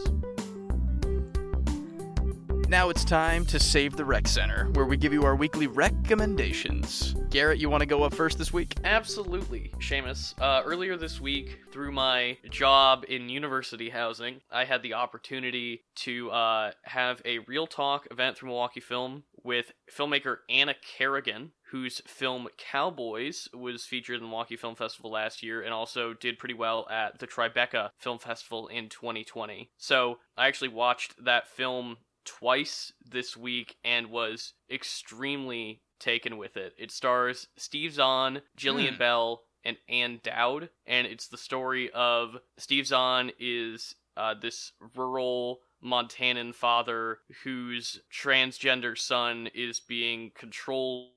Now 2.69 2.89
it's 2.89 3.03
time 3.03 3.47
to 3.47 3.59
Save 3.59 3.95
the 3.95 4.05
Rec 4.05 4.27
Center, 4.27 4.69
where 4.73 4.85
we 4.85 4.95
give 4.95 5.11
you 5.11 5.23
our 5.23 5.35
weekly 5.35 5.65
recommendations. 5.65 7.15
Garrett, 7.31 7.57
you 7.57 7.67
want 7.67 7.81
to 7.81 7.87
go 7.87 8.03
up 8.03 8.13
first 8.13 8.37
this 8.37 8.53
week? 8.53 8.77
Absolutely, 8.83 9.71
Seamus. 9.79 10.39
Uh, 10.39 10.61
earlier 10.63 10.95
this 10.95 11.19
week, 11.19 11.61
through 11.71 11.91
my 11.91 12.37
job 12.51 13.05
in 13.09 13.27
university 13.27 13.89
housing, 13.89 14.41
I 14.51 14.65
had 14.65 14.83
the 14.83 14.93
opportunity 14.93 15.81
to 15.95 16.29
uh, 16.29 16.71
have 16.83 17.23
a 17.25 17.39
Real 17.39 17.65
Talk 17.65 18.07
event 18.11 18.37
through 18.37 18.49
Milwaukee 18.49 18.81
Film 18.81 19.23
with 19.43 19.71
filmmaker 19.91 20.37
Anna 20.47 20.75
Kerrigan, 20.75 21.53
whose 21.71 22.01
film 22.05 22.49
Cowboys 22.57 23.47
was 23.51 23.85
featured 23.85 24.17
in 24.17 24.21
the 24.21 24.27
Milwaukee 24.27 24.55
Film 24.55 24.75
Festival 24.75 25.09
last 25.11 25.41
year 25.41 25.61
and 25.61 25.73
also 25.73 26.13
did 26.13 26.37
pretty 26.37 26.53
well 26.53 26.87
at 26.91 27.17
the 27.17 27.25
Tribeca 27.25 27.89
Film 27.97 28.19
Festival 28.19 28.67
in 28.67 28.89
2020. 28.89 29.71
So 29.77 30.19
I 30.37 30.47
actually 30.47 30.69
watched 30.69 31.23
that 31.23 31.47
film 31.47 31.97
twice 32.29 32.93
this 33.03 33.35
week 33.35 33.75
and 33.83 34.07
was 34.11 34.53
extremely 34.71 35.81
taken 35.99 36.37
with 36.37 36.55
it. 36.57 36.73
It 36.77 36.91
stars 36.91 37.47
Steve 37.57 37.93
Zahn, 37.93 38.41
Jillian 38.57 38.93
Hmm. 38.93 38.97
Bell, 38.99 39.41
and 39.65 39.77
Ann 39.89 40.21
Dowd, 40.23 40.69
and 40.85 41.05
it's 41.05 41.27
the 41.27 41.37
story 41.37 41.89
of 41.91 42.37
Steve 42.57 42.87
Zahn 42.87 43.31
is 43.39 43.95
uh, 44.15 44.33
this 44.39 44.71
rural 44.95 45.59
Montanan 45.83 46.53
father 46.53 47.19
whose 47.43 47.99
transgender 48.13 48.97
son 48.97 49.49
is 49.53 49.79
being 49.79 50.31
controlled 50.35 51.09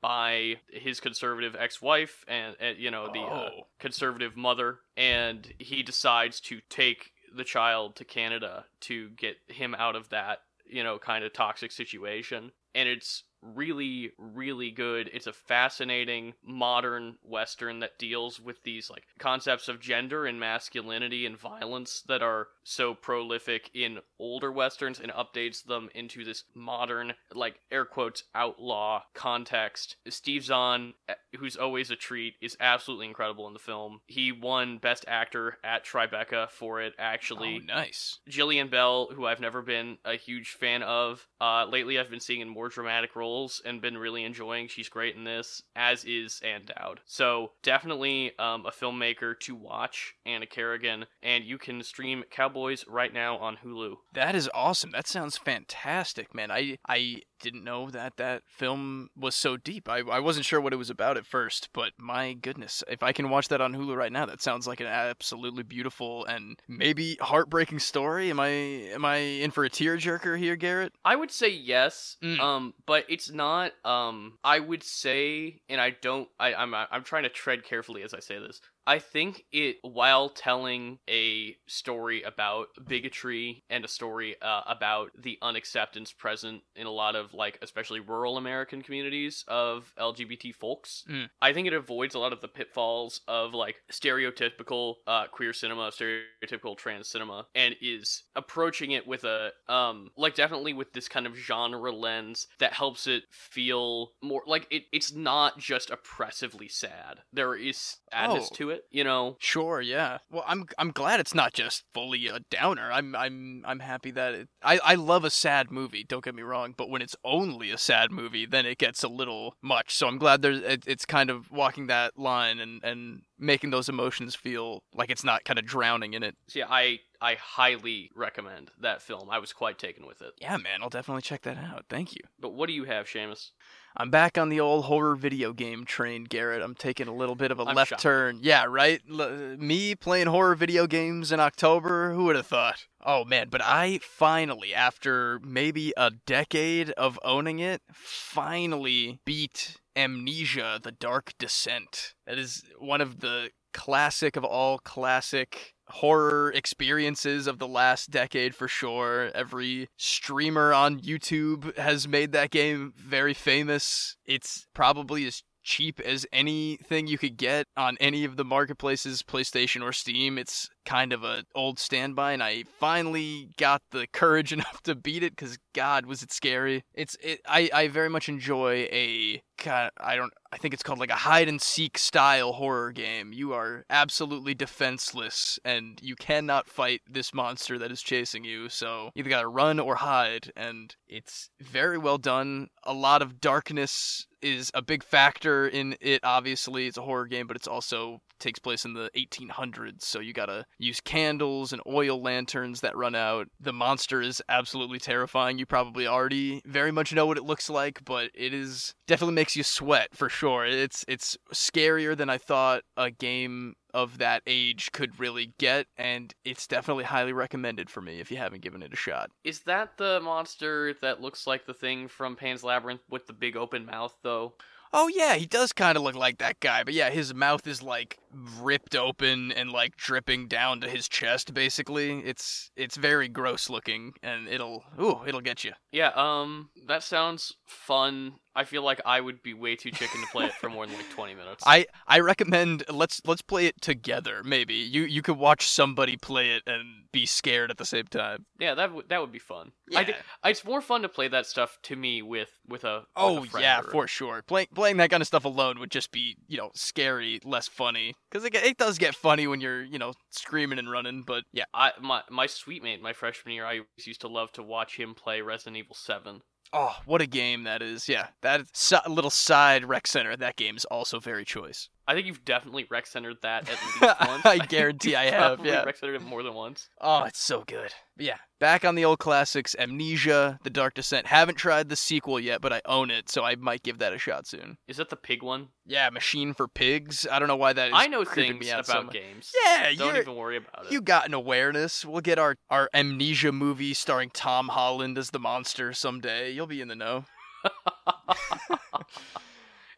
by 0.00 0.56
his 0.70 1.00
conservative 1.00 1.56
ex-wife 1.58 2.24
and, 2.28 2.54
and 2.60 2.78
you 2.78 2.90
know 2.90 3.08
the 3.12 3.20
uh, 3.20 3.50
Oh. 3.54 3.66
conservative 3.78 4.36
mother 4.36 4.80
and 4.96 5.52
he 5.58 5.82
decides 5.82 6.40
to 6.42 6.60
take 6.68 7.12
the 7.34 7.44
child 7.44 7.96
to 7.96 8.04
Canada 8.04 8.66
to 8.82 9.10
get 9.10 9.36
him 9.48 9.74
out 9.78 9.96
of 9.96 10.08
that 10.10 10.40
you 10.70 10.82
know 10.84 10.98
kind 10.98 11.24
of 11.24 11.32
toxic 11.32 11.72
situation. 11.72 12.52
And 12.74 12.88
it's 12.88 13.24
really 13.42 14.12
really 14.18 14.70
good 14.70 15.10
it's 15.12 15.26
a 15.26 15.32
fascinating 15.32 16.34
modern 16.44 17.16
western 17.22 17.80
that 17.80 17.98
deals 17.98 18.40
with 18.40 18.62
these 18.62 18.90
like 18.90 19.04
concepts 19.18 19.68
of 19.68 19.80
gender 19.80 20.26
and 20.26 20.38
masculinity 20.38 21.24
and 21.26 21.38
violence 21.38 22.02
that 22.06 22.22
are 22.22 22.48
so 22.64 22.94
prolific 22.94 23.70
in 23.74 23.98
older 24.18 24.52
westerns 24.52 25.00
and 25.00 25.12
updates 25.12 25.64
them 25.64 25.88
into 25.94 26.24
this 26.24 26.44
modern 26.54 27.14
like 27.34 27.60
air 27.70 27.84
quotes 27.84 28.24
outlaw 28.34 29.02
context 29.14 29.96
steve 30.08 30.44
zahn 30.44 30.92
eh, 31.08 31.14
who's 31.38 31.56
always 31.56 31.90
a 31.90 31.96
treat 31.96 32.34
is 32.40 32.56
absolutely 32.60 33.06
incredible 33.06 33.46
in 33.46 33.52
the 33.52 33.58
film 33.58 34.00
he 34.06 34.32
won 34.32 34.78
best 34.78 35.04
actor 35.08 35.56
at 35.64 35.84
tribeca 35.84 36.48
for 36.50 36.80
it 36.80 36.94
actually 36.98 37.40
Oh, 37.40 37.58
nice. 37.66 38.18
Jillian 38.28 38.70
Bell, 38.70 39.08
who 39.14 39.26
I've 39.26 39.40
never 39.40 39.62
been 39.62 39.98
a 40.04 40.14
huge 40.14 40.50
fan 40.50 40.82
of. 40.82 41.26
Uh, 41.40 41.64
lately, 41.66 41.98
I've 41.98 42.10
been 42.10 42.20
seeing 42.20 42.40
in 42.40 42.48
more 42.48 42.68
dramatic 42.68 43.16
roles 43.16 43.29
and 43.64 43.80
been 43.80 43.98
really 43.98 44.24
enjoying. 44.24 44.68
She's 44.68 44.88
great 44.88 45.16
in 45.16 45.24
this, 45.24 45.62
as 45.76 46.04
is 46.04 46.40
Ann 46.44 46.62
Dowd. 46.66 47.00
So 47.06 47.52
definitely 47.62 48.32
um, 48.38 48.66
a 48.66 48.70
filmmaker 48.70 49.38
to 49.40 49.54
watch, 49.54 50.14
Anna 50.26 50.46
Kerrigan, 50.46 51.06
and 51.22 51.44
you 51.44 51.58
can 51.58 51.82
stream 51.82 52.24
Cowboys 52.30 52.84
right 52.88 53.12
now 53.12 53.36
on 53.36 53.58
Hulu. 53.64 53.96
That 54.12 54.34
is 54.34 54.50
awesome. 54.52 54.90
That 54.92 55.06
sounds 55.06 55.36
fantastic, 55.36 56.34
man. 56.34 56.50
I 56.50 56.78
I 56.88 57.22
didn't 57.40 57.64
know 57.64 57.90
that 57.90 58.16
that 58.18 58.42
film 58.46 59.10
was 59.16 59.34
so 59.34 59.56
deep. 59.56 59.88
I, 59.88 59.98
I 60.00 60.20
wasn't 60.20 60.46
sure 60.46 60.60
what 60.60 60.72
it 60.72 60.76
was 60.76 60.90
about 60.90 61.16
at 61.16 61.26
first, 61.26 61.68
but 61.72 61.92
my 61.98 62.32
goodness, 62.34 62.82
if 62.88 63.02
I 63.02 63.12
can 63.12 63.30
watch 63.30 63.48
that 63.48 63.60
on 63.60 63.74
Hulu 63.74 63.96
right 63.96 64.12
now, 64.12 64.26
that 64.26 64.40
sounds 64.42 64.66
like 64.66 64.80
an 64.80 64.86
absolutely 64.86 65.62
beautiful 65.62 66.24
and 66.26 66.58
maybe 66.68 67.16
heartbreaking 67.20 67.78
story. 67.78 68.30
Am 68.30 68.38
I 68.40 68.48
am 68.48 69.04
I 69.04 69.16
in 69.16 69.50
for 69.50 69.64
a 69.64 69.70
tearjerker 69.70 70.38
here, 70.38 70.56
Garrett? 70.56 70.92
I 71.04 71.16
would 71.16 71.30
say 71.30 71.48
yes, 71.48 72.16
Mm. 72.22 72.38
um, 72.40 72.74
but 72.86 73.04
it's 73.08 73.30
not. 73.30 73.72
Um, 73.84 74.38
I 74.44 74.58
would 74.60 74.82
say, 74.82 75.62
and 75.68 75.80
I 75.80 75.90
don't. 75.90 76.28
I, 76.38 76.54
I'm 76.54 76.74
I'm 76.74 77.04
trying 77.04 77.22
to 77.24 77.28
tread 77.28 77.64
carefully 77.64 78.02
as 78.02 78.14
I 78.14 78.20
say 78.20 78.38
this. 78.38 78.60
I 78.86 78.98
think 78.98 79.44
it, 79.52 79.76
while 79.82 80.28
telling 80.30 80.98
a 81.08 81.56
story 81.68 82.22
about 82.22 82.68
bigotry 82.88 83.62
and 83.70 83.84
a 83.84 83.88
story 83.88 84.36
uh, 84.42 84.62
about 84.66 85.10
the 85.16 85.38
unacceptance 85.42 86.12
present 86.12 86.62
in 86.74 86.86
a 86.86 86.90
lot 86.90 87.14
of 87.14 87.32
like, 87.34 87.58
especially 87.62 88.00
rural 88.00 88.36
American 88.36 88.82
communities 88.82 89.44
of 89.48 89.92
LGBT 89.98 90.54
folks, 90.54 91.04
Mm. 91.08 91.28
I 91.40 91.52
think 91.52 91.66
it 91.66 91.72
avoids 91.72 92.14
a 92.14 92.18
lot 92.18 92.32
of 92.32 92.40
the 92.40 92.48
pitfalls 92.48 93.20
of 93.28 93.54
like 93.54 93.76
stereotypical 93.92 94.96
uh, 95.06 95.26
queer 95.28 95.52
cinema, 95.52 95.90
stereotypical 95.90 96.76
trans 96.76 97.08
cinema, 97.08 97.46
and 97.54 97.74
is 97.80 98.22
approaching 98.34 98.92
it 98.92 99.06
with 99.06 99.24
a 99.24 99.50
um 99.68 100.10
like 100.16 100.34
definitely 100.34 100.72
with 100.72 100.92
this 100.92 101.08
kind 101.08 101.26
of 101.26 101.34
genre 101.36 101.92
lens 101.92 102.46
that 102.58 102.72
helps 102.72 103.06
it 103.06 103.24
feel 103.30 104.12
more 104.22 104.42
like 104.46 104.66
it. 104.70 104.84
It's 104.92 105.12
not 105.12 105.58
just 105.58 105.90
oppressively 105.90 106.68
sad. 106.68 107.20
There 107.32 107.54
is 107.54 107.98
sadness 108.12 108.48
Oh. 108.52 108.54
to 108.56 108.69
it, 108.70 108.84
you 108.90 109.04
know. 109.04 109.36
Sure, 109.38 109.80
yeah. 109.80 110.18
Well, 110.30 110.44
I'm 110.46 110.66
I'm 110.78 110.90
glad 110.90 111.20
it's 111.20 111.34
not 111.34 111.52
just 111.52 111.84
fully 111.92 112.28
a 112.28 112.40
downer. 112.50 112.90
I'm 112.90 113.14
I'm 113.14 113.62
I'm 113.66 113.80
happy 113.80 114.10
that 114.12 114.34
it, 114.34 114.48
I 114.62 114.78
I 114.84 114.94
love 114.94 115.24
a 115.24 115.30
sad 115.30 115.70
movie. 115.70 116.04
Don't 116.04 116.24
get 116.24 116.34
me 116.34 116.42
wrong, 116.42 116.74
but 116.76 116.90
when 116.90 117.02
it's 117.02 117.16
only 117.24 117.70
a 117.70 117.78
sad 117.78 118.10
movie, 118.10 118.46
then 118.46 118.66
it 118.66 118.78
gets 118.78 119.02
a 119.02 119.08
little 119.08 119.54
much. 119.62 119.94
So 119.94 120.06
I'm 120.06 120.18
glad 120.18 120.42
there's 120.42 120.60
it, 120.60 120.84
it's 120.86 121.04
kind 121.04 121.30
of 121.30 121.50
walking 121.50 121.86
that 121.88 122.18
line 122.18 122.60
and 122.60 122.82
and 122.84 123.22
making 123.38 123.70
those 123.70 123.88
emotions 123.88 124.34
feel 124.34 124.82
like 124.94 125.10
it's 125.10 125.24
not 125.24 125.44
kind 125.44 125.58
of 125.58 125.64
drowning 125.64 126.14
in 126.14 126.22
it. 126.22 126.36
Yeah, 126.54 126.66
I 126.68 127.00
I 127.20 127.34
highly 127.34 128.10
recommend 128.14 128.70
that 128.80 129.02
film. 129.02 129.28
I 129.30 129.38
was 129.38 129.52
quite 129.52 129.78
taken 129.78 130.06
with 130.06 130.22
it. 130.22 130.32
Yeah, 130.40 130.56
man, 130.56 130.82
I'll 130.82 130.88
definitely 130.88 131.22
check 131.22 131.42
that 131.42 131.58
out. 131.58 131.84
Thank 131.88 132.14
you. 132.14 132.22
But 132.38 132.54
what 132.54 132.66
do 132.66 132.72
you 132.72 132.84
have, 132.84 133.06
Seamus? 133.06 133.50
I'm 133.96 134.10
back 134.10 134.38
on 134.38 134.48
the 134.48 134.60
old 134.60 134.84
horror 134.84 135.16
video 135.16 135.52
game 135.52 135.84
train, 135.84 136.24
Garrett. 136.24 136.62
I'm 136.62 136.74
taking 136.74 137.08
a 137.08 137.14
little 137.14 137.34
bit 137.34 137.50
of 137.50 137.58
a 137.58 137.64
I'm 137.64 137.74
left 137.74 137.90
shocked. 137.90 138.02
turn. 138.02 138.38
Yeah, 138.42 138.64
right? 138.68 139.00
L- 139.10 139.20
uh, 139.20 139.56
me 139.58 139.94
playing 139.94 140.28
horror 140.28 140.54
video 140.54 140.86
games 140.86 141.32
in 141.32 141.40
October? 141.40 142.12
Who 142.12 142.24
would 142.24 142.36
have 142.36 142.46
thought? 142.46 142.86
Oh 143.04 143.24
man, 143.24 143.48
but 143.50 143.60
I 143.64 143.98
finally, 144.02 144.72
after 144.74 145.40
maybe 145.42 145.92
a 145.96 146.10
decade 146.26 146.90
of 146.92 147.18
owning 147.24 147.58
it, 147.58 147.82
finally 147.92 149.20
beat 149.24 149.76
Amnesia 149.96 150.78
The 150.82 150.92
Dark 150.92 151.32
Descent. 151.38 152.14
That 152.26 152.38
is 152.38 152.62
one 152.78 153.00
of 153.00 153.20
the 153.20 153.50
classic 153.72 154.36
of 154.36 154.44
all 154.44 154.78
classic 154.78 155.74
horror 155.90 156.52
experiences 156.54 157.46
of 157.46 157.58
the 157.58 157.68
last 157.68 158.10
decade 158.10 158.54
for 158.54 158.68
sure. 158.68 159.30
Every 159.34 159.88
streamer 159.96 160.72
on 160.72 161.00
YouTube 161.00 161.76
has 161.76 162.08
made 162.08 162.32
that 162.32 162.50
game 162.50 162.92
very 162.96 163.34
famous. 163.34 164.16
It's 164.24 164.66
probably 164.74 165.26
as 165.26 165.42
cheap 165.62 166.00
as 166.00 166.26
anything 166.32 167.06
you 167.06 167.18
could 167.18 167.36
get 167.36 167.66
on 167.76 167.96
any 168.00 168.24
of 168.24 168.36
the 168.36 168.44
marketplaces, 168.44 169.22
PlayStation 169.22 169.82
or 169.82 169.92
Steam. 169.92 170.38
It's 170.38 170.68
kind 170.84 171.12
of 171.12 171.24
a 171.24 171.44
old 171.54 171.78
standby 171.78 172.32
and 172.32 172.42
I 172.42 172.64
finally 172.78 173.50
got 173.56 173.82
the 173.90 174.06
courage 174.06 174.52
enough 174.58 174.82
to 174.82 174.94
beat 174.94 175.22
it 175.22 175.36
cuz 175.36 175.58
god 175.74 176.06
was 176.06 176.22
it 176.22 176.32
scary. 176.32 176.84
It's 176.94 177.16
it 177.22 177.40
I 177.46 177.70
I 177.72 177.88
very 177.88 178.08
much 178.08 178.28
enjoy 178.28 178.88
a 178.92 179.42
I 179.66 180.16
don't 180.16 180.32
I 180.52 180.56
think 180.56 180.74
it's 180.74 180.82
called 180.82 180.98
like 180.98 181.10
a 181.10 181.14
hide 181.14 181.48
and 181.48 181.60
seek 181.60 181.98
style 181.98 182.54
horror 182.54 182.92
game. 182.92 183.32
You 183.32 183.52
are 183.52 183.84
absolutely 183.90 184.54
defenseless 184.54 185.58
and 185.64 185.98
you 186.02 186.16
cannot 186.16 186.68
fight 186.68 187.02
this 187.08 187.32
monster 187.34 187.78
that 187.78 187.92
is 187.92 188.02
chasing 188.02 188.44
you. 188.44 188.68
So 188.68 189.10
you 189.14 189.20
either 189.20 189.30
got 189.30 189.42
to 189.42 189.48
run 189.48 189.78
or 189.78 189.96
hide 189.96 190.50
and 190.56 190.94
it's 191.08 191.50
very 191.60 191.98
well 191.98 192.18
done. 192.18 192.68
A 192.84 192.92
lot 192.92 193.22
of 193.22 193.40
darkness 193.40 194.26
is 194.42 194.70
a 194.74 194.82
big 194.82 195.04
factor 195.04 195.68
in 195.68 195.96
it 196.00 196.20
obviously. 196.24 196.86
It's 196.86 196.98
a 196.98 197.02
horror 197.02 197.26
game, 197.26 197.46
but 197.46 197.56
it's 197.56 197.68
also 197.68 198.20
takes 198.40 198.58
place 198.58 198.84
in 198.84 198.94
the 198.94 199.10
1800s, 199.16 200.02
so 200.02 200.18
you 200.18 200.32
got 200.32 200.46
to 200.46 200.64
use 200.80 201.00
candles 201.00 201.72
and 201.72 201.82
oil 201.86 202.20
lanterns 202.20 202.80
that 202.80 202.96
run 202.96 203.14
out. 203.14 203.48
The 203.60 203.72
monster 203.72 204.20
is 204.20 204.42
absolutely 204.48 204.98
terrifying. 204.98 205.58
You 205.58 205.66
probably 205.66 206.06
already 206.06 206.62
very 206.64 206.90
much 206.90 207.12
know 207.12 207.26
what 207.26 207.36
it 207.36 207.44
looks 207.44 207.70
like, 207.70 208.04
but 208.04 208.30
it 208.34 208.54
is 208.54 208.94
definitely 209.06 209.34
makes 209.34 209.56
you 209.56 209.62
sweat 209.62 210.08
for 210.14 210.28
sure. 210.28 210.64
It's 210.64 211.04
it's 211.06 211.36
scarier 211.52 212.16
than 212.16 212.30
I 212.30 212.38
thought 212.38 212.82
a 212.96 213.10
game 213.10 213.74
of 213.92 214.18
that 214.18 214.42
age 214.46 214.92
could 214.92 215.18
really 215.18 215.52
get 215.58 215.86
and 215.98 216.32
it's 216.44 216.68
definitely 216.68 217.02
highly 217.02 217.32
recommended 217.32 217.90
for 217.90 218.00
me 218.00 218.20
if 218.20 218.30
you 218.30 218.36
haven't 218.36 218.62
given 218.62 218.82
it 218.82 218.92
a 218.92 218.96
shot. 218.96 219.30
Is 219.44 219.60
that 219.60 219.96
the 219.96 220.20
monster 220.22 220.94
that 221.00 221.20
looks 221.20 221.46
like 221.46 221.66
the 221.66 221.74
thing 221.74 222.06
from 222.06 222.36
Pan's 222.36 222.62
Labyrinth 222.62 223.02
with 223.08 223.26
the 223.26 223.32
big 223.32 223.56
open 223.56 223.86
mouth, 223.86 224.14
though? 224.22 224.54
Oh 224.92 225.08
yeah, 225.08 225.34
he 225.34 225.46
does 225.46 225.72
kind 225.72 225.96
of 225.96 226.02
look 226.02 226.16
like 226.16 226.38
that 226.38 226.58
guy, 226.58 226.82
but 226.82 226.94
yeah, 226.94 227.10
his 227.10 227.32
mouth 227.32 227.66
is 227.66 227.82
like 227.82 228.18
ripped 228.60 228.96
open 228.96 229.52
and 229.52 229.70
like 229.70 229.96
dripping 229.96 230.48
down 230.48 230.80
to 230.80 230.88
his 230.88 231.08
chest 231.08 231.54
basically. 231.54 232.20
It's 232.20 232.70
it's 232.76 232.96
very 232.96 233.28
gross 233.28 233.70
looking 233.70 234.14
and 234.22 234.48
it'll 234.48 234.84
ooh, 235.00 235.20
it'll 235.26 235.40
get 235.40 235.62
you. 235.62 235.72
Yeah, 235.92 236.10
um, 236.16 236.70
that 236.86 237.04
sounds 237.04 237.56
fun. 237.66 238.34
I 238.60 238.64
feel 238.64 238.82
like 238.82 239.00
I 239.06 239.20
would 239.20 239.42
be 239.42 239.54
way 239.54 239.74
too 239.76 239.90
chicken 239.90 240.20
to 240.20 240.26
play 240.28 240.44
it 240.46 240.52
for 240.54 240.68
more 240.68 240.86
than 240.86 240.96
like 240.96 241.08
20 241.14 241.34
minutes. 241.34 241.64
I 241.66 241.86
I 242.06 242.20
recommend 242.20 242.84
let's 242.90 243.20
let's 243.26 243.42
play 243.42 243.66
it 243.66 243.80
together 243.80 244.42
maybe. 244.44 244.74
You 244.74 245.02
you 245.02 245.22
could 245.22 245.38
watch 245.38 245.66
somebody 245.68 246.16
play 246.16 246.50
it 246.56 246.62
and 246.66 247.04
be 247.12 247.24
scared 247.26 247.70
at 247.70 247.78
the 247.78 247.84
same 247.84 248.06
time. 248.06 248.44
yeah, 248.58 248.74
that 248.74 248.92
would 248.92 249.08
that 249.08 249.20
would 249.20 249.32
be 249.32 249.38
fun. 249.38 249.72
I 249.96 250.04
think 250.04 250.18
it's 250.44 250.64
more 250.64 250.80
fun 250.80 251.02
to 251.02 251.08
play 251.08 251.28
that 251.28 251.46
stuff 251.46 251.78
to 251.84 251.96
me 251.96 252.22
with 252.22 252.50
with 252.68 252.84
a 252.84 252.98
with 252.98 253.06
Oh 253.16 253.46
a 253.54 253.60
yeah, 253.60 253.80
or- 253.80 253.90
for 253.90 254.06
sure. 254.06 254.42
Playing 254.42 254.68
playing 254.74 254.96
that 254.98 255.10
kind 255.10 255.20
of 255.22 255.26
stuff 255.26 255.44
alone 255.44 255.78
would 255.80 255.90
just 255.90 256.12
be 256.12 256.36
you 256.46 256.58
know 256.58 256.70
scary, 256.74 257.40
less 257.44 257.66
funny. 257.66 258.14
Because 258.30 258.44
it, 258.44 258.54
it 258.54 258.76
does 258.78 258.98
get 258.98 259.14
funny 259.14 259.46
when 259.46 259.60
you're 259.60 259.82
you 259.82 259.98
know 259.98 260.12
screaming 260.30 260.78
and 260.78 260.90
running. 260.90 261.22
But 261.22 261.44
yeah, 261.52 261.64
I 261.74 261.92
my 262.00 262.22
my 262.30 262.46
suite 262.46 262.82
mate, 262.82 263.02
my 263.02 263.12
freshman 263.12 263.54
year, 263.54 263.64
I 263.64 263.78
always 263.78 264.06
used 264.06 264.20
to 264.20 264.28
love 264.28 264.52
to 264.52 264.62
watch 264.62 264.96
him 264.96 265.14
play 265.14 265.40
Resident 265.40 265.76
Evil 265.76 265.96
Seven. 265.96 266.42
Oh 266.72 266.96
what 267.04 267.20
a 267.22 267.26
game 267.26 267.64
that 267.64 267.82
is. 267.82 268.08
Yeah, 268.08 268.28
that 268.42 268.66
little 269.08 269.30
side 269.30 269.84
rec 269.84 270.06
center. 270.06 270.36
That 270.36 270.56
game 270.56 270.76
is 270.76 270.84
also 270.86 271.20
very 271.20 271.44
choice. 271.44 271.88
I 272.10 272.14
think 272.14 272.26
you've 272.26 272.44
definitely 272.44 272.88
rec 272.90 273.06
centered 273.06 273.36
that 273.42 273.70
at 273.70 273.78
least 274.02 274.20
once. 274.20 274.44
I 274.44 274.58
guarantee 274.66 275.14
I 275.14 275.26
You've 275.26 275.64
yeah. 275.64 275.84
rec 275.84 275.96
centered 275.96 276.16
it 276.16 276.22
more 276.22 276.42
than 276.42 276.54
once. 276.54 276.88
Oh, 277.00 277.22
it's 277.22 277.38
so 277.38 277.62
good. 277.64 277.94
But 278.16 278.26
yeah, 278.26 278.38
back 278.58 278.84
on 278.84 278.96
the 278.96 279.04
old 279.04 279.20
classics, 279.20 279.76
Amnesia, 279.78 280.58
The 280.64 280.70
Dark 280.70 280.94
Descent. 280.94 281.28
Haven't 281.28 281.54
tried 281.54 281.88
the 281.88 281.94
sequel 281.94 282.40
yet, 282.40 282.60
but 282.60 282.72
I 282.72 282.80
own 282.84 283.12
it, 283.12 283.28
so 283.28 283.44
I 283.44 283.54
might 283.54 283.84
give 283.84 283.98
that 283.98 284.12
a 284.12 284.18
shot 284.18 284.48
soon. 284.48 284.76
Is 284.88 284.96
that 284.96 285.08
the 285.08 285.14
pig 285.14 285.44
one? 285.44 285.68
Yeah, 285.86 286.10
Machine 286.10 286.52
for 286.52 286.66
Pigs. 286.66 287.28
I 287.30 287.38
don't 287.38 287.46
know 287.46 287.54
why 287.54 287.74
that 287.74 287.90
is. 287.90 287.94
I 287.94 288.08
know 288.08 288.24
things 288.24 288.68
about 288.68 288.86
so 288.86 289.04
games. 289.04 289.52
Yeah, 289.64 289.92
Don't 289.96 290.16
even 290.16 290.34
worry 290.34 290.56
about 290.56 290.86
it. 290.86 290.92
you 290.92 291.02
got 291.02 291.28
an 291.28 291.34
awareness. 291.34 292.04
We'll 292.04 292.22
get 292.22 292.40
our 292.40 292.56
our 292.70 292.90
Amnesia 292.92 293.52
movie 293.52 293.94
starring 293.94 294.30
Tom 294.34 294.66
Holland 294.66 295.16
as 295.16 295.30
the 295.30 295.38
monster 295.38 295.92
someday. 295.92 296.50
You'll 296.50 296.66
be 296.66 296.80
in 296.80 296.88
the 296.88 296.96
know. 296.96 297.24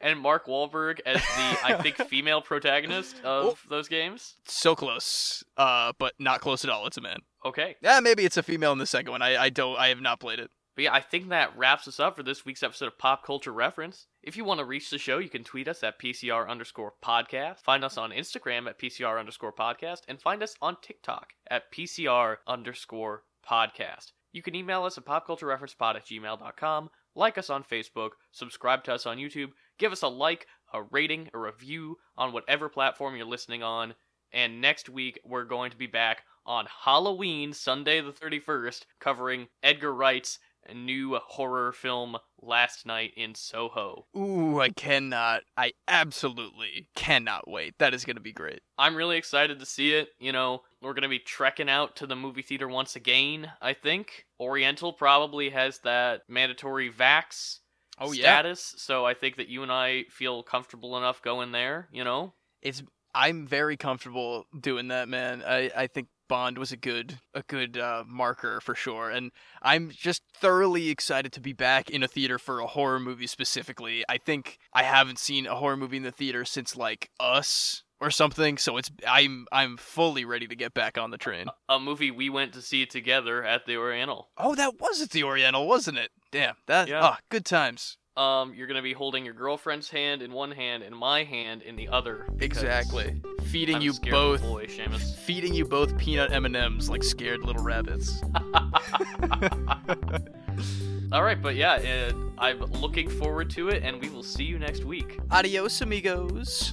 and 0.03 0.19
Mark 0.21 0.47
Wahlberg 0.47 1.01
as 1.07 1.17
the 1.23 1.59
I 1.65 1.79
think 1.83 1.97
female 1.97 2.43
protagonist 2.43 3.17
of 3.25 3.45
Oh. 3.47 3.59
those 3.71 3.89
games. 3.89 4.37
So 4.45 4.75
close, 4.75 5.43
uh, 5.57 5.93
but 5.99 6.13
not 6.19 6.41
close 6.41 6.65
at 6.65 6.71
all. 6.71 6.87
It's 6.87 6.97
a 6.99 7.01
man. 7.01 7.21
Okay. 7.45 7.77
Yeah, 7.81 8.01
maybe 8.01 8.25
it's 8.25 8.37
a 8.37 8.43
female 8.43 8.73
in 8.73 8.79
the 8.79 8.87
second 8.87 9.13
one. 9.13 9.23
I 9.23 9.37
I 9.45 9.49
don't. 9.49 9.79
I 9.79 9.89
have 9.89 10.01
not 10.01 10.21
played 10.21 10.39
it. 10.39 10.51
But 10.75 10.85
yeah, 10.85 10.95
I 10.95 11.01
think 11.01 11.29
that 11.29 11.55
wraps 11.59 11.87
us 11.87 12.01
up 12.01 12.17
for 12.17 12.23
this 12.23 12.47
week's 12.47 12.63
episode 12.63 12.87
of 12.87 12.97
Pop 12.99 13.27
Culture 13.27 13.53
Reference. 13.53 14.07
If 14.23 14.39
you 14.39 14.45
want 14.45 14.59
to 14.59 14.65
reach 14.65 14.89
the 14.89 14.97
show, 14.97 15.19
you 15.19 15.29
can 15.29 15.45
tweet 15.45 15.69
us 15.69 15.83
at 15.83 16.01
PCR 16.01 16.49
underscore 16.49 16.95
podcast, 17.05 17.59
find 17.59 17.85
us 17.85 17.99
on 17.99 18.11
Instagram 18.11 18.67
at 18.67 18.79
PCR 18.81 19.21
underscore 19.21 19.53
podcast, 19.53 19.99
and 20.09 20.19
find 20.19 20.43
us 20.43 20.55
on 20.63 20.79
TikTok 20.81 21.35
at 21.51 21.71
PCR 21.71 22.37
underscore 22.47 23.25
podcast. 23.47 24.13
You 24.33 24.41
can 24.41 24.55
email 24.55 24.85
us 24.85 24.97
at 24.97 25.05
popculturereferencepod 25.05 25.97
at 25.97 26.07
gmail.com, 26.07 26.89
like 27.15 27.37
us 27.37 27.51
on 27.51 27.65
Facebook, 27.65 28.11
subscribe 28.31 28.83
to 28.85 28.95
us 28.95 29.05
on 29.05 29.19
YouTube, 29.19 29.51
give 29.79 29.93
us 29.93 30.03
a 30.03 30.09
like, 30.09 30.47
a 30.73 30.83
rating, 30.83 31.29
a 31.35 31.39
review 31.39 31.99
on 32.17 32.33
whatever 32.33 32.69
platform 32.69 33.17
you're 33.17 33.27
listening 33.27 33.63
on. 33.63 33.95
And 34.33 34.61
next 34.61 34.89
week, 34.89 35.21
we're 35.25 35.45
going 35.45 35.71
to 35.71 35.77
be 35.77 35.87
back 35.87 36.25
on 36.47 36.67
Halloween, 36.85 37.53
Sunday 37.53 38.01
the 38.01 38.13
31st, 38.13 38.87
covering 38.99 39.49
Edgar 39.63 39.95
Wright's 39.95 40.39
new 40.75 41.19
horror 41.27 41.73
film 41.73 42.17
Last 42.41 42.87
Night 42.87 43.13
in 43.17 43.35
Soho. 43.35 44.07
Ooh, 44.17 44.61
I 44.61 44.71
cannot. 44.71 45.43
I 45.57 45.73
absolutely 45.89 46.89
cannot 46.95 47.49
wait. 47.49 47.75
That 47.79 47.95
is 47.95 48.05
going 48.05 48.17
to 48.17 48.23
be 48.23 48.33
great. 48.33 48.61
I'm 48.79 48.95
really 48.95 49.17
excited 49.17 49.59
to 49.59 49.67
see 49.67 49.95
it. 49.95 50.11
You 50.19 50.33
know, 50.33 50.63
we're 50.81 50.95
going 50.95 51.03
to 51.03 51.09
be 51.09 51.19
trekking 51.19 51.69
out 51.69 51.97
to 51.97 52.07
the 52.07 52.17
movie 52.17 52.43
theater 52.43 52.69
once 52.69 52.97
again, 52.97 53.51
I 53.61 53.75
think. 53.75 54.27
Oriental 54.41 54.93
probably 54.93 55.51
has 55.51 55.79
that 55.81 56.23
mandatory 56.29 56.91
vax 56.91 57.59
Oh 57.99 58.13
yeah. 58.13 58.23
status, 58.23 58.75
so 58.79 59.05
I 59.05 59.15
think 59.15 59.37
that 59.37 59.49
you 59.49 59.63
and 59.63 59.73
I 59.73 60.05
feel 60.11 60.43
comfortable 60.43 60.97
enough 60.97 61.23
going 61.23 61.53
there, 61.53 61.89
you 61.93 62.05
know? 62.05 62.35
It's 62.61 62.83
I'm 63.15 63.47
very 63.47 63.77
comfortable 63.77 64.47
doing 64.59 64.89
that, 64.89 65.09
man. 65.09 65.43
I 65.47 65.71
I 65.77 65.87
think 65.87 66.09
Bond 66.29 66.57
was 66.57 66.73
a 66.73 66.77
good 66.77 67.19
a 67.35 67.43
good 67.43 67.77
uh, 67.77 68.05
marker 68.07 68.61
for 68.63 68.75
sure, 68.75 69.11
and 69.11 69.33
I'm 69.61 69.91
just 69.91 70.23
thoroughly 70.35 70.89
excited 70.89 71.33
to 71.33 71.41
be 71.41 71.53
back 71.53 71.91
in 71.91 72.03
a 72.03 72.09
theater 72.09 72.39
for 72.39 72.61
a 72.61 72.67
horror 72.67 72.99
movie 72.99 73.27
specifically. 73.27 74.03
I 74.09 74.17
think 74.17 74.59
I 74.73 74.85
haven't 74.85 75.19
seen 75.19 75.47
a 75.47 75.57
horror 75.57 75.77
movie 75.77 75.99
in 75.99 76.03
the 76.03 76.11
theater 76.11 76.47
since 76.47 76.75
like 76.75 77.11
Us 77.21 77.83
or 78.03 78.11
something, 78.11 78.59
so 78.59 78.77
it's 78.77 78.91
I'm 79.09 79.47
I'm 79.53 79.77
fully 79.77 80.25
ready 80.25 80.47
to 80.49 80.57
get 80.57 80.75
back 80.75 80.99
on 80.99 81.11
the 81.11 81.19
train. 81.19 81.47
A 81.69 81.79
movie 81.79 82.11
we 82.11 82.29
went 82.29 82.53
to 82.55 82.61
see 82.61 82.85
together 82.85 83.45
at 83.45 83.65
the 83.65 83.77
Oriental. 83.77 84.29
Oh, 84.37 84.55
that 84.57 84.81
was 84.81 85.01
at 85.01 85.11
the 85.11 85.23
Oriental, 85.25 85.67
wasn't 85.67 85.99
it? 85.99 86.11
Damn, 86.31 86.57
that 86.67 86.89
Yeah. 86.89 87.01
ah, 87.03 87.19
good 87.31 87.45
times. 87.45 87.97
Um, 88.15 88.53
you're 88.55 88.67
gonna 88.67 88.83
be 88.83 88.93
holding 88.93 89.25
your 89.25 89.33
girlfriend's 89.33 89.89
hand 89.89 90.21
in 90.21 90.33
one 90.33 90.51
hand 90.51 90.83
and 90.83 90.95
my 90.95 91.25
hand 91.25 91.63
in 91.63 91.77
the 91.77 91.89
other. 91.89 92.27
Exactly. 92.41 93.23
Feeding 93.45 93.77
I'm 93.77 93.83
you 93.83 93.95
both 94.11 94.43
boy, 94.43 94.67
Seamus. 94.67 95.15
feeding 95.25 95.55
you 95.55 95.65
both 95.65 95.97
peanut 95.97 96.31
M&Ms 96.33 96.91
like 96.91 97.03
scared 97.03 97.43
little 97.43 97.63
rabbits. 97.63 98.21
All 101.13 101.23
right, 101.23 101.41
but 101.41 101.57
yeah, 101.57 102.11
uh, 102.11 102.13
I'm 102.39 102.61
looking 102.81 103.09
forward 103.09 103.51
to 103.51 103.69
it, 103.69 103.83
and 103.83 104.01
we 104.01 104.09
will 104.09 104.23
see 104.23 104.45
you 104.45 104.59
next 104.59 104.85
week. 104.85 105.19
Adios 105.31 105.81
amigos. 105.83 106.73